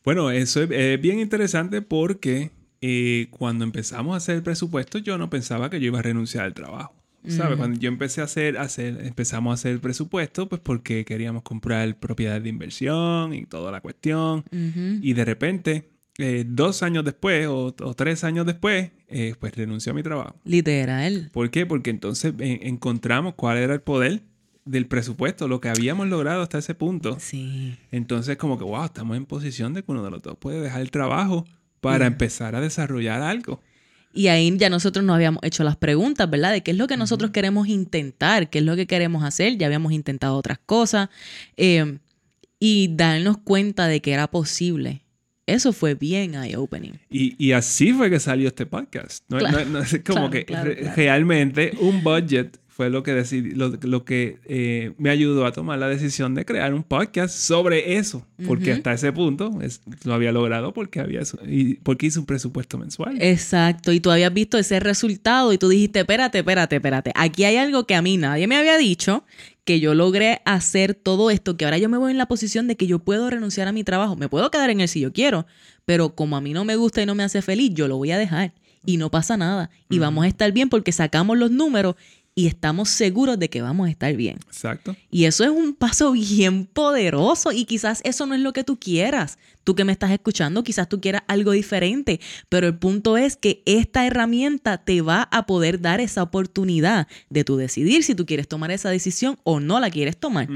Bueno, 0.04 0.30
eso 0.30 0.62
es, 0.62 1.00
bien 1.00 1.18
interesante 1.18 1.82
porque 1.82 2.50
eh, 2.80 3.28
cuando 3.30 3.64
empezamos 3.64 4.14
a 4.14 4.16
hacer 4.18 4.36
el 4.36 4.42
presupuesto, 4.42 4.98
yo 4.98 5.18
no 5.18 5.28
pensaba 5.28 5.68
que 5.68 5.80
yo 5.80 5.86
iba 5.86 5.98
a 5.98 6.02
renunciar 6.02 6.44
al 6.44 6.54
trabajo. 6.54 6.94
¿Sabes? 7.26 7.56
Cuando 7.56 7.80
yo 7.80 7.88
empecé 7.88 8.20
a 8.20 8.24
hacer, 8.24 8.58
hacer, 8.58 8.98
empezamos 9.02 9.50
a 9.50 9.54
hacer 9.54 9.72
el 9.72 9.80
presupuesto, 9.80 10.46
pues 10.46 10.60
porque 10.60 11.06
queríamos 11.06 11.42
comprar 11.42 11.96
propiedades 11.98 12.42
de 12.42 12.50
inversión 12.50 13.32
y 13.32 13.46
toda 13.46 13.72
la 13.72 13.80
cuestión. 13.80 14.44
Y 14.52 15.14
de 15.14 15.24
repente, 15.24 15.88
eh, 16.18 16.44
dos 16.46 16.82
años 16.82 17.02
después 17.02 17.46
o, 17.48 17.72
tres 17.96 18.24
años 18.24 18.44
después, 18.44 18.90
eh, 19.08 19.34
pues 19.40 19.56
renunció 19.56 19.92
a 19.92 19.94
mi 19.94 20.02
trabajo. 20.02 20.36
Literal. 20.44 21.30
¿Por 21.32 21.50
qué? 21.50 21.64
Porque 21.64 21.88
entonces 21.88 22.34
encontramos 22.38 23.36
cuál 23.36 23.56
era 23.56 23.72
el 23.72 23.80
poder 23.80 24.20
del 24.64 24.87
presupuesto, 24.87 25.48
lo 25.48 25.61
que 25.61 25.68
habíamos 25.68 26.09
logrado 26.09 26.42
hasta 26.42 26.59
ese 26.59 26.74
punto. 26.74 27.18
Sí. 27.20 27.77
Entonces, 27.90 28.37
como 28.37 28.59
que, 28.59 28.64
wow, 28.64 28.85
estamos 28.85 29.16
en 29.16 29.27
posición 29.27 29.74
de 29.74 29.83
que 29.83 29.92
uno 29.92 30.03
de 30.03 30.11
los 30.11 30.22
dos 30.22 30.37
puede 30.38 30.61
dejar 30.61 30.81
el 30.81 30.90
trabajo 30.90 31.44
para 31.81 32.07
empezar 32.07 32.55
a 32.55 32.61
desarrollar 32.61 33.20
algo. 33.20 33.61
Y 34.14 34.29
ahí 34.29 34.57
ya 34.57 34.70
nosotros 34.70 35.05
nos 35.05 35.16
habíamos 35.16 35.42
hecho 35.42 35.64
las 35.64 35.77
preguntas, 35.77 36.31
¿verdad? 36.31 36.53
De 36.53 36.62
qué 36.62 36.70
es 36.70 36.77
lo 36.77 36.87
que 36.87 36.96
nosotros 36.96 37.33
queremos 37.33 37.68
intentar, 37.68 38.48
qué 38.48 38.61
es 38.61 38.64
lo 38.64 38.77
que 38.77 38.87
queremos 38.87 39.24
hacer. 39.24 39.59
Ya 39.59 39.66
habíamos 39.66 39.92
intentado 39.92 40.37
otras 40.37 40.59
cosas. 40.64 41.09
Eh, 41.57 41.98
y 42.61 42.88
darnos 42.94 43.38
cuenta 43.38 43.88
de 43.88 44.00
que 44.00 44.12
era 44.12 44.31
posible. 44.31 45.03
Eso 45.46 45.74
fue 45.74 45.94
bien 45.94 46.35
eye-opening. 46.35 46.94
Y, 47.11 47.35
y, 47.44 47.53
así 47.53 47.92
fue 47.92 48.09
que 48.09 48.18
salió 48.18 48.48
este 48.48 48.64
podcast. 48.64 49.22
No, 49.29 49.38
es 49.81 50.00
como 50.07 50.31
que 50.31 50.46
realmente 50.96 51.72
un 51.81 52.03
budget 52.03 52.59
fue 52.74 52.90
lo 52.90 53.04
que, 53.04 53.12
lo, 53.82 54.04
que 54.04 54.38
eh, 54.46 54.94
me 54.98 55.10
ayudó 55.10 55.46
a 55.46 55.52
tomar 55.52 55.78
la 55.78 55.88
decisión 55.88 56.34
de 56.34 56.44
crear 56.44 56.74
un 56.74 56.82
podcast 56.82 57.32
sobre 57.32 57.98
eso, 57.98 58.26
porque 58.48 58.72
hasta 58.72 58.92
ese 58.92 59.12
punto 59.12 59.56
lo 60.02 60.12
había 60.12 60.32
logrado 60.32 60.74
porque, 60.74 60.98
había, 60.98 61.20
y 61.46 61.74
porque 61.74 62.06
hice 62.06 62.18
un 62.18 62.26
presupuesto 62.26 62.76
mensual. 62.76 63.16
Exacto, 63.22 63.92
y 63.92 64.00
tú 64.00 64.10
habías 64.10 64.34
visto 64.34 64.58
ese 64.58 64.80
resultado 64.80 65.52
y 65.52 65.58
tú 65.58 65.68
dijiste, 65.68 66.00
espérate, 66.00 66.38
espérate, 66.38 66.74
espérate, 66.74 67.12
aquí 67.14 67.44
hay 67.44 67.58
algo 67.58 67.87
que 67.87 67.94
a 67.94 68.02
mí 68.02 68.16
nadie 68.16 68.48
me 68.48 68.56
había 68.56 68.76
dicho, 68.76 69.22
que 69.64 69.78
yo 69.78 69.94
logré 69.94 70.42
hacer 70.44 70.94
todo 70.94 71.30
esto, 71.30 71.56
que 71.56 71.66
ahora 71.66 71.78
yo 71.78 71.88
me 71.88 71.96
voy 71.96 72.10
en 72.10 72.18
la 72.18 72.26
posición 72.26 72.66
de 72.66 72.76
que 72.76 72.88
yo 72.88 72.98
puedo 72.98 73.30
renunciar 73.30 73.68
a 73.68 73.72
mi 73.72 73.84
trabajo, 73.84 74.16
me 74.16 74.28
puedo 74.28 74.50
quedar 74.50 74.70
en 74.70 74.80
él 74.80 74.88
si 74.88 74.98
yo 74.98 75.12
quiero, 75.12 75.46
pero 75.84 76.16
como 76.16 76.37
a 76.37 76.40
mí 76.40 76.52
no 76.52 76.64
me 76.64 76.74
gusta 76.74 77.00
y 77.00 77.06
no 77.06 77.14
me 77.14 77.22
hace 77.22 77.40
feliz, 77.40 77.70
yo 77.72 77.87
lo 77.87 77.98
voy 77.98 78.10
a 78.10 78.18
dejar 78.18 78.52
y 78.84 78.96
no 78.96 79.12
pasa 79.12 79.37
nada 79.37 79.70
y 79.88 80.00
vamos 80.00 80.24
a 80.24 80.28
estar 80.28 80.50
bien 80.50 80.68
porque 80.68 80.90
sacamos 80.90 81.38
los 81.38 81.52
números 81.52 81.94
y 82.36 82.48
estamos 82.48 82.88
seguros 82.90 83.38
de 83.38 83.48
que 83.48 83.62
vamos 83.62 83.86
a 83.86 83.90
estar 83.90 84.14
bien. 84.16 84.38
Exacto. 84.46 84.96
Y 85.10 85.26
eso 85.26 85.44
es 85.44 85.50
un 85.50 85.74
paso 85.74 86.12
bien 86.12 86.66
poderoso 86.66 87.52
y 87.52 87.64
quizás 87.64 88.00
eso 88.04 88.26
no 88.26 88.34
es 88.34 88.40
lo 88.40 88.52
que 88.52 88.64
tú 88.64 88.78
quieras. 88.78 89.38
Tú 89.62 89.74
que 89.74 89.84
me 89.84 89.92
estás 89.92 90.10
escuchando, 90.10 90.64
quizás 90.64 90.88
tú 90.88 91.00
quieras 91.00 91.22
algo 91.28 91.52
diferente, 91.52 92.20
pero 92.48 92.66
el 92.66 92.76
punto 92.76 93.16
es 93.16 93.36
que 93.36 93.62
esta 93.66 94.06
herramienta 94.06 94.78
te 94.78 95.00
va 95.00 95.28
a 95.30 95.46
poder 95.46 95.80
dar 95.80 96.00
esa 96.00 96.22
oportunidad 96.22 97.06
de 97.30 97.44
tú 97.44 97.56
decidir 97.56 98.02
si 98.02 98.14
tú 98.14 98.26
quieres 98.26 98.48
tomar 98.48 98.70
esa 98.72 98.90
decisión 98.90 99.38
o 99.44 99.60
no 99.60 99.80
la 99.80 99.90
quieres 99.90 100.16
tomar. 100.16 100.48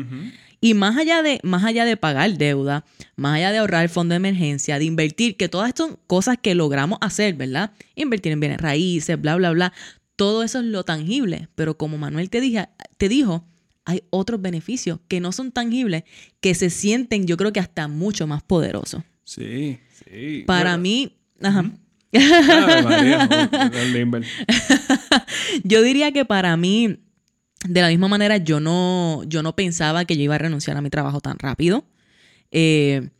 Y 0.60 0.74
más 0.74 0.96
allá 0.96 1.22
de 1.22 1.38
más 1.44 1.64
allá 1.64 1.84
de 1.84 1.96
pagar 1.96 2.36
deuda, 2.36 2.84
más 3.14 3.36
allá 3.36 3.52
de 3.52 3.58
ahorrar 3.58 3.84
el 3.84 3.88
fondo 3.88 4.14
de 4.14 4.16
emergencia, 4.16 4.78
de 4.78 4.84
invertir, 4.84 5.36
que 5.36 5.48
todas 5.48 5.72
son 5.76 5.98
cosas 6.08 6.36
que 6.42 6.56
logramos 6.56 6.98
hacer, 7.00 7.34
¿verdad? 7.34 7.70
Invertir 7.94 8.32
en 8.32 8.40
bienes 8.40 8.60
raíces, 8.60 9.20
bla 9.20 9.36
bla 9.36 9.52
bla. 9.52 9.72
Todo 10.18 10.42
eso 10.42 10.58
es 10.58 10.64
lo 10.64 10.82
tangible, 10.82 11.48
pero 11.54 11.78
como 11.78 11.96
Manuel 11.96 12.28
te, 12.28 12.40
dije, 12.40 12.68
te 12.96 13.08
dijo, 13.08 13.46
hay 13.84 14.02
otros 14.10 14.42
beneficios 14.42 14.98
que 15.06 15.20
no 15.20 15.30
son 15.30 15.52
tangibles, 15.52 16.02
que 16.40 16.56
se 16.56 16.70
sienten, 16.70 17.28
yo 17.28 17.36
creo 17.36 17.52
que 17.52 17.60
hasta 17.60 17.86
mucho 17.86 18.26
más 18.26 18.42
poderosos. 18.42 19.04
Sí, 19.22 19.78
sí. 20.04 20.42
Para 20.44 20.76
mí, 20.76 21.16
ajá. 21.40 21.70
yo 25.62 25.82
diría 25.82 26.10
que 26.10 26.24
para 26.24 26.56
mí, 26.56 26.98
de 27.64 27.80
la 27.80 27.86
misma 27.86 28.08
manera, 28.08 28.38
yo 28.38 28.58
no, 28.58 29.22
yo 29.22 29.44
no 29.44 29.54
pensaba 29.54 30.04
que 30.04 30.16
yo 30.16 30.24
iba 30.24 30.34
a 30.34 30.38
renunciar 30.38 30.76
a 30.76 30.82
mi 30.82 30.90
trabajo 30.90 31.20
tan 31.20 31.38
rápido. 31.38 31.84
Eh, 32.50 33.10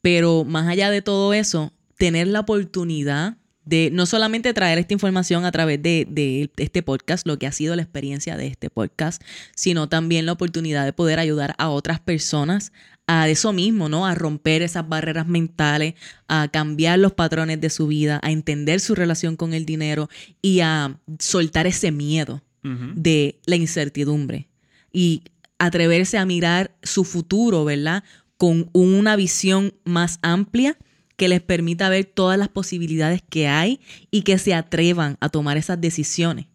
pero 0.00 0.44
más 0.44 0.68
allá 0.68 0.90
de 0.90 1.02
todo 1.02 1.34
eso, 1.34 1.74
tener 1.98 2.28
la 2.28 2.40
oportunidad 2.40 3.36
de 3.64 3.90
no 3.92 4.06
solamente 4.06 4.52
traer 4.54 4.78
esta 4.78 4.94
información 4.94 5.44
a 5.44 5.52
través 5.52 5.82
de, 5.82 6.50
este 6.56 6.82
podcast, 6.82 7.26
lo 7.26 7.38
que 7.38 7.46
ha 7.46 7.52
sido 7.52 7.76
la 7.76 7.82
experiencia 7.82 8.36
de 8.36 8.46
este 8.46 8.70
podcast, 8.70 9.22
sino 9.54 9.88
también 9.88 10.26
la 10.26 10.32
oportunidad 10.32 10.84
de 10.84 10.92
poder 10.92 11.18
ayudar 11.18 11.54
a 11.58 11.68
otras 11.68 12.00
personas 12.00 12.72
a 13.06 13.28
eso 13.28 13.52
mismo, 13.52 13.88
¿no? 13.88 14.06
A 14.06 14.14
romper 14.14 14.62
esas 14.62 14.88
barreras 14.88 15.26
mentales, 15.26 15.94
a 16.28 16.48
cambiar 16.48 16.98
los 16.98 17.12
patrones 17.12 17.60
de 17.60 17.70
su 17.70 17.86
vida, 17.88 18.20
a 18.22 18.30
entender 18.30 18.80
su 18.80 18.94
relación 18.94 19.36
con 19.36 19.52
el 19.52 19.66
dinero 19.66 20.08
y 20.40 20.60
a 20.60 20.98
soltar 21.18 21.66
ese 21.66 21.90
miedo 21.90 22.42
de 22.62 23.40
la 23.46 23.56
incertidumbre 23.56 24.46
y 24.92 25.22
atreverse 25.58 26.18
a 26.18 26.26
mirar 26.26 26.74
su 26.82 27.04
futuro, 27.04 27.64
¿verdad? 27.64 28.04
Con 28.36 28.68
una 28.72 29.16
visión 29.16 29.74
más 29.84 30.18
amplia 30.22 30.76
que 31.20 31.28
les 31.28 31.42
permita 31.42 31.90
ver 31.90 32.06
todas 32.06 32.38
las 32.38 32.48
posibilidades 32.48 33.20
que 33.20 33.46
hay 33.46 33.78
y 34.10 34.22
que 34.22 34.38
se 34.38 34.54
atrevan 34.54 35.18
a 35.20 35.28
tomar 35.28 35.58
esas 35.58 35.78
decisiones, 35.78 36.46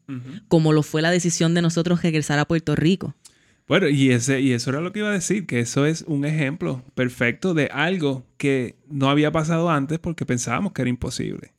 como 0.47 0.73
lo 0.73 0.81
fue 0.81 1.03
la 1.03 1.11
decisión 1.11 1.53
de 1.53 1.61
nosotros 1.61 2.01
regresar 2.01 2.39
a 2.39 2.45
Puerto 2.45 2.75
Rico. 2.75 3.13
Bueno, 3.67 3.89
y, 3.89 4.09
ese, 4.09 4.41
y 4.41 4.53
eso 4.53 4.71
era 4.71 4.81
lo 4.81 4.91
que 4.91 4.99
iba 4.99 5.09
a 5.09 5.13
decir, 5.13 5.45
que 5.45 5.59
eso 5.59 5.85
es 5.85 6.03
un 6.07 6.25
ejemplo 6.25 6.83
perfecto 6.95 7.53
de 7.53 7.67
algo 7.67 8.25
que 8.37 8.75
no 8.89 9.11
había 9.11 9.31
pasado 9.31 9.69
antes 9.69 9.99
porque 9.99 10.25
pensábamos 10.25 10.71
que 10.71 10.81
era 10.81 10.89
imposible. 10.89 11.51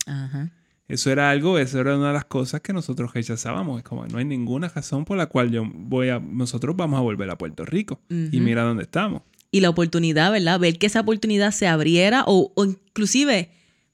Eso 0.88 1.12
era 1.12 1.30
algo, 1.30 1.60
eso 1.60 1.78
era 1.78 1.96
una 1.96 2.08
de 2.08 2.14
las 2.14 2.24
cosas 2.24 2.60
que 2.60 2.72
nosotros 2.72 3.14
rechazábamos. 3.14 3.78
Es 3.78 3.84
como, 3.84 4.04
no 4.08 4.18
hay 4.18 4.24
ninguna 4.24 4.68
razón 4.68 5.04
por 5.04 5.16
la 5.16 5.26
cual 5.26 5.52
yo 5.52 5.64
voy 5.64 6.08
a, 6.08 6.18
nosotros 6.18 6.74
vamos 6.74 6.98
a 6.98 7.02
volver 7.02 7.30
a 7.30 7.38
Puerto 7.38 7.64
Rico. 7.64 8.00
Y 8.10 8.40
mira 8.40 8.64
dónde 8.64 8.82
estamos 8.82 9.22
y 9.56 9.60
la 9.60 9.70
oportunidad, 9.70 10.32
¿verdad? 10.32 10.60
Ver 10.60 10.78
que 10.78 10.86
esa 10.86 11.00
oportunidad 11.00 11.50
se 11.50 11.66
abriera 11.66 12.24
o, 12.26 12.52
inclusive, 12.62 13.48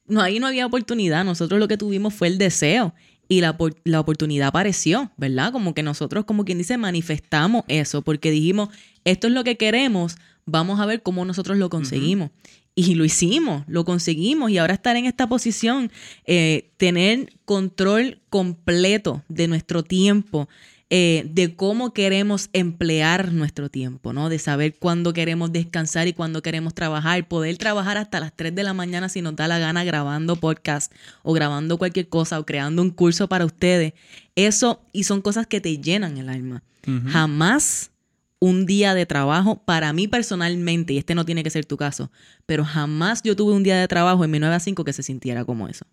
no, 0.07 0.21
ahí 0.21 0.41
no 0.41 0.49
había 0.49 0.67
oportunidad, 0.67 1.25
nosotros 1.25 1.61
lo 1.61 1.69
que 1.69 1.77
tuvimos 1.77 2.13
fue 2.13 2.27
el 2.27 2.37
deseo 2.37 2.95
y 3.29 3.41
la, 3.41 3.57
la, 3.85 4.01
oportunidad 4.01 4.49
apareció, 4.49 5.13
¿verdad? 5.17 5.53
Como 5.53 5.73
que 5.73 5.85
nosotros, 5.85 6.25
como 6.25 6.45
quien 6.45 6.59
dice, 6.59 6.79
manifestamos 6.79 7.63
eso 7.69 8.03
porque 8.03 8.33
dijimos, 8.33 8.71
esto 9.05 9.29
es 9.29 9.33
lo 9.33 9.45
que 9.45 9.57
queremos, 9.57 10.17
vamos 10.47 10.81
a 10.81 10.87
ver 10.87 11.01
cómo 11.05 11.25
nosotros 11.25 11.57
lo 11.57 11.71
conseguimos. 11.71 12.31
Y 12.75 12.97
lo 12.97 13.05
hicimos, 13.05 13.63
lo 13.69 13.85
conseguimos 13.85 14.51
y 14.51 14.59
ahora 14.59 14.75
estar 14.75 14.97
en 14.97 15.05
esta 15.05 15.29
posición, 15.29 15.93
eh, 16.25 16.73
tener 16.77 17.33
control 17.45 18.21
completo 18.31 19.23
de 19.29 19.47
nuestro 19.47 19.85
tiempo, 19.85 20.49
eh, 20.95 21.25
de 21.25 21.57
cómo 21.57 21.95
queremos 21.95 22.51
emplear 22.53 23.33
nuestro 23.33 23.71
tiempo, 23.71 24.13
¿no? 24.13 24.29
De 24.29 24.39
saber 24.39 24.75
cuándo 24.79 25.15
queremos 25.15 25.51
descansar 25.51 26.07
y 26.07 26.13
cuándo 26.13 26.43
queremos 26.43 26.75
trabajar, 26.75 27.27
poder 27.27 27.57
trabajar 27.57 27.97
hasta 27.97 28.21
las 28.21 28.37
3 28.37 28.55
de 28.55 28.63
la 28.63 28.75
mañana 28.75 29.09
si 29.09 29.23
nos 29.23 29.35
da 29.35 29.49
la 29.49 29.59
gana 29.59 29.85
grabando 29.85 30.37
podcast 30.37 30.93
o 31.23 31.33
grabando 31.33 31.79
cualquier 31.79 32.11
cosa 32.11 32.39
o 32.39 32.45
creando 32.45 32.83
un 32.83 32.91
curso 32.91 33.27
para 33.27 33.47
ustedes. 33.47 33.95
Eso, 34.37 34.83
y 34.93 35.05
son 35.05 35.23
cosas 35.23 35.47
que 35.47 35.63
te 35.63 35.79
llenan 35.79 36.19
el 36.19 36.29
alma. 36.29 36.63
Jamás 37.07 37.91
un 38.39 38.67
día 38.67 38.93
de 38.93 39.07
trabajo, 39.07 39.63
para 39.65 39.95
mí 39.95 40.09
personalmente, 40.09 40.93
y 40.93 40.99
este 40.99 41.15
no 41.15 41.25
tiene 41.25 41.43
que 41.43 41.49
ser 41.49 41.65
tu 41.65 41.79
caso, 41.79 42.11
pero 42.45 42.67
jamás 42.67 43.23
yo 43.23 43.35
tuve 43.35 43.55
un 43.55 43.63
día 43.63 43.81
de 43.81 43.89
trabajo 43.89 44.25
en 44.27 44.31
mi 44.31 44.39
9 44.39 44.57
a 44.57 44.61
5 44.61 44.85
que 44.85 44.93
se 44.93 45.03
sintiera 45.03 45.47
como 45.47 45.69
eso. 45.69 45.87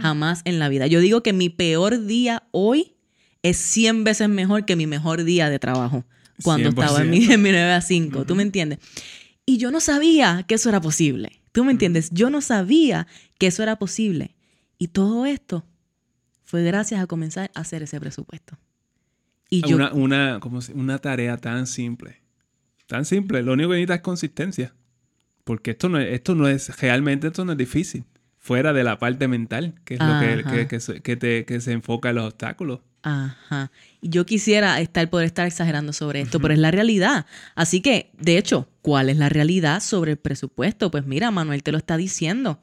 Jamás 0.00 0.40
en 0.46 0.58
la 0.58 0.70
vida. 0.70 0.86
Yo 0.86 1.00
digo 1.00 1.22
que 1.22 1.34
mi 1.34 1.50
peor 1.50 2.06
día 2.06 2.44
hoy 2.50 2.94
es 3.42 3.56
100 3.56 4.04
veces 4.04 4.28
mejor 4.28 4.64
que 4.64 4.76
mi 4.76 4.86
mejor 4.86 5.24
día 5.24 5.50
de 5.50 5.58
trabajo 5.58 6.04
cuando 6.42 6.70
estaba 6.70 7.02
en 7.02 7.10
mi, 7.10 7.26
9 7.26 7.72
a 7.72 7.80
5. 7.80 8.24
¿Tú 8.24 8.34
me 8.34 8.42
entiendes? 8.42 8.78
Y 9.44 9.58
yo 9.58 9.70
no 9.70 9.80
sabía 9.80 10.44
que 10.46 10.54
eso 10.54 10.68
era 10.68 10.80
posible. 10.80 11.40
¿Tú 11.52 11.64
me 11.64 11.72
entiendes? 11.72 12.10
Yo 12.10 12.30
no 12.30 12.40
sabía 12.40 13.06
que 13.38 13.48
eso 13.48 13.62
era 13.62 13.76
posible. 13.76 14.34
Y 14.78 14.88
todo 14.88 15.26
esto 15.26 15.66
fue 16.44 16.62
gracias 16.64 17.00
a 17.00 17.06
comenzar 17.06 17.50
a 17.54 17.60
hacer 17.60 17.82
ese 17.82 18.00
presupuesto. 18.00 18.58
Y 19.50 19.62
yo, 19.68 19.76
una, 19.92 20.40
una 20.74 20.98
tarea 20.98 21.36
tan 21.36 21.66
simple. 21.66 22.22
Tan 22.86 23.04
simple. 23.04 23.42
Lo 23.42 23.52
único 23.52 23.70
que 23.70 23.76
necesitas 23.76 23.96
es 23.96 24.02
consistencia. 24.02 24.74
Porque 25.44 25.72
esto 25.72 25.88
no 25.88 25.98
es, 25.98 26.12
esto 26.12 26.34
no 26.34 26.48
es, 26.48 26.80
realmente 26.80 27.26
esto 27.26 27.44
no 27.44 27.52
es 27.52 27.58
difícil. 27.58 28.04
Fuera 28.42 28.72
de 28.72 28.82
la 28.82 28.98
parte 28.98 29.28
mental, 29.28 29.74
que 29.84 29.94
es 29.94 30.00
lo 30.00 30.18
que, 30.18 31.00
que, 31.00 31.16
te, 31.16 31.44
que 31.44 31.60
se 31.60 31.70
enfoca 31.70 32.08
en 32.08 32.16
los 32.16 32.24
obstáculos. 32.24 32.80
Ajá. 33.02 33.70
Yo 34.00 34.26
quisiera 34.26 34.80
estar, 34.80 35.08
poder 35.10 35.26
estar 35.26 35.46
exagerando 35.46 35.92
sobre 35.92 36.22
esto, 36.22 36.40
pero 36.40 36.52
es 36.52 36.58
la 36.58 36.72
realidad. 36.72 37.24
Así 37.54 37.80
que, 37.80 38.10
de 38.18 38.38
hecho, 38.38 38.68
¿cuál 38.80 39.10
es 39.10 39.16
la 39.16 39.28
realidad 39.28 39.80
sobre 39.80 40.10
el 40.10 40.16
presupuesto? 40.16 40.90
Pues 40.90 41.06
mira, 41.06 41.30
Manuel 41.30 41.62
te 41.62 41.70
lo 41.70 41.78
está 41.78 41.96
diciendo. 41.96 42.58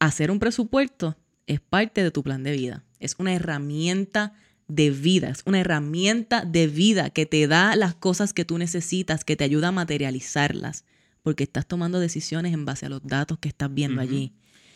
Hacer 0.00 0.32
un 0.32 0.40
presupuesto 0.40 1.16
es 1.46 1.60
parte 1.60 2.02
de 2.02 2.10
tu 2.10 2.24
plan 2.24 2.42
de 2.42 2.50
vida. 2.50 2.82
Es 2.98 3.14
una 3.20 3.32
herramienta 3.32 4.32
de 4.66 4.90
vida, 4.90 5.28
es 5.28 5.42
una 5.46 5.60
herramienta 5.60 6.44
de 6.44 6.66
vida 6.66 7.10
que 7.10 7.26
te 7.26 7.46
da 7.46 7.76
las 7.76 7.94
cosas 7.94 8.32
que 8.32 8.44
tú 8.44 8.58
necesitas, 8.58 9.22
que 9.22 9.36
te 9.36 9.44
ayuda 9.44 9.68
a 9.68 9.72
materializarlas, 9.72 10.84
porque 11.22 11.44
estás 11.44 11.64
tomando 11.64 12.00
decisiones 12.00 12.52
en 12.54 12.64
base 12.64 12.86
a 12.86 12.88
los 12.88 13.04
datos 13.04 13.38
que 13.38 13.48
estás 13.48 13.72
viendo 13.72 14.00
allí. 14.00 14.32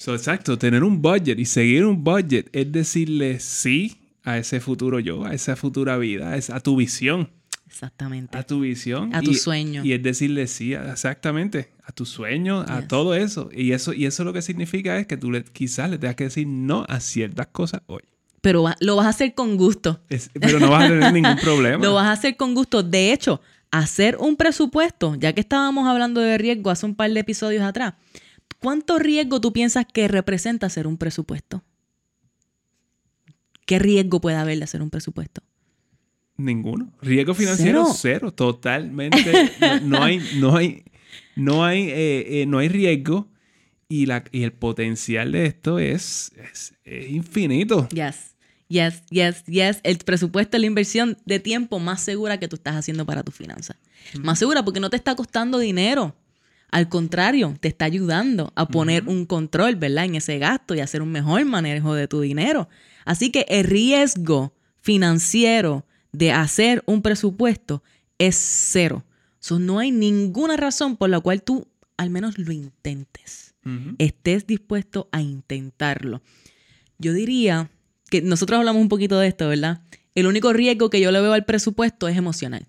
Exacto, 0.07 0.59
tener 0.59 0.85
un 0.85 1.03
budget 1.03 1.39
y 1.39 1.45
seguir 1.45 1.85
un 1.85 2.03
budget 2.03 2.49
es 2.53 2.71
decirle 2.71 3.41
sí 3.41 4.01
a 4.25 4.39
ese 4.39 4.61
futuro 4.61 5.01
yo, 5.01 5.25
a 5.25 5.35
esa 5.35 5.57
futura 5.57 5.97
vida, 5.97 6.35
a 6.35 6.61
tu 6.61 6.77
visión. 6.77 7.31
Exactamente. 7.67 8.37
A 8.37 8.43
tu 8.43 8.61
visión. 8.61 9.15
A 9.15 9.21
tu 9.21 9.35
sueño. 9.35 9.85
Y 9.85 9.93
es 9.93 10.03
decirle 10.03 10.47
sí, 10.47 10.75
exactamente, 10.75 11.71
a 11.85 11.93
tu 11.93 12.07
sueño, 12.07 12.65
a 12.67 12.89
todo 12.89 13.15
eso. 13.15 13.51
Y 13.53 13.73
eso, 13.73 13.93
y 13.93 14.07
eso 14.07 14.25
lo 14.25 14.33
que 14.33 14.43
significa 14.43 14.99
es 14.99 15.07
que 15.07 15.17
tú 15.17 15.31
le, 15.31 15.45
quizás 15.45 15.91
le 15.91 15.99
tengas 15.99 16.17
que 16.17 16.25
decir 16.25 16.47
no 16.47 16.85
a 16.89 17.01
ciertas 17.01 17.49
cosas 17.49 17.83
hoy. 17.87 18.03
Pero 18.41 18.65
lo 18.81 18.97
vas 18.97 19.07
a 19.07 19.11
hacer 19.11 19.35
con 19.35 19.57
gusto. 19.57 20.01
pero 20.41 20.61
no 20.61 20.71
vas 20.71 20.85
a 20.85 20.89
tener 20.89 21.13
ningún 21.13 21.37
problema. 21.43 21.85
Lo 21.85 21.95
vas 21.95 22.07
a 22.07 22.13
hacer 22.13 22.37
con 22.37 22.55
gusto. 22.55 22.83
De 22.83 23.13
hecho, 23.13 23.41
hacer 23.71 24.17
un 24.19 24.37
presupuesto, 24.37 25.15
ya 25.17 25.33
que 25.33 25.41
estábamos 25.41 25.89
hablando 25.89 26.21
de 26.21 26.39
riesgo 26.39 26.71
hace 26.71 26.87
un 26.87 26.95
par 26.95 27.11
de 27.11 27.21
episodios 27.21 27.63
atrás, 27.63 27.95
¿cuánto 28.61 28.99
riesgo 28.99 29.41
tú 29.41 29.53
piensas 29.53 29.87
que 29.93 30.09
representa 30.09 30.67
hacer 30.67 30.87
un 30.87 30.97
presupuesto? 30.97 31.63
¿Qué 33.67 33.79
riesgo 33.79 34.21
puede 34.21 34.37
haber 34.37 34.59
de 34.59 34.65
hacer 34.65 34.83
un 34.83 34.91
presupuesto? 34.91 35.43
Ninguno. 36.39 36.93
Riesgo 37.03 37.35
financiero 37.35 37.87
cero, 37.95 38.33
totalmente. 38.33 39.51
no, 39.83 40.03
hay, 40.03 40.21
no 40.37 40.57
hay, 40.57 40.85
no 41.37 41.65
hay, 41.65 41.91
eh, 41.91 42.43
eh, 42.43 42.47
no 42.47 42.59
hay 42.59 42.69
riesgo 42.69 43.29
y, 43.89 44.07
la, 44.07 44.25
y 44.31 44.45
el 44.45 44.53
potencial 44.53 45.33
de 45.33 45.47
esto 45.47 45.79
es, 45.79 46.33
es, 46.37 46.75
infinito. 47.11 47.89
Yes. 47.91 48.37
Yes, 48.69 49.03
yes, 49.11 49.45
yes. 49.47 49.81
El 49.83 49.99
presupuesto 49.99 50.57
es 50.57 50.61
la 50.61 50.67
inversión 50.67 51.17
de 51.25 51.41
tiempo 51.41 51.79
más 51.79 52.03
segura 52.03 52.39
que 52.39 52.49
tú 52.49 52.57
estás 52.57 52.77
haciendo 52.77 53.07
para 53.07 53.23
tu 53.23 53.33
finanzas. 53.33 53.77
Más 54.21 54.39
segura 54.39 54.63
porque 54.63 54.81
no 54.81 54.91
te 54.91 54.97
está 54.97 55.17
costando 55.17 55.59
dinero. 55.59 56.15
Al 56.71 56.89
contrario, 56.89 57.57
te 57.61 57.69
está 57.69 57.87
ayudando 57.87 58.53
a 58.55 58.69
poner 58.69 59.09
un 59.09 59.25
control, 59.25 59.77
¿verdad? 59.77 60.05
En 60.05 60.17
ese 60.17 60.39
gasto 60.39 60.75
y 60.75 60.81
hacer 60.81 61.01
un 61.01 61.11
mejor 61.11 61.45
manejo 61.47 61.95
de 61.95 62.09
tu 62.09 62.21
dinero. 62.21 62.69
Así 63.05 63.31
que 63.31 63.47
el 63.49 63.65
riesgo 63.65 64.55
financiero 64.81 65.87
de 66.13 66.33
hacer 66.33 66.83
un 66.87 67.01
presupuesto 67.03 67.83
es 68.19 68.37
cero. 68.37 69.05
no 69.59 69.79
hay 69.79 69.91
ninguna 69.93 70.57
razón 70.57 70.97
por 70.97 71.09
la 71.09 71.21
cual 71.21 71.43
tú 71.43 71.67
al 71.97 72.11
menos 72.11 72.39
lo 72.39 72.53
intentes. 72.53 73.55
Estés 73.99 74.47
dispuesto 74.47 75.11
a 75.13 75.21
intentarlo. 75.21 76.23
Yo 76.99 77.13
diría 77.13 77.71
que 78.09 78.23
nosotros 78.23 78.59
hablamos 78.59 78.81
un 78.81 78.89
poquito 78.89 79.19
de 79.19 79.29
esto, 79.29 79.47
¿verdad? 79.49 79.83
El 80.15 80.27
único 80.27 80.55
riesgo 80.55 80.89
que 80.89 81.03
yo 81.03 81.11
le 81.13 81.21
veo 81.21 81.35
al 81.35 81.45
presupuesto 81.45 82.09
es 82.09 82.17
emocional. 82.17 82.67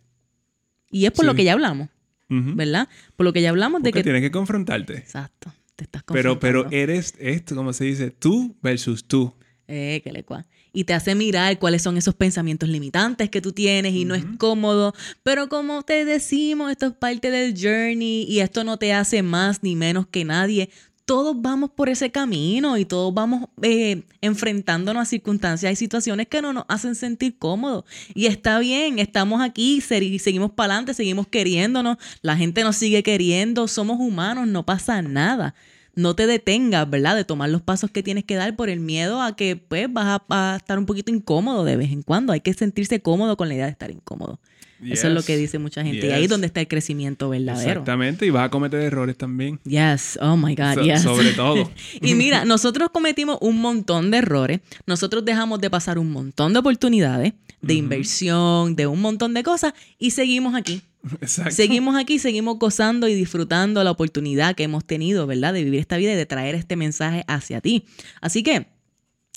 Y 0.91 1.05
es 1.05 1.11
por 1.11 1.25
lo 1.25 1.35
que 1.35 1.45
ya 1.45 1.53
hablamos, 1.53 1.87
Ujú. 2.29 2.55
¿verdad? 2.55 2.87
Por 3.15 3.25
lo 3.25 3.33
que 3.33 3.41
ya 3.41 3.49
hablamos 3.49 3.81
de 3.81 3.89
Porque 3.89 3.99
que... 3.99 4.03
tienes 4.03 4.21
que 4.21 4.31
confrontarte. 4.31 4.93
Exacto, 4.97 5.53
te 5.75 5.83
estás 5.85 6.03
Pero, 6.07 6.39
pero 6.39 6.63
confrontando. 6.63 6.75
eres 6.91 7.13
esto, 7.19 7.55
como 7.55 7.73
se 7.73 7.85
dice, 7.85 8.11
tú 8.11 8.55
versus 8.61 9.05
tú. 9.07 9.33
Eh, 9.67 10.01
que 10.03 10.11
le 10.11 10.23
cua. 10.23 10.45
Y 10.73 10.83
te 10.83 10.93
hace 10.93 11.13
mirar 11.15 11.57
cuáles 11.59 11.81
son 11.83 11.97
esos 11.97 12.13
pensamientos 12.15 12.69
limitantes 12.69 13.29
que 13.29 13.41
tú 13.41 13.51
tienes 13.53 13.93
y 13.93 14.05
no 14.05 14.13
es 14.15 14.23
cómodo. 14.37 14.93
Pero 15.23 15.49
como 15.49 15.81
te 15.83 16.05
decimos, 16.05 16.71
esto 16.71 16.87
es 16.87 16.93
parte 16.93 17.29
del 17.31 17.53
journey 17.59 18.23
y 18.27 18.39
esto 18.39 18.63
no 18.63 18.77
te 18.77 18.93
hace 18.93 19.21
más 19.23 19.61
ni 19.63 19.75
menos 19.75 20.05
que 20.07 20.25
nadie. 20.25 20.69
Todos 21.09 21.41
vamos 21.41 21.71
por 21.71 21.89
ese 21.89 22.11
camino 22.11 22.77
y 22.77 22.85
todos 22.85 23.11
vamos 23.11 23.49
eh, 23.63 24.03
enfrentándonos 24.21 25.01
a 25.01 25.05
circunstancias 25.05 25.73
y 25.73 25.75
situaciones 25.75 26.27
que 26.27 26.39
no 26.39 26.53
nos 26.53 26.65
hacen 26.67 26.93
sentir 26.93 27.35
cómodos. 27.39 27.83
Y 28.13 28.27
está 28.27 28.59
bien, 28.59 28.99
estamos 28.99 29.41
aquí, 29.41 29.81
se- 29.81 30.19
seguimos 30.19 30.51
para 30.51 30.73
adelante, 30.73 30.93
seguimos 30.93 31.25
queriéndonos, 31.25 31.97
la 32.21 32.37
gente 32.37 32.63
nos 32.63 32.75
sigue 32.75 33.01
queriendo, 33.01 33.67
somos 33.67 33.97
humanos, 33.99 34.47
no 34.47 34.67
pasa 34.67 35.01
nada 35.01 35.55
no 35.95 36.15
te 36.15 36.27
detengas, 36.27 36.87
¿verdad? 36.87 37.15
De 37.15 37.25
tomar 37.25 37.49
los 37.49 37.63
pasos 37.63 37.89
que 37.89 38.03
tienes 38.03 38.23
que 38.23 38.35
dar 38.35 38.55
por 38.55 38.69
el 38.69 38.79
miedo 38.79 39.19
a 39.21 39.35
que 39.35 39.55
pues 39.57 39.91
vas 39.91 40.21
a 40.29 40.55
estar 40.57 40.77
un 40.77 40.85
poquito 40.85 41.11
incómodo 41.11 41.65
de 41.65 41.75
vez 41.75 41.91
en 41.91 42.03
cuando. 42.03 42.31
Hay 42.33 42.39
que 42.41 42.53
sentirse 42.53 43.01
cómodo 43.01 43.35
con 43.35 43.47
la 43.49 43.55
idea 43.55 43.65
de 43.65 43.71
estar 43.71 43.89
incómodo. 43.91 44.39
Eso 44.83 45.07
es 45.07 45.13
lo 45.13 45.23
que 45.23 45.35
dice 45.37 45.59
mucha 45.59 45.83
gente. 45.83 46.07
Y 46.07 46.11
ahí 46.11 46.23
es 46.23 46.29
donde 46.29 46.47
está 46.47 46.61
el 46.61 46.67
crecimiento 46.67 47.29
verdadero. 47.29 47.71
Exactamente, 47.71 48.25
y 48.25 48.29
vas 48.29 48.45
a 48.45 48.49
cometer 48.49 48.79
errores 48.81 49.17
también. 49.17 49.59
Yes, 49.65 50.17
oh 50.21 50.37
my 50.37 50.55
God, 50.55 50.75
So- 50.75 50.81
yes. 50.83 51.01
sobre 51.01 51.31
todo. 51.31 51.71
y 52.01 52.13
mira, 52.15 52.45
nosotros 52.45 52.89
cometimos 52.91 53.37
un 53.41 53.59
montón 53.59 54.11
de 54.11 54.17
errores. 54.17 54.59
Nosotros 54.85 55.25
dejamos 55.25 55.59
de 55.59 55.69
pasar 55.69 55.99
un 55.99 56.11
montón 56.11 56.53
de 56.53 56.59
oportunidades, 56.59 57.33
de 57.61 57.73
inversión, 57.73 58.75
de 58.75 58.87
un 58.87 59.01
montón 59.01 59.33
de 59.33 59.43
cosas 59.43 59.73
y 59.97 60.11
seguimos 60.11 60.55
aquí. 60.55 60.81
Exacto. 61.21 61.51
Seguimos 61.51 61.95
aquí, 61.97 62.19
seguimos 62.19 62.59
gozando 62.59 63.07
y 63.07 63.13
disfrutando 63.13 63.83
la 63.83 63.91
oportunidad 63.91 64.55
que 64.55 64.63
hemos 64.63 64.85
tenido, 64.85 65.27
¿verdad? 65.27 65.53
De 65.53 65.63
vivir 65.63 65.79
esta 65.79 65.97
vida 65.97 66.13
y 66.13 66.15
de 66.15 66.25
traer 66.25 66.55
este 66.55 66.75
mensaje 66.75 67.23
hacia 67.27 67.61
ti. 67.61 67.85
Así 68.21 68.43
que 68.43 68.67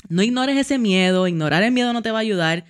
no 0.08 0.22
ignores 0.22 0.56
ese 0.56 0.78
miedo, 0.78 1.28
ignorar 1.28 1.62
el 1.62 1.72
miedo 1.72 1.92
no 1.92 2.02
te 2.02 2.10
va 2.10 2.18
a 2.18 2.22
ayudar. 2.22 2.64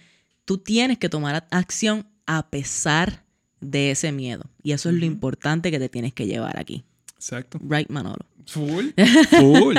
Tú 0.44 0.58
tienes 0.58 0.98
que 0.98 1.08
tomar 1.08 1.46
acción 1.50 2.06
a 2.26 2.48
pesar 2.48 3.24
de 3.60 3.90
ese 3.90 4.12
miedo. 4.12 4.44
Y 4.62 4.72
eso 4.72 4.90
es 4.90 4.96
lo 4.96 5.04
importante 5.04 5.70
que 5.70 5.78
te 5.78 5.88
tienes 5.88 6.12
que 6.12 6.26
llevar 6.26 6.58
aquí. 6.58 6.84
Exacto. 7.14 7.58
Right, 7.62 7.88
Manolo. 7.88 8.26
Full. 8.46 8.86
Full. 9.30 9.76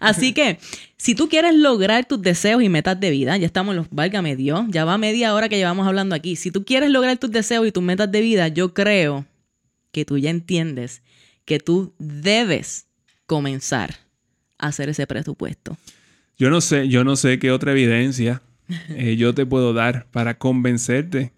Así 0.00 0.32
que, 0.32 0.58
si 0.96 1.14
tú 1.14 1.28
quieres 1.28 1.54
lograr 1.54 2.06
tus 2.06 2.22
deseos 2.22 2.62
y 2.62 2.68
metas 2.68 2.98
de 2.98 3.10
vida, 3.10 3.36
ya 3.36 3.46
estamos 3.46 3.72
en 3.72 3.76
los, 3.78 3.90
válgame 3.90 4.36
Dios, 4.36 4.64
ya 4.68 4.84
va 4.84 4.96
media 4.96 5.34
hora 5.34 5.48
que 5.48 5.58
llevamos 5.58 5.86
hablando 5.86 6.14
aquí. 6.14 6.36
Si 6.36 6.50
tú 6.50 6.64
quieres 6.64 6.90
lograr 6.90 7.18
tus 7.18 7.30
deseos 7.30 7.66
y 7.66 7.72
tus 7.72 7.82
metas 7.82 8.10
de 8.10 8.22
vida, 8.22 8.48
yo 8.48 8.72
creo 8.72 9.26
que 9.92 10.04
tú 10.04 10.16
ya 10.16 10.30
entiendes 10.30 11.02
que 11.44 11.58
tú 11.58 11.94
debes 11.98 12.86
comenzar 13.26 13.96
a 14.58 14.68
hacer 14.68 14.88
ese 14.88 15.06
presupuesto. 15.06 15.76
Yo 16.38 16.48
no 16.48 16.62
sé, 16.62 16.88
yo 16.88 17.04
no 17.04 17.16
sé 17.16 17.38
qué 17.38 17.50
otra 17.50 17.72
evidencia 17.72 18.40
eh, 18.88 19.16
yo 19.16 19.34
te 19.34 19.44
puedo 19.46 19.72
dar 19.72 20.06
para 20.10 20.38
convencerte 20.38 21.32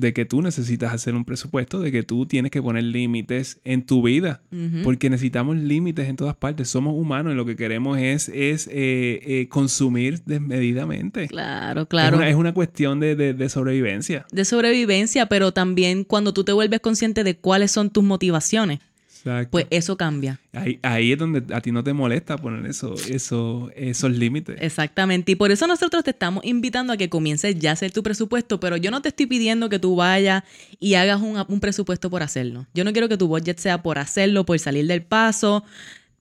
de 0.00 0.12
que 0.12 0.24
tú 0.24 0.42
necesitas 0.42 0.92
hacer 0.92 1.14
un 1.14 1.24
presupuesto, 1.24 1.80
de 1.80 1.90
que 1.92 2.02
tú 2.02 2.26
tienes 2.26 2.50
que 2.50 2.62
poner 2.62 2.84
límites 2.84 3.60
en 3.64 3.84
tu 3.84 4.02
vida, 4.02 4.42
porque 4.84 5.10
necesitamos 5.10 5.56
límites 5.56 6.08
en 6.08 6.16
todas 6.16 6.36
partes. 6.36 6.68
Somos 6.68 6.94
humanos 6.94 7.32
y 7.32 7.36
lo 7.36 7.44
que 7.44 7.56
queremos 7.56 7.98
es, 7.98 8.28
es 8.28 8.68
eh, 8.68 9.20
eh, 9.24 9.48
consumir 9.48 10.20
desmedidamente. 10.24 11.28
Claro, 11.28 11.82
Es, 11.82 11.88
claro. 11.88 12.16
una, 12.18 12.28
es 12.28 12.36
una 12.36 12.52
cuestión 12.54 13.00
de, 13.00 13.14
de- 13.16 13.34
de 13.34 13.48
sobrevivencia. 13.48 14.26
De 14.32 14.44
sobrevivencia, 14.44 15.26
pero 15.26 15.52
también 15.52 16.04
cuando 16.04 16.32
tú 16.32 16.44
te 16.44 16.52
vuelves 16.52 16.80
consciente 16.80 17.24
de 17.24 17.36
cuáles 17.36 17.70
son 17.70 17.90
tus 17.90 18.04
motivaciones, 18.04 18.80
Exacto. 19.28 19.50
pues 19.50 19.66
eso 19.70 19.96
cambia. 19.96 20.40
ahí, 20.52 20.78
ahí 20.82 21.12
es 21.12 21.18
donde 21.18 21.54
a 21.54 21.60
ti 21.60 21.72
no 21.72 21.84
te 21.84 21.92
molesta 21.92 22.36
poner 22.38 22.66
eso, 22.66 22.94
eso, 23.08 23.70
esos 23.74 24.10
límites. 24.10 24.56
Exactamente. 24.60 25.32
Y 25.32 25.34
por 25.36 25.50
eso 25.50 25.66
nosotros 25.66 26.04
te 26.04 26.10
estamos 26.10 26.44
invitando 26.44 26.92
a 26.92 26.96
que 26.96 27.08
comiences 27.08 27.58
ya 27.58 27.70
a 27.70 27.72
hacer 27.74 27.92
tu 27.92 28.02
presupuesto, 28.02 28.60
pero 28.60 28.76
yo 28.76 28.90
no 28.90 29.02
te 29.02 29.08
estoy 29.08 29.26
pidiendo 29.26 29.68
que 29.68 29.78
tú 29.78 29.96
vayas 29.96 30.44
y 30.80 30.94
hagas 30.94 31.20
un, 31.20 31.42
un 31.48 31.60
presupuesto 31.60 32.10
por 32.10 32.22
hacerlo. 32.22 32.66
Yo 32.74 32.84
no 32.84 32.92
quiero 32.92 33.08
que 33.08 33.16
tu 33.16 33.28
budget 33.28 33.58
sea 33.58 33.82
por 33.82 33.98
hacerlo, 33.98 34.44
por 34.44 34.58
salir 34.58 34.86
del 34.86 35.02
paso. 35.02 35.64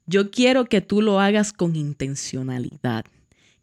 Yo 0.05 0.31
quiero 0.31 0.65
que 0.65 0.81
tú 0.81 1.01
lo 1.01 1.19
hagas 1.19 1.53
con 1.53 1.75
intencionalidad, 1.75 3.05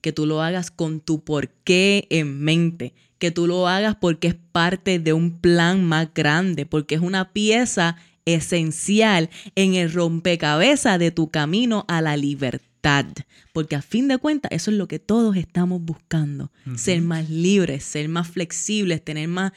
que 0.01 0.13
tú 0.13 0.27
lo 0.27 0.43
hagas 0.43 0.71
con 0.71 1.01
tu 1.01 1.25
porqué 1.25 2.07
en 2.11 2.41
mente, 2.41 2.93
que 3.19 3.31
tú 3.31 3.47
lo 3.47 3.67
hagas 3.67 3.97
porque 3.97 4.29
es 4.29 4.37
parte 4.53 4.99
de 4.99 5.15
un 5.15 5.39
plan 5.39 5.83
más 5.85 6.13
grande, 6.13 6.67
porque 6.67 6.95
es 6.95 7.01
una 7.01 7.33
pieza 7.33 7.97
esencial 8.25 9.31
en 9.55 9.75
el 9.75 9.93
rompecabezas 9.93 10.99
de 10.99 11.11
tu 11.11 11.31
camino 11.31 11.85
a 11.89 12.01
la 12.01 12.17
libertad. 12.17 13.07
Porque 13.55 13.77
a 13.77 13.83
fin 13.83 14.09
de 14.09 14.19
cuentas, 14.19 14.51
eso 14.53 14.71
es 14.71 14.77
lo 14.77 14.89
que 14.89 14.99
todos 14.99 15.37
estamos 15.37 15.81
buscando. 15.81 16.51
Ser 16.77 17.01
más 17.01 17.31
libres, 17.31 17.83
ser 17.85 18.09
más 18.09 18.29
flexibles, 18.29 19.03
tener 19.03 19.29
más 19.29 19.53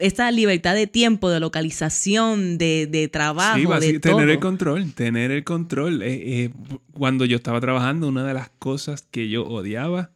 esa 0.00 0.30
libertad 0.32 0.74
de 0.74 0.86
tiempo, 0.88 1.30
de 1.30 1.38
localización, 1.38 2.58
de, 2.58 2.88
de 2.90 3.06
trabajo, 3.08 3.58
Sí, 3.80 3.92
de 3.92 4.00
todo. 4.00 4.16
tener 4.16 4.30
el 4.30 4.40
control, 4.40 4.92
tener 4.94 5.30
el 5.30 5.44
control. 5.44 6.02
Eh, 6.02 6.44
eh, 6.44 6.50
cuando 6.92 7.24
yo 7.24 7.36
estaba 7.36 7.60
trabajando, 7.60 8.08
una 8.08 8.24
de 8.24 8.34
las 8.34 8.50
cosas 8.58 9.02
que 9.10 9.28
yo 9.28 9.44
odiaba 9.46 10.10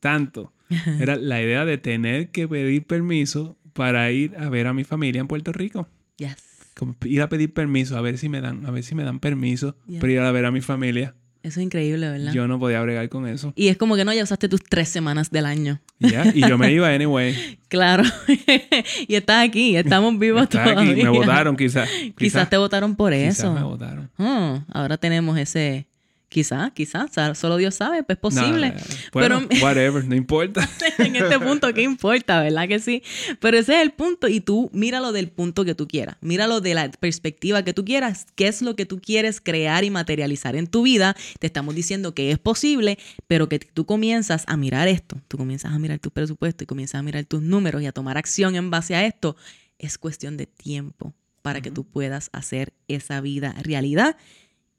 tanto 0.00 0.52
era 1.00 1.14
la 1.16 1.40
idea 1.40 1.64
de 1.64 1.78
tener 1.78 2.30
que 2.30 2.48
pedir 2.48 2.84
permiso 2.84 3.56
para 3.74 4.10
ir 4.10 4.34
a 4.38 4.48
ver 4.48 4.66
a 4.66 4.72
mi 4.72 4.82
familia 4.82 5.20
en 5.20 5.28
Puerto 5.28 5.52
Rico. 5.52 5.86
Yes. 6.16 6.47
Como 6.78 6.94
ir 7.04 7.22
a 7.22 7.28
pedir 7.28 7.52
permiso, 7.52 7.96
a 7.96 8.00
ver 8.00 8.18
si 8.18 8.28
me 8.28 8.40
dan, 8.40 8.64
a 8.64 8.70
ver 8.70 8.84
si 8.84 8.94
me 8.94 9.02
dan 9.02 9.18
permiso 9.18 9.74
para 10.00 10.12
ir 10.12 10.20
a 10.20 10.30
ver 10.30 10.44
a 10.44 10.52
mi 10.52 10.60
familia. 10.60 11.16
Eso 11.42 11.58
es 11.58 11.64
increíble, 11.64 12.08
¿verdad? 12.08 12.32
Yo 12.32 12.46
no 12.46 12.60
podía 12.60 12.80
bregar 12.82 13.08
con 13.08 13.26
eso. 13.26 13.52
Y 13.56 13.68
es 13.68 13.76
como 13.76 13.96
que 13.96 14.04
no, 14.04 14.12
ya 14.12 14.22
usaste 14.22 14.48
tus 14.48 14.62
tres 14.62 14.88
semanas 14.88 15.30
del 15.30 15.46
año. 15.46 15.80
Y 15.98 16.40
yo 16.48 16.56
me 16.56 16.72
iba 16.72 16.88
anyway. 16.88 17.34
Claro. 17.68 18.02
y 19.08 19.14
estás 19.14 19.46
aquí, 19.46 19.76
estamos 19.76 20.18
vivos 20.18 20.48
todavía. 20.48 20.92
aquí, 20.92 21.02
me 21.02 21.08
votaron 21.10 21.54
quizás. 21.58 21.88
Quizás 22.16 22.48
te 22.48 22.56
votaron 22.56 22.96
por 22.96 23.12
quizás 23.12 23.40
eso. 23.40 23.52
me 23.52 23.62
votaron. 23.62 24.08
Hmm, 24.16 24.64
ahora 24.72 24.96
tenemos 24.96 25.36
ese. 25.36 25.87
Quizás, 26.28 26.72
quizás, 26.72 27.10
solo 27.38 27.56
Dios 27.56 27.74
sabe, 27.74 28.02
pues 28.02 28.16
es 28.16 28.20
posible. 28.20 28.68
No. 28.68 28.80
Bueno, 29.14 29.48
Pero 29.48 29.62
whatever, 29.64 30.04
no 30.04 30.14
importa. 30.14 30.68
en 30.98 31.16
este 31.16 31.40
punto, 31.40 31.72
¿qué 31.72 31.82
importa, 31.82 32.42
verdad 32.42 32.68
que 32.68 32.80
sí? 32.80 33.02
Pero 33.40 33.56
ese 33.56 33.76
es 33.76 33.82
el 33.82 33.92
punto 33.92 34.28
y 34.28 34.40
tú 34.40 34.68
míralo 34.74 35.12
del 35.12 35.30
punto 35.30 35.64
que 35.64 35.74
tú 35.74 35.88
quieras. 35.88 36.16
Míralo 36.20 36.60
de 36.60 36.74
la 36.74 36.90
perspectiva 36.90 37.62
que 37.62 37.72
tú 37.72 37.84
quieras. 37.84 38.26
¿Qué 38.34 38.46
es 38.46 38.60
lo 38.60 38.76
que 38.76 38.84
tú 38.84 39.00
quieres 39.00 39.40
crear 39.40 39.84
y 39.84 39.90
materializar 39.90 40.54
en 40.54 40.66
tu 40.66 40.82
vida? 40.82 41.16
Te 41.38 41.46
estamos 41.46 41.74
diciendo 41.74 42.14
que 42.14 42.30
es 42.30 42.38
posible, 42.38 42.98
pero 43.26 43.48
que 43.48 43.58
tú 43.58 43.86
comienzas 43.86 44.44
a 44.48 44.58
mirar 44.58 44.86
esto. 44.86 45.16
Tú 45.28 45.38
comienzas 45.38 45.72
a 45.72 45.78
mirar 45.78 45.98
tu 45.98 46.10
presupuesto 46.10 46.64
y 46.64 46.66
comienzas 46.66 46.98
a 46.98 47.02
mirar 47.02 47.24
tus 47.24 47.40
números 47.40 47.80
y 47.80 47.86
a 47.86 47.92
tomar 47.92 48.18
acción 48.18 48.54
en 48.54 48.70
base 48.70 48.94
a 48.94 49.06
esto. 49.06 49.34
Es 49.78 49.96
cuestión 49.96 50.36
de 50.36 50.44
tiempo 50.44 51.14
para 51.40 51.62
que 51.62 51.70
tú 51.70 51.84
puedas 51.84 52.28
hacer 52.32 52.74
esa 52.88 53.22
vida 53.22 53.54
realidad. 53.62 54.16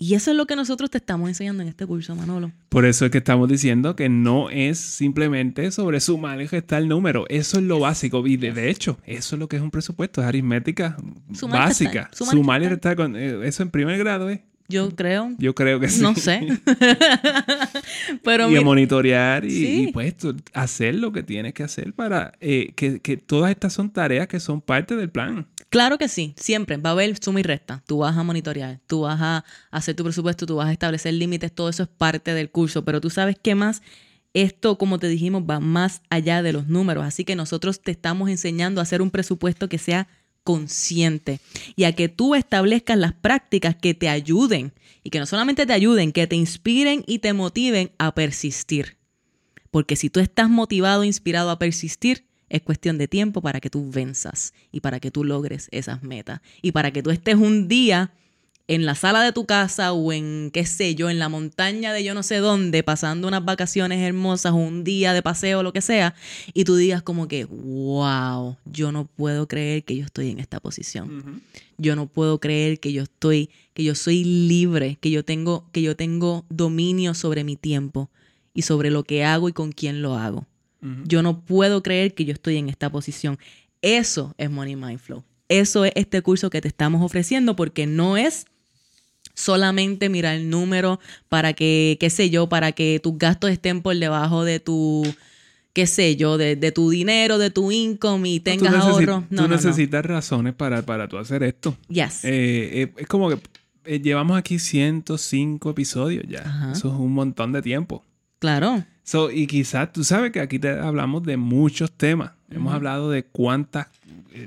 Y 0.01 0.13
eso 0.15 0.31
es 0.31 0.37
lo 0.37 0.45
que 0.45 0.55
nosotros 0.55 0.89
te 0.89 0.97
estamos 0.97 1.27
enseñando 1.27 1.61
en 1.61 1.67
este 1.67 1.85
curso, 1.85 2.15
Manolo. 2.15 2.53
Por 2.69 2.85
eso 2.85 3.03
es 3.03 3.11
que 3.11 3.17
estamos 3.17 3.49
diciendo 3.49 3.97
que 3.97 4.07
no 4.07 4.49
es 4.49 4.77
simplemente 4.79 5.71
sobre 5.71 5.99
sumar 5.99 6.41
y 6.41 6.47
restar 6.47 6.81
el 6.81 6.87
número. 6.87 7.25
Eso 7.27 7.57
es 7.57 7.65
lo 7.65 7.79
básico. 7.81 8.25
Y 8.25 8.37
de, 8.37 8.53
de 8.53 8.69
hecho, 8.69 8.97
eso 9.05 9.35
es 9.35 9.39
lo 9.41 9.49
que 9.49 9.57
es 9.57 9.61
un 9.61 9.71
presupuesto. 9.71 10.21
Es 10.21 10.27
aritmética 10.27 10.95
Sumar 11.33 11.63
básica. 11.67 11.91
restar. 12.03 12.15
Sumar 12.15 12.33
Sumar 12.35 12.63
y 12.63 12.67
restar. 12.69 12.95
con- 12.95 13.15
eh, 13.17 13.41
eso 13.43 13.61
en 13.61 13.71
primer 13.71 13.97
grado, 13.97 14.29
¿eh? 14.29 14.41
Yo 14.69 14.89
creo. 14.95 15.33
Yo 15.37 15.53
creo 15.53 15.81
que 15.81 15.89
sí. 15.89 16.01
No 16.01 16.15
sé. 16.15 16.47
Pero 18.23 18.49
y 18.49 18.55
a 18.55 18.59
mi- 18.59 18.63
monitorear 18.65 19.45
y, 19.45 19.49
Sí. 19.49 19.83
y, 19.89 19.91
pues 19.91 20.15
hacer 20.53 20.95
lo 20.95 21.11
que 21.11 21.23
tienes 21.23 21.53
que 21.53 21.63
hacer 21.63 21.93
para 21.93 22.33
eh, 22.39 22.71
que, 22.75 22.99
que 22.99 23.17
todas 23.17 23.51
estas 23.51 23.73
son 23.73 23.89
tareas 23.89 24.27
que 24.27 24.39
son 24.39 24.61
parte 24.61 24.95
del 24.95 25.09
plan. 25.09 25.47
Claro 25.69 25.99
que 25.99 26.07
sí, 26.07 26.33
siempre 26.35 26.77
va 26.77 26.89
a 26.89 26.93
haber 26.93 27.15
suma 27.23 27.39
y 27.39 27.43
resta. 27.43 27.83
Tú 27.85 27.99
vas 27.99 28.17
a 28.17 28.23
monitorear, 28.23 28.79
tú 28.87 29.01
vas 29.01 29.19
a 29.21 29.45
hacer 29.69 29.95
tu 29.95 30.03
presupuesto, 30.03 30.47
tú 30.47 30.55
vas 30.55 30.67
a 30.67 30.71
establecer 30.71 31.13
límites, 31.13 31.53
todo 31.53 31.69
eso 31.69 31.83
es 31.83 31.89
parte 31.89 32.33
del 32.33 32.49
curso. 32.49 32.83
Pero 32.83 32.99
tú 32.99 33.11
sabes 33.11 33.37
qué 33.41 33.53
más, 33.53 33.83
esto, 34.33 34.77
como 34.79 34.97
te 34.97 35.07
dijimos, 35.07 35.43
va 35.47 35.59
más 35.59 36.01
allá 36.09 36.41
de 36.41 36.53
los 36.53 36.67
números. 36.67 37.05
Así 37.05 37.23
que 37.23 37.35
nosotros 37.35 37.81
te 37.81 37.91
estamos 37.91 38.29
enseñando 38.29 38.81
a 38.81 38.83
hacer 38.83 39.01
un 39.01 39.11
presupuesto 39.11 39.69
que 39.69 39.77
sea 39.77 40.07
consciente 40.43 41.39
y 41.75 41.83
a 41.83 41.93
que 41.93 42.09
tú 42.09 42.33
establezcas 42.33 42.97
las 42.97 43.13
prácticas 43.13 43.75
que 43.75 43.93
te 43.93 44.09
ayuden 44.09 44.73
y 45.03 45.11
que 45.11 45.19
no 45.19 45.27
solamente 45.27 45.67
te 45.67 45.73
ayuden, 45.73 46.11
que 46.11 46.25
te 46.25 46.35
inspiren 46.35 47.03
y 47.05 47.19
te 47.19 47.33
motiven 47.33 47.91
a 47.99 48.15
persistir. 48.15 48.97
Porque 49.69 49.95
si 49.95 50.09
tú 50.09 50.19
estás 50.19 50.49
motivado, 50.49 51.03
inspirado 51.03 51.51
a 51.51 51.59
persistir, 51.59 52.25
es 52.49 52.61
cuestión 52.61 52.97
de 52.97 53.07
tiempo 53.07 53.41
para 53.41 53.59
que 53.59 53.69
tú 53.69 53.89
venzas 53.89 54.53
y 54.71 54.81
para 54.81 54.99
que 54.99 55.11
tú 55.11 55.23
logres 55.23 55.67
esas 55.71 56.03
metas. 56.03 56.41
Y 56.61 56.71
para 56.71 56.91
que 56.91 57.03
tú 57.03 57.11
estés 57.11 57.35
un 57.35 57.67
día 57.67 58.11
en 58.69 58.85
la 58.85 58.93
sala 58.93 59.23
de 59.23 59.33
tu 59.33 59.47
casa 59.47 59.93
o 59.93 60.13
en, 60.13 60.51
qué 60.53 60.63
sé 60.63 60.93
yo, 60.93 61.09
en 61.09 61.17
la 61.17 61.27
montaña 61.27 61.91
de 61.91 62.03
yo 62.03 62.13
no 62.13 62.21
sé 62.21 62.37
dónde, 62.37 62.83
pasando 62.83 63.27
unas 63.27 63.43
vacaciones 63.43 63.99
hermosas 63.99 64.51
o 64.51 64.57
un 64.57 64.83
día 64.83 65.11
de 65.13 65.23
paseo 65.23 65.59
o 65.59 65.63
lo 65.63 65.73
que 65.73 65.81
sea, 65.81 66.13
y 66.53 66.65
tú 66.65 66.75
digas 66.75 67.01
como 67.01 67.27
que, 67.27 67.45
wow, 67.45 68.57
yo 68.65 68.91
no 68.91 69.05
puedo 69.05 69.47
creer 69.47 69.83
que 69.83 69.97
yo 69.97 70.05
estoy 70.05 70.29
en 70.29 70.39
esta 70.39 70.59
posición. 70.59 71.41
Yo 71.79 71.95
no 71.95 72.05
puedo 72.05 72.39
creer 72.39 72.79
que 72.79 72.93
yo 72.93 73.01
estoy, 73.01 73.49
que 73.73 73.83
yo 73.83 73.95
soy 73.95 74.23
libre, 74.23 74.99
que 75.01 75.09
yo 75.09 75.25
tengo, 75.25 75.65
que 75.71 75.81
yo 75.81 75.95
tengo 75.95 76.45
dominio 76.49 77.15
sobre 77.15 77.43
mi 77.43 77.55
tiempo 77.55 78.11
y 78.53 78.61
sobre 78.61 78.91
lo 78.91 79.03
que 79.03 79.25
hago 79.25 79.49
y 79.49 79.53
con 79.53 79.71
quién 79.71 80.03
lo 80.03 80.13
hago. 80.13 80.45
Yo 80.81 81.21
no 81.21 81.41
puedo 81.41 81.83
creer 81.83 82.13
que 82.13 82.23
yo 82.23 82.33
estoy 82.33 82.57
en 82.57 82.69
esta 82.69 82.89
posición. 82.89 83.37
Eso 83.81 84.33
es 84.37 84.49
Money 84.49 84.75
Mind 84.75 84.99
Flow. 84.99 85.23
Eso 85.49 85.83
es 85.83 85.91
este 85.95 86.21
curso 86.21 86.49
que 86.49 86.61
te 86.61 86.67
estamos 86.67 87.03
ofreciendo 87.03 87.55
porque 87.55 87.85
no 87.85 88.17
es 88.17 88.45
solamente 89.33 90.09
mirar 90.09 90.35
el 90.35 90.49
número 90.49 90.99
para 91.27 91.53
que, 91.53 91.97
qué 91.99 92.09
sé 92.09 92.29
yo, 92.29 92.49
para 92.49 92.71
que 92.71 92.99
tus 93.01 93.17
gastos 93.17 93.49
estén 93.51 93.81
por 93.81 93.95
debajo 93.95 94.43
de 94.43 94.59
tu, 94.59 95.03
qué 95.73 95.87
sé 95.87 96.15
yo, 96.15 96.37
de, 96.37 96.55
tu 96.71 96.89
dinero, 96.89 97.37
de 97.37 97.49
tu 97.49 97.71
income 97.71 98.29
y 98.29 98.39
tengas 98.39 98.73
ahorro. 98.73 99.25
No, 99.29 99.43
tú 99.43 99.47
necesitas 99.47 100.05
razones 100.05 100.53
para, 100.53 100.81
para 100.83 101.07
tú 101.07 101.17
hacer 101.17 101.43
esto. 101.43 101.77
Yes. 101.87 102.23
Eh, 102.25 102.81
eh, 102.81 102.93
es 102.97 103.07
como 103.07 103.29
que 103.29 103.39
eh, 103.85 103.99
llevamos 103.99 104.37
aquí 104.37 104.59
105 104.59 105.69
episodios 105.69 106.25
ya. 106.27 106.71
Eso 106.71 106.89
es 106.89 106.99
un 106.99 107.13
montón 107.13 107.53
de 107.53 107.61
tiempo. 107.61 108.03
Claro. 108.39 108.83
So, 109.09 109.31
y 109.31 109.47
quizás 109.47 109.91
tú 109.91 110.03
sabes 110.03 110.29
que 110.29 110.39
aquí 110.39 110.59
te 110.59 110.69
hablamos 110.69 111.23
de 111.23 111.35
muchos 111.35 111.91
temas. 111.91 112.33
Hemos 112.51 112.71
hablado 112.75 113.09
de 113.09 113.23
cuántas. 113.23 113.87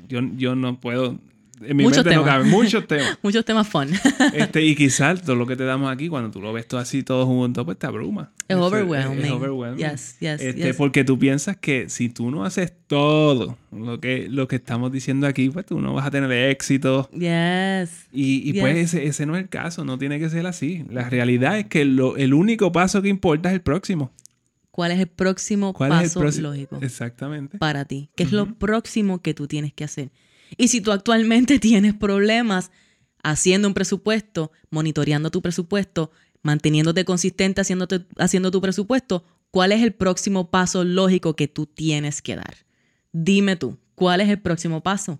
Yo, 0.07 0.21
yo 0.37 0.55
no 0.55 0.79
puedo 0.79 1.19
en 1.65 1.75
mi 1.75 1.83
muchos 1.83 1.97
mente 1.97 2.11
temas. 2.11 2.25
no 2.25 2.31
cabe. 2.31 2.45
Muchos 2.45 2.87
temas. 2.87 3.19
muchos 3.23 3.43
temas 3.43 3.67
fun. 3.67 3.89
este, 4.33 4.61
y 4.61 4.73
quizás 4.73 5.21
todo 5.21 5.35
lo 5.35 5.45
que 5.45 5.57
te 5.57 5.65
damos 5.65 5.91
aquí, 5.91 6.07
cuando 6.07 6.31
tú 6.31 6.39
lo 6.39 6.53
ves 6.53 6.65
todo 6.65 6.79
así, 6.79 7.03
todo 7.03 7.25
junto, 7.25 7.65
pues 7.65 7.77
te 7.77 7.87
abruma. 7.87 8.31
Es 8.47 8.55
overwhelming. 8.55 9.25
Es 9.25 9.31
overwhelming. 9.31 9.85
Yes, 9.85 10.15
yes, 10.21 10.41
este, 10.41 10.73
Porque 10.75 11.03
tú 11.03 11.19
piensas 11.19 11.57
que 11.57 11.89
si 11.89 12.07
tú 12.07 12.31
no 12.31 12.45
haces 12.45 12.71
todo 12.87 13.57
lo 13.69 13.99
que, 13.99 14.29
lo 14.29 14.47
que 14.47 14.55
estamos 14.55 14.93
diciendo 14.93 15.27
aquí, 15.27 15.49
pues 15.49 15.65
tú 15.65 15.81
no 15.81 15.93
vas 15.93 16.05
a 16.05 16.11
tener 16.11 16.31
éxito. 16.31 17.09
Yes. 17.11 18.07
Y, 18.13 18.49
y 18.49 18.61
pues 18.61 18.77
ese, 18.77 19.07
ese, 19.07 19.25
no 19.25 19.35
es 19.35 19.43
el 19.43 19.49
caso, 19.49 19.83
no 19.83 19.97
tiene 19.97 20.19
que 20.19 20.29
ser 20.29 20.47
así. 20.47 20.85
La 20.89 21.09
realidad 21.09 21.59
es 21.59 21.65
que 21.65 21.83
lo, 21.83 22.15
el 22.15 22.33
único 22.33 22.71
paso 22.71 23.01
que 23.01 23.09
importa 23.09 23.49
es 23.49 23.55
el 23.55 23.61
próximo. 23.61 24.09
¿Cuál 24.73 24.89
es 24.89 24.99
el 24.99 25.07
próximo 25.07 25.71
paso 25.71 26.23
lógico? 26.41 26.79
Exactamente. 26.81 27.59
Para 27.59 27.85
ti. 27.85 28.09
¿Qué 28.15 28.23
es 28.23 28.31
lo 28.31 28.55
próximo 28.55 29.21
que 29.21 29.35
tú 29.35 29.47
tienes 29.47 29.71
que 29.71 29.83
hacer? 29.83 30.11
Y 30.57 30.69
si 30.69 30.81
tú 30.81 30.91
actualmente 30.91 31.59
tienes 31.59 31.93
problemas 31.93 32.71
haciendo 33.21 33.67
un 33.67 33.75
presupuesto, 33.75 34.51
monitoreando 34.71 35.29
tu 35.29 35.43
presupuesto, 35.43 36.09
manteniéndote 36.41 37.05
consistente 37.05 37.61
haciéndote, 37.61 38.07
haciendo 38.17 38.49
tu 38.49 38.61
presupuesto, 38.61 39.23
¿cuál 39.51 39.73
es 39.73 39.83
el 39.83 39.93
próximo 39.93 40.49
paso 40.49 40.83
lógico 40.83 41.35
que 41.35 41.47
tú 41.47 41.67
tienes 41.67 42.23
que 42.23 42.35
dar? 42.35 42.65
Dime 43.11 43.55
tú, 43.55 43.77
¿cuál 43.93 44.21
es 44.21 44.29
el 44.29 44.41
próximo 44.41 44.81
paso? 44.81 45.19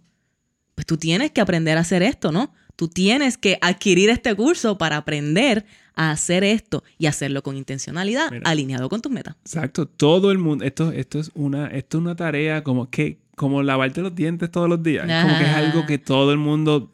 Pues 0.73 0.87
tú 0.87 0.97
tienes 0.97 1.29
que 1.29 1.41
aprender 1.41 1.77
a 1.77 1.81
hacer 1.81 2.01
esto, 2.01 2.31
¿no? 2.31 2.55
Tú 2.75 2.87
tienes 2.87 3.37
que 3.37 3.57
adquirir 3.61 4.09
este 4.09 4.33
curso 4.35 4.77
para 4.77 4.97
aprender 4.97 5.65
a 5.95 6.11
hacer 6.11 6.43
esto 6.43 6.83
y 6.97 7.05
hacerlo 7.05 7.43
con 7.43 7.55
intencionalidad, 7.55 8.31
alineado 8.43 8.89
con 8.89 9.01
tus 9.01 9.11
metas. 9.11 9.35
Exacto, 9.45 9.87
todo 9.87 10.31
el 10.31 10.39
mundo, 10.39 10.65
esto, 10.65 10.91
esto, 10.91 11.19
es 11.19 11.31
una, 11.35 11.67
esto 11.67 11.97
es 11.97 12.01
una 12.01 12.15
tarea 12.15 12.63
como 12.63 12.89
que, 12.89 13.19
como 13.35 13.61
lavarte 13.61 14.01
los 14.01 14.15
dientes 14.15 14.49
todos 14.49 14.67
los 14.67 14.81
días. 14.81 15.05
Como 15.05 15.37
que 15.37 15.43
es 15.43 15.49
algo 15.49 15.85
que 15.85 15.99
todo 15.99 16.31
el 16.31 16.39
mundo 16.39 16.91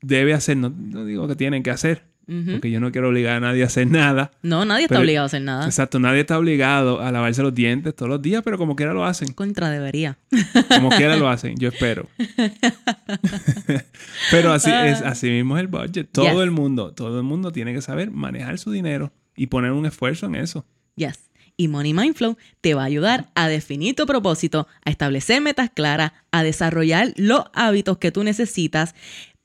debe 0.00 0.34
hacer. 0.34 0.56
No, 0.56 0.70
digo 1.04 1.28
que 1.28 1.36
tienen 1.36 1.62
que 1.62 1.70
hacer. 1.70 2.07
Porque 2.28 2.70
yo 2.70 2.78
no 2.78 2.92
quiero 2.92 3.08
obligar 3.08 3.36
a 3.36 3.40
nadie 3.40 3.62
a 3.62 3.66
hacer 3.66 3.86
nada. 3.86 4.32
No, 4.42 4.66
nadie 4.66 4.84
está 4.84 4.98
obligado 4.98 5.24
a 5.24 5.26
hacer 5.26 5.40
nada. 5.40 5.64
Exacto, 5.64 5.98
nadie 5.98 6.20
está 6.20 6.38
obligado 6.38 7.00
a 7.00 7.10
lavarse 7.10 7.42
los 7.42 7.54
dientes 7.54 7.96
todos 7.96 8.10
los 8.10 8.20
días, 8.20 8.42
pero 8.44 8.58
como 8.58 8.76
quiera 8.76 8.92
lo 8.92 9.04
hacen. 9.04 9.32
Contra 9.32 9.70
debería. 9.70 10.18
Como 10.68 10.90
quiera 10.90 11.16
lo 11.16 11.28
hacen, 11.30 11.56
yo 11.56 11.70
espero. 11.70 12.06
pero 14.30 14.52
así 14.52 14.70
es, 14.70 15.00
así 15.00 15.30
mismo 15.30 15.56
es 15.56 15.62
el 15.62 15.68
budget. 15.68 16.10
Todo 16.12 16.42
el 16.42 16.50
mundo, 16.50 16.92
todo 16.92 17.16
el 17.16 17.24
mundo 17.24 17.50
tiene 17.50 17.72
que 17.72 17.80
saber 17.80 18.10
manejar 18.10 18.58
su 18.58 18.70
dinero 18.70 19.10
y 19.34 19.46
poner 19.46 19.72
un 19.72 19.86
esfuerzo 19.86 20.26
en 20.26 20.34
eso. 20.34 20.66
Yes 20.96 21.28
y 21.58 21.68
Money 21.68 21.92
Mindflow 21.92 22.38
te 22.62 22.74
va 22.74 22.82
a 22.82 22.86
ayudar 22.86 23.30
a 23.34 23.48
definir 23.48 23.96
tu 23.96 24.06
propósito, 24.06 24.68
a 24.84 24.90
establecer 24.90 25.42
metas 25.42 25.70
claras, 25.74 26.12
a 26.30 26.44
desarrollar 26.44 27.12
los 27.16 27.44
hábitos 27.52 27.98
que 27.98 28.12
tú 28.12 28.22
necesitas 28.22 28.94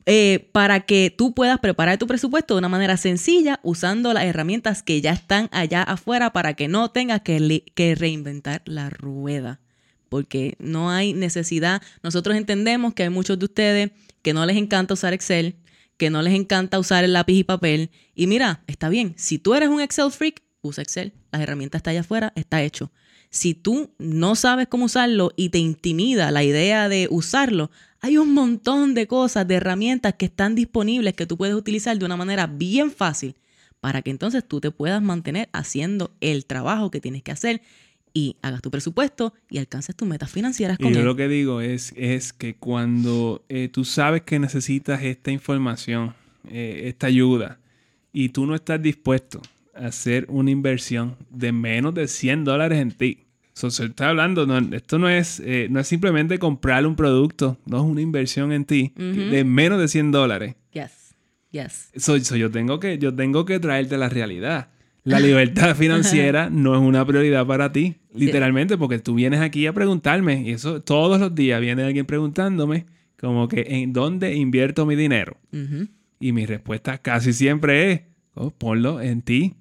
eh, 0.05 0.49
para 0.51 0.81
que 0.81 1.13
tú 1.15 1.33
puedas 1.33 1.59
preparar 1.59 1.97
tu 1.97 2.07
presupuesto 2.07 2.55
de 2.55 2.59
una 2.59 2.69
manera 2.69 2.97
sencilla 2.97 3.59
usando 3.63 4.13
las 4.13 4.25
herramientas 4.25 4.83
que 4.83 4.99
ya 4.99 5.11
están 5.11 5.49
allá 5.51 5.83
afuera 5.83 6.33
para 6.33 6.55
que 6.55 6.67
no 6.67 6.91
tengas 6.91 7.21
que, 7.21 7.63
que 7.73 7.95
reinventar 7.95 8.61
la 8.65 8.89
rueda. 8.89 9.61
Porque 10.09 10.55
no 10.59 10.91
hay 10.91 11.13
necesidad. 11.13 11.81
Nosotros 12.03 12.35
entendemos 12.35 12.93
que 12.93 13.03
hay 13.03 13.09
muchos 13.09 13.39
de 13.39 13.45
ustedes 13.45 13.91
que 14.21 14.33
no 14.33 14.45
les 14.45 14.57
encanta 14.57 14.93
usar 14.93 15.13
Excel, 15.13 15.55
que 15.97 16.09
no 16.09 16.21
les 16.21 16.33
encanta 16.33 16.79
usar 16.79 17.03
el 17.03 17.13
lápiz 17.13 17.35
y 17.35 17.43
papel. 17.43 17.89
Y 18.13 18.27
mira, 18.27 18.63
está 18.67 18.89
bien, 18.89 19.13
si 19.17 19.39
tú 19.39 19.55
eres 19.55 19.69
un 19.69 19.81
Excel 19.81 20.11
freak, 20.11 20.43
usa 20.61 20.83
Excel. 20.83 21.13
Las 21.31 21.41
herramientas 21.41 21.79
están 21.79 21.91
allá 21.91 22.01
afuera, 22.01 22.33
está 22.35 22.61
hecho. 22.61 22.91
Si 23.29 23.55
tú 23.55 23.91
no 23.97 24.35
sabes 24.35 24.67
cómo 24.67 24.85
usarlo 24.85 25.31
y 25.35 25.49
te 25.49 25.57
intimida 25.57 26.29
la 26.29 26.43
idea 26.43 26.87
de 26.87 27.07
usarlo, 27.09 27.71
hay 28.03 28.17
un 28.17 28.33
montón 28.33 28.93
de 28.95 29.07
cosas, 29.07 29.47
de 29.47 29.55
herramientas 29.55 30.15
que 30.15 30.25
están 30.25 30.55
disponibles 30.55 31.13
que 31.13 31.25
tú 31.25 31.37
puedes 31.37 31.55
utilizar 31.55 31.97
de 31.97 32.03
una 32.03 32.17
manera 32.17 32.47
bien 32.47 32.91
fácil 32.91 33.35
para 33.79 34.01
que 34.01 34.11
entonces 34.11 34.45
tú 34.45 34.59
te 34.59 34.71
puedas 34.71 35.01
mantener 35.01 35.47
haciendo 35.53 36.13
el 36.19 36.45
trabajo 36.45 36.91
que 36.91 36.99
tienes 36.99 37.23
que 37.23 37.31
hacer 37.31 37.61
y 38.13 38.35
hagas 38.41 38.61
tu 38.61 38.69
presupuesto 38.69 39.33
y 39.49 39.57
alcances 39.57 39.95
tus 39.95 40.05
metas 40.05 40.29
financieras 40.29 40.77
con 40.77 40.91
y 40.91 40.95
yo 40.95 41.01
lo 41.03 41.15
que 41.15 41.29
digo 41.29 41.61
es, 41.61 41.93
es 41.95 42.33
que 42.33 42.55
cuando 42.55 43.45
eh, 43.47 43.69
tú 43.71 43.85
sabes 43.85 44.23
que 44.23 44.37
necesitas 44.37 45.01
esta 45.01 45.31
información, 45.31 46.13
eh, 46.49 46.81
esta 46.87 47.07
ayuda, 47.07 47.59
y 48.11 48.29
tú 48.29 48.45
no 48.45 48.53
estás 48.53 48.81
dispuesto 48.81 49.41
hacer 49.73 50.25
una 50.27 50.51
inversión 50.51 51.15
de 51.29 51.53
menos 51.53 51.93
de 51.93 52.09
100 52.09 52.43
dólares 52.43 52.79
en 52.79 52.91
ti. 52.91 53.22
So, 53.53 53.67
está 53.67 54.09
hablando, 54.09 54.47
esto 54.75 54.97
no 54.97 55.07
es, 55.07 55.39
eh, 55.45 55.67
no 55.69 55.79
es 55.79 55.87
simplemente 55.87 56.39
comprar 56.39 56.87
un 56.87 56.95
producto, 56.95 57.59
no 57.65 57.77
es 57.77 57.83
una 57.83 58.01
inversión 58.01 58.51
en 58.51 58.65
ti 58.65 58.93
de 58.95 59.43
menos 59.43 59.79
de 59.79 59.87
100 59.87 60.11
dólares. 60.11 60.55
Yes, 60.71 61.15
yes. 61.51 61.91
So, 61.95 62.17
yo, 62.17 62.49
tengo 62.49 62.79
que, 62.79 62.97
yo 62.97 63.13
tengo 63.13 63.45
que 63.45 63.59
traerte 63.59 63.97
la 63.97 64.09
realidad. 64.09 64.69
La 65.03 65.19
libertad 65.21 65.75
financiera 65.75 66.49
no 66.49 66.73
es 66.73 66.81
una 66.81 67.05
prioridad 67.05 67.45
para 67.45 67.71
ti, 67.71 67.97
literalmente, 68.15 68.75
porque 68.75 68.97
tú 68.97 69.13
vienes 69.13 69.39
aquí 69.39 69.67
a 69.67 69.73
preguntarme, 69.73 70.41
y 70.41 70.51
eso 70.51 70.81
todos 70.81 71.19
los 71.19 71.35
días 71.35 71.61
viene 71.61 71.83
alguien 71.83 72.07
preguntándome, 72.07 72.87
como 73.19 73.47
que 73.47 73.65
en 73.67 73.93
dónde 73.93 74.33
invierto 74.33 74.87
mi 74.87 74.95
dinero. 74.95 75.37
Y 76.19 76.31
mi 76.31 76.47
respuesta 76.47 76.97
casi 76.97 77.33
siempre 77.33 77.91
es, 77.91 78.01
oh, 78.33 78.49
ponlo 78.49 78.99
en 78.99 79.21
ti, 79.21 79.55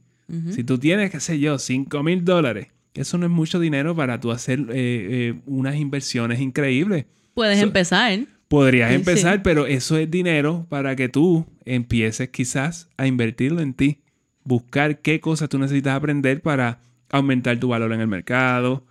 si 0.49 0.64
tú 0.64 0.78
tienes, 0.78 1.11
qué 1.11 1.20
sé 1.20 1.38
yo, 1.38 1.59
5 1.59 2.03
mil 2.03 2.24
dólares, 2.24 2.68
eso 2.95 3.18
no 3.18 3.26
es 3.26 3.32
mucho 3.32 3.59
dinero 3.59 3.97
para 3.97 4.20
tú 4.20 4.30
hacer 4.30 4.61
eh, 4.61 4.64
eh, 4.74 5.34
unas 5.47 5.76
inversiones 5.76 6.40
increíbles. 6.40 7.07
Puedes 7.34 7.61
empezar. 7.61 8.20
Podrías 8.49 8.93
empezar, 8.93 9.43
pero 9.43 9.66
eso 9.66 9.97
es 9.97 10.11
dinero 10.11 10.66
para 10.68 10.95
que 10.95 11.09
tú 11.09 11.47
empieces 11.64 12.28
quizás 12.28 12.88
a 12.99 13.07
invertirlo 13.07 13.62
en 13.62 13.72
ti. 13.72 14.01
Buscar 14.45 14.99
qué 14.99 15.20
cosas 15.20 15.49
tú 15.49 15.59
necesitas 15.59 15.95
aprender 15.95 16.43
para 16.43 16.80
aumentar 17.11 17.59
tu 17.59 17.68
valor 17.68 17.93
en 17.93 18.01
el 18.03 18.09
mercado. 18.09 18.84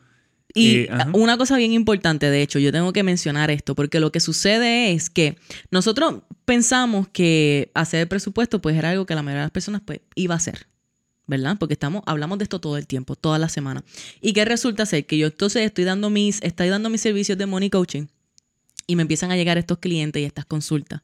Y 0.53 0.77
eh, 0.77 0.89
una 1.13 1.37
cosa 1.37 1.57
bien 1.57 1.73
importante, 1.73 2.29
de 2.29 2.41
hecho, 2.41 2.57
yo 2.57 2.71
tengo 2.71 2.91
que 2.91 3.03
mencionar 3.03 3.51
esto, 3.51 3.75
porque 3.75 3.99
lo 3.99 4.11
que 4.11 4.19
sucede 4.19 4.93
es 4.93 5.09
que 5.09 5.37
nosotros 5.69 6.23
pensamos 6.45 7.07
que 7.07 7.71
hacer 7.73 8.01
el 8.01 8.07
presupuesto 8.07 8.61
pues 8.61 8.75
era 8.75 8.89
algo 8.89 9.05
que 9.05 9.15
la 9.15 9.21
mayoría 9.21 9.41
de 9.41 9.45
las 9.45 9.51
personas 9.51 9.81
pues 9.85 10.01
iba 10.15 10.33
a 10.33 10.37
hacer. 10.37 10.70
¿Verdad? 11.31 11.55
Porque 11.57 11.73
estamos, 11.73 12.03
hablamos 12.05 12.37
de 12.37 12.43
esto 12.43 12.59
todo 12.59 12.77
el 12.77 12.85
tiempo, 12.85 13.15
toda 13.15 13.39
la 13.39 13.47
semana. 13.47 13.85
¿Y 14.19 14.33
qué 14.33 14.43
resulta 14.43 14.85
ser? 14.85 15.05
Que 15.05 15.17
yo 15.17 15.27
entonces 15.27 15.63
estoy 15.63 15.85
dando 15.85 16.09
mis, 16.09 16.41
estoy 16.43 16.67
dando 16.67 16.89
mis 16.89 16.99
servicios 16.99 17.37
de 17.37 17.45
money 17.45 17.69
coaching 17.69 18.07
y 18.85 18.97
me 18.97 19.03
empiezan 19.03 19.31
a 19.31 19.37
llegar 19.37 19.57
estos 19.57 19.77
clientes 19.77 20.21
y 20.21 20.25
estas 20.25 20.45
consultas 20.45 21.01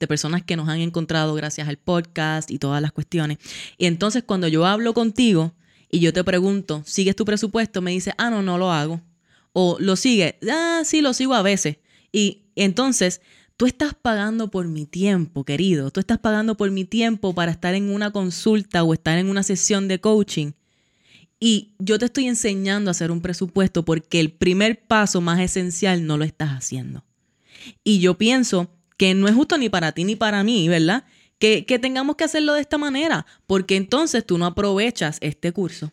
de 0.00 0.06
personas 0.08 0.42
que 0.42 0.56
nos 0.56 0.68
han 0.68 0.80
encontrado 0.80 1.32
gracias 1.34 1.68
al 1.68 1.76
podcast 1.76 2.50
y 2.50 2.58
todas 2.58 2.82
las 2.82 2.90
cuestiones. 2.90 3.38
Y 3.78 3.86
entonces 3.86 4.24
cuando 4.24 4.48
yo 4.48 4.66
hablo 4.66 4.94
contigo 4.94 5.54
y 5.88 6.00
yo 6.00 6.12
te 6.12 6.24
pregunto, 6.24 6.82
¿sigues 6.84 7.14
tu 7.14 7.24
presupuesto? 7.24 7.80
Me 7.80 7.92
dice, 7.92 8.12
ah, 8.18 8.30
no, 8.30 8.42
no 8.42 8.58
lo 8.58 8.72
hago. 8.72 9.00
O 9.52 9.76
lo 9.78 9.94
sigue, 9.94 10.40
ah, 10.50 10.82
sí, 10.84 11.00
lo 11.00 11.12
sigo 11.14 11.34
a 11.34 11.42
veces. 11.42 11.76
Y 12.10 12.46
entonces 12.56 13.20
Tú 13.58 13.66
estás 13.66 13.92
pagando 13.92 14.50
por 14.50 14.68
mi 14.68 14.86
tiempo, 14.86 15.44
querido. 15.44 15.90
Tú 15.90 16.00
estás 16.00 16.18
pagando 16.18 16.56
por 16.56 16.70
mi 16.70 16.84
tiempo 16.84 17.34
para 17.34 17.50
estar 17.50 17.74
en 17.74 17.90
una 17.90 18.12
consulta 18.12 18.84
o 18.84 18.94
estar 18.94 19.18
en 19.18 19.28
una 19.28 19.42
sesión 19.42 19.88
de 19.88 20.00
coaching. 20.00 20.52
Y 21.40 21.74
yo 21.78 21.98
te 21.98 22.06
estoy 22.06 22.28
enseñando 22.28 22.88
a 22.88 22.92
hacer 22.92 23.10
un 23.10 23.20
presupuesto 23.20 23.84
porque 23.84 24.20
el 24.20 24.30
primer 24.30 24.86
paso 24.86 25.20
más 25.20 25.40
esencial 25.40 26.06
no 26.06 26.16
lo 26.16 26.24
estás 26.24 26.50
haciendo. 26.50 27.04
Y 27.82 27.98
yo 27.98 28.16
pienso 28.16 28.70
que 28.96 29.12
no 29.14 29.26
es 29.26 29.34
justo 29.34 29.58
ni 29.58 29.68
para 29.68 29.90
ti 29.90 30.04
ni 30.04 30.14
para 30.14 30.44
mí, 30.44 30.68
¿verdad? 30.68 31.04
que, 31.40 31.66
que 31.66 31.80
tengamos 31.80 32.14
que 32.14 32.24
hacerlo 32.24 32.54
de 32.54 32.60
esta 32.60 32.78
manera, 32.78 33.26
porque 33.46 33.76
entonces 33.76 34.24
tú 34.24 34.38
no 34.38 34.46
aprovechas 34.46 35.18
este 35.20 35.52
curso 35.52 35.92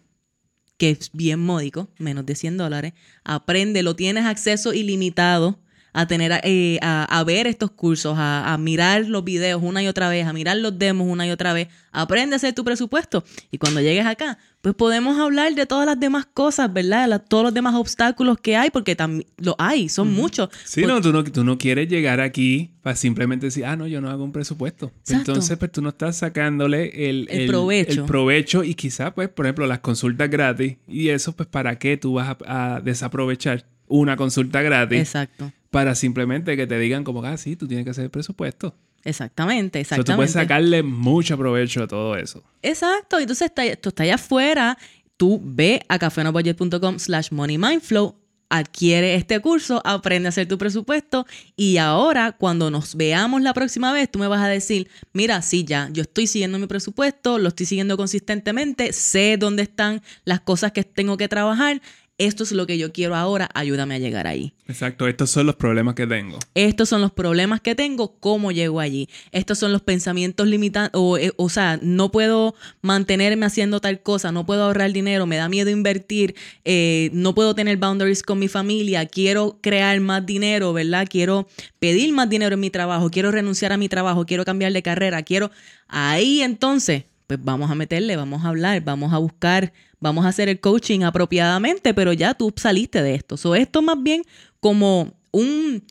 que 0.77 0.89
es 0.89 1.09
bien 1.13 1.39
módico, 1.39 1.89
menos 1.97 2.25
de 2.25 2.35
100 2.35 2.57
dólares. 2.57 2.93
Aprende, 3.23 3.81
lo 3.81 3.95
tienes 3.95 4.25
acceso 4.25 4.73
ilimitado 4.73 5.57
a 5.95 6.07
tener 6.07 6.41
eh, 6.43 6.77
a, 6.81 7.23
ver 7.25 7.47
estos 7.47 7.71
cursos, 7.71 8.15
a, 8.17 8.57
mirar 8.59 9.05
los 9.05 9.23
videos 9.23 9.63
una 9.63 9.81
y 9.81 9.87
otra 9.87 10.09
vez, 10.09 10.27
a 10.27 10.33
mirar 10.33 10.57
los 10.57 10.77
demos 10.77 11.07
una 11.07 11.25
y 11.25 11.31
otra 11.31 11.53
vez. 11.53 11.69
Aprende 11.93 12.35
a 12.35 12.37
hacer 12.37 12.53
tu 12.53 12.65
presupuesto. 12.65 13.23
Y 13.49 13.57
cuando 13.57 13.79
llegues 13.79 14.05
acá, 14.05 14.37
pues 14.59 14.75
podemos 14.75 15.17
hablar 15.17 15.55
de 15.55 15.65
todas 15.65 15.85
las 15.85 15.97
demás 15.97 16.25
cosas, 16.25 16.73
¿verdad? 16.73 17.23
todos 17.29 17.45
los 17.45 17.53
demás 17.53 17.75
obstáculos 17.75 18.37
que 18.41 18.57
hay, 18.57 18.71
porque 18.71 18.97
también 18.97 19.25
lo 19.37 19.55
hay, 19.57 19.87
son 19.87 20.11
muchos. 20.11 20.49
Sí, 20.65 20.81
no, 20.81 20.99
tú 20.99 21.13
no, 21.13 21.23
tú 21.23 21.45
no 21.45 21.57
quieres 21.57 21.87
llegar 21.87 22.19
aquí 22.19 22.71
para 22.81 22.97
simplemente 22.97 23.45
decir, 23.45 23.63
ah, 23.63 23.77
no, 23.77 23.87
yo 23.87 24.01
no 24.01 24.09
hago 24.09 24.25
un 24.25 24.33
presupuesto. 24.33 24.91
Entonces, 25.07 25.57
pues 25.57 25.71
tú 25.71 25.81
no 25.81 25.89
estás 25.89 26.17
sacándole 26.17 27.09
el, 27.09 27.47
provecho. 27.47 28.01
el 28.01 28.05
provecho 28.05 28.65
y 28.65 28.75
quizás, 28.75 29.13
pues, 29.13 29.29
por 29.29 29.45
ejemplo, 29.45 29.65
las 29.65 29.79
consultas 29.79 30.29
gratis 30.29 30.75
y 30.89 31.07
eso, 31.07 31.31
pues, 31.31 31.47
¿para 31.47 31.79
qué 31.79 31.95
tú 31.95 32.15
vas 32.15 32.35
a 32.45 32.81
desaprovechar 32.83 33.63
una 33.87 34.15
consulta 34.15 34.61
gratis? 34.61 34.99
Exacto 34.99 35.51
para 35.75 35.93
simplemente 35.93 36.55
que 36.55 36.67
te 36.67 36.79
digan 36.79 37.03
como, 37.03 37.21
ah, 37.25 37.35
sí, 37.35 37.57
tú 37.57 37.67
tienes 37.67 37.83
que 37.83 37.91
hacer 37.91 38.05
el 38.05 38.09
presupuesto. 38.09 38.73
Exactamente, 39.03 39.81
exactamente. 39.81 40.03
O 40.03 40.05
sea, 40.05 40.13
tú 40.13 40.17
puedes 40.17 40.31
sacarle 40.31 40.83
mucho 40.83 41.37
provecho 41.37 41.83
a 41.83 41.87
todo 41.87 42.15
eso. 42.15 42.41
Exacto. 42.61 43.19
Entonces, 43.19 43.51
tú 43.81 43.89
estás 43.89 44.05
allá 44.05 44.15
afuera, 44.15 44.77
tú 45.17 45.41
ve 45.43 45.81
a 45.89 45.99
cafenobudget.com 45.99 46.97
slash 46.97 47.29
moneymindflow, 47.31 48.15
adquiere 48.47 49.15
este 49.15 49.41
curso, 49.41 49.81
aprende 49.83 50.27
a 50.27 50.29
hacer 50.29 50.47
tu 50.47 50.57
presupuesto 50.57 51.25
y 51.57 51.75
ahora 51.75 52.31
cuando 52.31 52.71
nos 52.71 52.95
veamos 52.95 53.41
la 53.41 53.53
próxima 53.53 53.91
vez, 53.91 54.09
tú 54.09 54.17
me 54.17 54.27
vas 54.27 54.41
a 54.41 54.47
decir, 54.47 54.87
mira, 55.11 55.41
sí, 55.41 55.65
ya, 55.65 55.89
yo 55.91 56.03
estoy 56.03 56.27
siguiendo 56.27 56.57
mi 56.57 56.67
presupuesto, 56.67 57.37
lo 57.37 57.49
estoy 57.49 57.65
siguiendo 57.65 57.97
consistentemente, 57.97 58.93
sé 58.93 59.35
dónde 59.37 59.63
están 59.63 60.01
las 60.23 60.39
cosas 60.39 60.71
que 60.71 60.85
tengo 60.85 61.17
que 61.17 61.27
trabajar 61.27 61.81
esto 62.17 62.43
es 62.43 62.53
lo 62.53 62.65
que 62.65 62.77
yo 62.77 62.93
quiero 62.93 63.15
ahora, 63.15 63.49
ayúdame 63.53 63.95
a 63.95 63.99
llegar 63.99 64.25
ahí. 64.25 64.53
Exacto, 64.67 65.07
estos 65.07 65.29
son 65.29 65.45
los 65.45 65.55
problemas 65.55 65.95
que 65.95 66.07
tengo. 66.07 66.39
Estos 66.53 66.87
son 66.87 67.01
los 67.01 67.11
problemas 67.11 67.59
que 67.59 67.75
tengo, 67.75 68.17
cómo 68.19 68.51
llego 68.51 68.79
allí. 68.79 69.09
Estos 69.33 69.59
son 69.59 69.73
los 69.73 69.81
pensamientos 69.81 70.47
limitantes, 70.47 70.91
o, 70.93 71.17
eh, 71.17 71.33
o 71.35 71.49
sea, 71.49 71.77
no 71.81 72.11
puedo 72.11 72.55
mantenerme 72.81 73.45
haciendo 73.45 73.81
tal 73.81 74.01
cosa, 74.01 74.31
no 74.31 74.45
puedo 74.45 74.63
ahorrar 74.63 74.93
dinero, 74.93 75.25
me 75.25 75.35
da 75.35 75.49
miedo 75.49 75.69
invertir, 75.69 76.35
eh, 76.63 77.09
no 77.11 77.35
puedo 77.35 77.53
tener 77.53 77.77
boundaries 77.77 78.23
con 78.23 78.39
mi 78.39 78.47
familia, 78.47 79.05
quiero 79.05 79.59
crear 79.61 79.99
más 79.99 80.25
dinero, 80.25 80.71
¿verdad? 80.71 81.07
Quiero 81.09 81.47
pedir 81.79 82.13
más 82.13 82.29
dinero 82.29 82.53
en 82.53 82.61
mi 82.61 82.69
trabajo, 82.69 83.09
quiero 83.09 83.31
renunciar 83.31 83.73
a 83.73 83.77
mi 83.77 83.89
trabajo, 83.89 84.25
quiero 84.25 84.45
cambiar 84.45 84.71
de 84.71 84.81
carrera, 84.81 85.23
quiero... 85.23 85.51
Ahí 85.87 86.41
entonces, 86.41 87.03
pues 87.27 87.39
vamos 87.43 87.69
a 87.69 87.75
meterle, 87.75 88.15
vamos 88.15 88.43
a 88.43 88.49
hablar, 88.49 88.81
vamos 88.83 89.13
a 89.13 89.17
buscar 89.17 89.73
vamos 90.05 90.25
a 90.25 90.29
hacer 90.29 90.49
el 90.49 90.59
coaching 90.59 91.01
apropiadamente, 91.01 91.95
pero 91.95 92.13
ya 92.13 92.35
tú 92.35 92.53
saliste 92.55 93.01
de 93.01 93.15
esto. 93.15 93.37
So, 93.37 93.55
esto 93.55 93.81
más 93.81 94.01
bien 94.03 94.21
como 94.59 95.15
un 95.31 95.83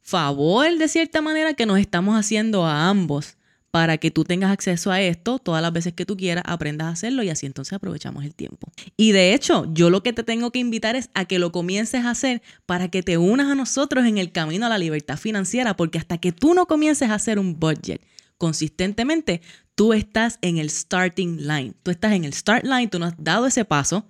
favor 0.00 0.78
de 0.78 0.88
cierta 0.88 1.20
manera 1.20 1.52
que 1.52 1.66
nos 1.66 1.78
estamos 1.78 2.18
haciendo 2.18 2.64
a 2.64 2.88
ambos 2.88 3.36
para 3.70 3.98
que 3.98 4.10
tú 4.10 4.24
tengas 4.24 4.50
acceso 4.50 4.90
a 4.90 5.02
esto 5.02 5.38
todas 5.38 5.60
las 5.60 5.70
veces 5.70 5.92
que 5.92 6.06
tú 6.06 6.16
quieras, 6.16 6.44
aprendas 6.46 6.86
a 6.86 6.90
hacerlo 6.92 7.22
y 7.22 7.28
así 7.28 7.44
entonces 7.44 7.74
aprovechamos 7.74 8.24
el 8.24 8.34
tiempo. 8.34 8.72
Y 8.96 9.12
de 9.12 9.34
hecho, 9.34 9.66
yo 9.74 9.90
lo 9.90 10.02
que 10.02 10.14
te 10.14 10.22
tengo 10.22 10.50
que 10.50 10.60
invitar 10.60 10.96
es 10.96 11.10
a 11.12 11.26
que 11.26 11.38
lo 11.38 11.52
comiences 11.52 12.06
a 12.06 12.10
hacer 12.10 12.40
para 12.64 12.88
que 12.88 13.02
te 13.02 13.18
unas 13.18 13.50
a 13.50 13.54
nosotros 13.54 14.06
en 14.06 14.16
el 14.16 14.32
camino 14.32 14.64
a 14.64 14.70
la 14.70 14.78
libertad 14.78 15.18
financiera, 15.18 15.76
porque 15.76 15.98
hasta 15.98 16.16
que 16.16 16.32
tú 16.32 16.54
no 16.54 16.64
comiences 16.64 17.10
a 17.10 17.14
hacer 17.16 17.38
un 17.38 17.60
budget 17.60 18.00
consistentemente, 18.38 19.42
tú 19.74 19.92
estás 19.92 20.38
en 20.40 20.58
el 20.58 20.70
starting 20.70 21.46
line. 21.46 21.74
Tú 21.82 21.90
estás 21.90 22.12
en 22.12 22.24
el 22.24 22.32
start 22.32 22.64
line, 22.64 22.88
tú 22.88 22.98
no 22.98 23.06
has 23.06 23.14
dado 23.18 23.46
ese 23.46 23.64
paso 23.64 24.08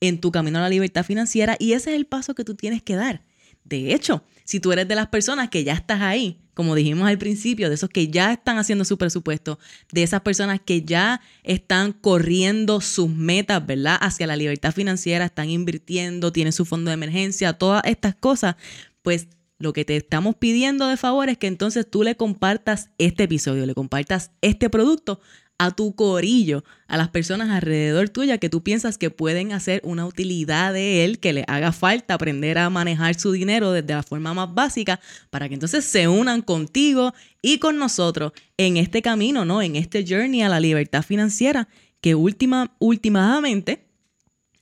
en 0.00 0.20
tu 0.20 0.32
camino 0.32 0.58
a 0.58 0.62
la 0.62 0.68
libertad 0.68 1.04
financiera 1.04 1.56
y 1.58 1.72
ese 1.72 1.90
es 1.90 1.96
el 1.96 2.06
paso 2.06 2.34
que 2.34 2.44
tú 2.44 2.54
tienes 2.54 2.82
que 2.82 2.96
dar. 2.96 3.22
De 3.64 3.94
hecho, 3.94 4.24
si 4.44 4.60
tú 4.60 4.72
eres 4.72 4.88
de 4.88 4.94
las 4.94 5.08
personas 5.08 5.50
que 5.50 5.62
ya 5.62 5.74
estás 5.74 6.00
ahí, 6.00 6.40
como 6.54 6.74
dijimos 6.74 7.06
al 7.06 7.18
principio, 7.18 7.68
de 7.68 7.74
esos 7.74 7.90
que 7.90 8.08
ya 8.08 8.32
están 8.32 8.58
haciendo 8.58 8.84
su 8.84 8.96
presupuesto, 8.96 9.58
de 9.92 10.02
esas 10.02 10.22
personas 10.22 10.60
que 10.64 10.82
ya 10.82 11.20
están 11.42 11.92
corriendo 11.92 12.80
sus 12.80 13.10
metas, 13.10 13.64
¿verdad? 13.66 13.98
Hacia 14.00 14.26
la 14.26 14.36
libertad 14.36 14.72
financiera, 14.72 15.26
están 15.26 15.50
invirtiendo, 15.50 16.32
tienen 16.32 16.52
su 16.52 16.64
fondo 16.64 16.90
de 16.90 16.94
emergencia, 16.94 17.52
todas 17.52 17.82
estas 17.84 18.14
cosas, 18.14 18.56
pues 19.02 19.28
lo 19.58 19.72
que 19.72 19.84
te 19.84 19.96
estamos 19.96 20.36
pidiendo 20.36 20.86
de 20.86 20.96
favor 20.96 21.28
es 21.28 21.38
que 21.38 21.48
entonces 21.48 21.88
tú 21.90 22.02
le 22.02 22.16
compartas 22.16 22.90
este 22.98 23.24
episodio, 23.24 23.66
le 23.66 23.74
compartas 23.74 24.30
este 24.40 24.70
producto 24.70 25.20
a 25.58 25.72
tu 25.72 25.96
corillo, 25.96 26.62
a 26.86 26.96
las 26.96 27.08
personas 27.08 27.50
alrededor 27.50 28.08
tuya 28.08 28.38
que 28.38 28.48
tú 28.48 28.62
piensas 28.62 28.96
que 28.96 29.10
pueden 29.10 29.52
hacer 29.52 29.80
una 29.82 30.06
utilidad 30.06 30.72
de 30.72 31.04
él, 31.04 31.18
que 31.18 31.32
le 31.32 31.44
haga 31.48 31.72
falta 31.72 32.14
aprender 32.14 32.58
a 32.58 32.70
manejar 32.70 33.18
su 33.18 33.32
dinero 33.32 33.72
desde 33.72 33.94
la 33.94 34.04
forma 34.04 34.32
más 34.34 34.54
básica, 34.54 35.00
para 35.30 35.48
que 35.48 35.54
entonces 35.54 35.84
se 35.84 36.06
unan 36.06 36.42
contigo 36.42 37.12
y 37.42 37.58
con 37.58 37.76
nosotros 37.76 38.32
en 38.56 38.76
este 38.76 39.02
camino, 39.02 39.44
¿no? 39.44 39.60
En 39.60 39.74
este 39.74 40.04
journey 40.08 40.42
a 40.42 40.48
la 40.48 40.60
libertad 40.60 41.02
financiera 41.02 41.68
que 42.00 42.14
última, 42.14 42.76
últimamente 42.78 43.84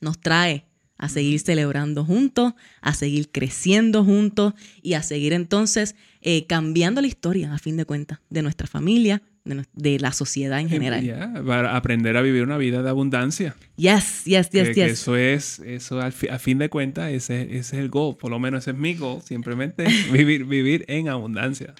nos 0.01 0.19
trae 0.19 0.66
a 0.97 1.09
seguir 1.09 1.39
celebrando 1.39 2.03
juntos, 2.05 2.53
a 2.81 2.93
seguir 2.93 3.29
creciendo 3.31 4.03
juntos 4.03 4.53
y 4.81 4.93
a 4.93 5.03
seguir 5.03 5.33
entonces 5.33 5.95
eh, 6.21 6.45
cambiando 6.45 7.01
la 7.01 7.07
historia, 7.07 7.53
a 7.53 7.57
fin 7.57 7.77
de 7.77 7.85
cuentas, 7.85 8.19
de 8.29 8.41
nuestra 8.41 8.67
familia, 8.67 9.21
de, 9.73 9.99
la 9.99 10.11
sociedad 10.11 10.59
en 10.59 10.69
general. 10.69 11.43
para 11.45 11.75
aprender 11.75 12.17
a 12.17 12.21
vivir 12.21 12.43
una 12.43 12.57
vida 12.57 12.83
de 12.83 12.89
abundancia. 12.89 13.55
Yes, 13.75 14.23
yes, 14.25 14.49
yes, 14.51 14.75
yes. 14.75 14.91
eso 14.91 15.15
es, 15.15 15.59
eso 15.59 15.99
a 15.99 16.11
fin 16.11 16.57
de 16.57 16.69
cuentas, 16.69 17.11
ese, 17.11 17.43
ese, 17.43 17.57
es 17.57 17.73
el 17.73 17.89
goal, 17.89 18.17
por 18.17 18.31
lo 18.31 18.39
menos 18.39 18.63
ese 18.63 18.71
es 18.71 18.77
mi 18.77 18.95
goal, 18.95 19.21
simplemente 19.21 19.85
vivir, 20.11 20.45
vivir 20.45 20.85
en 20.87 21.09
abundancia. 21.09 21.73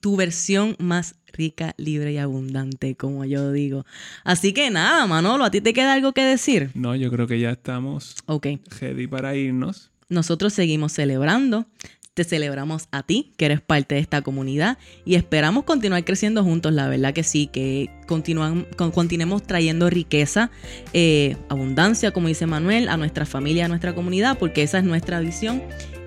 Tu 0.00 0.16
versión 0.16 0.76
más 0.78 1.14
rica, 1.32 1.74
libre 1.78 2.12
y 2.12 2.18
abundante, 2.18 2.94
como 2.94 3.24
yo 3.24 3.52
digo. 3.52 3.84
Así 4.24 4.52
que 4.52 4.70
nada, 4.70 5.06
Manolo, 5.06 5.44
¿a 5.44 5.50
ti 5.50 5.60
te 5.60 5.72
queda 5.72 5.94
algo 5.94 6.12
que 6.12 6.22
decir? 6.22 6.70
No, 6.74 6.94
yo 6.94 7.10
creo 7.10 7.26
que 7.26 7.40
ya 7.40 7.50
estamos 7.50 8.16
okay. 8.26 8.60
ready 8.80 9.06
para 9.06 9.34
irnos. 9.34 9.90
Nosotros 10.08 10.52
seguimos 10.52 10.92
celebrando. 10.92 11.66
Te 12.14 12.24
celebramos 12.24 12.88
a 12.92 13.02
ti, 13.02 13.32
que 13.38 13.46
eres 13.46 13.62
parte 13.62 13.94
de 13.94 14.02
esta 14.02 14.20
comunidad, 14.20 14.76
y 15.06 15.14
esperamos 15.14 15.64
continuar 15.64 16.04
creciendo 16.04 16.44
juntos. 16.44 16.70
La 16.74 16.86
verdad 16.86 17.14
que 17.14 17.22
sí, 17.22 17.46
que 17.46 17.88
continúan, 18.06 18.66
continuemos 18.76 19.42
trayendo 19.44 19.88
riqueza, 19.88 20.50
eh, 20.92 21.38
abundancia, 21.48 22.10
como 22.10 22.28
dice 22.28 22.44
Manuel, 22.44 22.90
a 22.90 22.98
nuestra 22.98 23.24
familia, 23.24 23.64
a 23.64 23.68
nuestra 23.68 23.94
comunidad, 23.94 24.36
porque 24.36 24.62
esa 24.62 24.76
es 24.76 24.84
nuestra 24.84 25.20
visión 25.20 25.62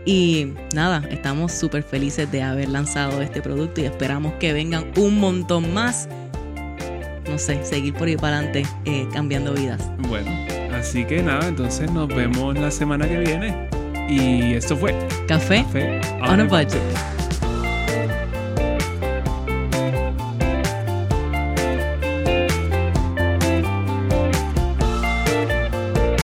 y 0.05 0.49
nada, 0.75 1.03
estamos 1.09 1.51
súper 1.51 1.81
felices 1.81 2.31
de 2.31 2.43
haber 2.43 2.69
lanzado 2.69 3.23
este 3.23 3.41
producto 3.41 3.81
y 3.81 3.85
esperamos 3.85 4.33
que 4.33 4.53
vengan 4.53 4.91
un 4.97 5.17
montón 5.19 5.73
más. 5.73 6.07
No 7.27 7.39
sé, 7.39 7.65
seguir 7.65 7.95
por 7.95 8.07
ahí 8.07 8.15
para 8.15 8.37
adelante 8.37 8.63
eh, 8.85 9.07
cambiando 9.11 9.55
vidas. 9.55 9.81
Bueno, 10.07 10.29
así 10.71 11.03
que 11.05 11.23
nada, 11.23 11.47
entonces 11.47 11.91
nos 11.91 12.07
vemos 12.07 12.53
la 12.59 12.69
semana 12.69 13.09
que 13.09 13.17
viene. 13.17 13.84
Y 14.07 14.53
esto 14.53 14.77
fue 14.77 14.93
Café, 15.27 15.65
on, 16.21 16.39
a 16.39 16.43
budget. 16.43 16.81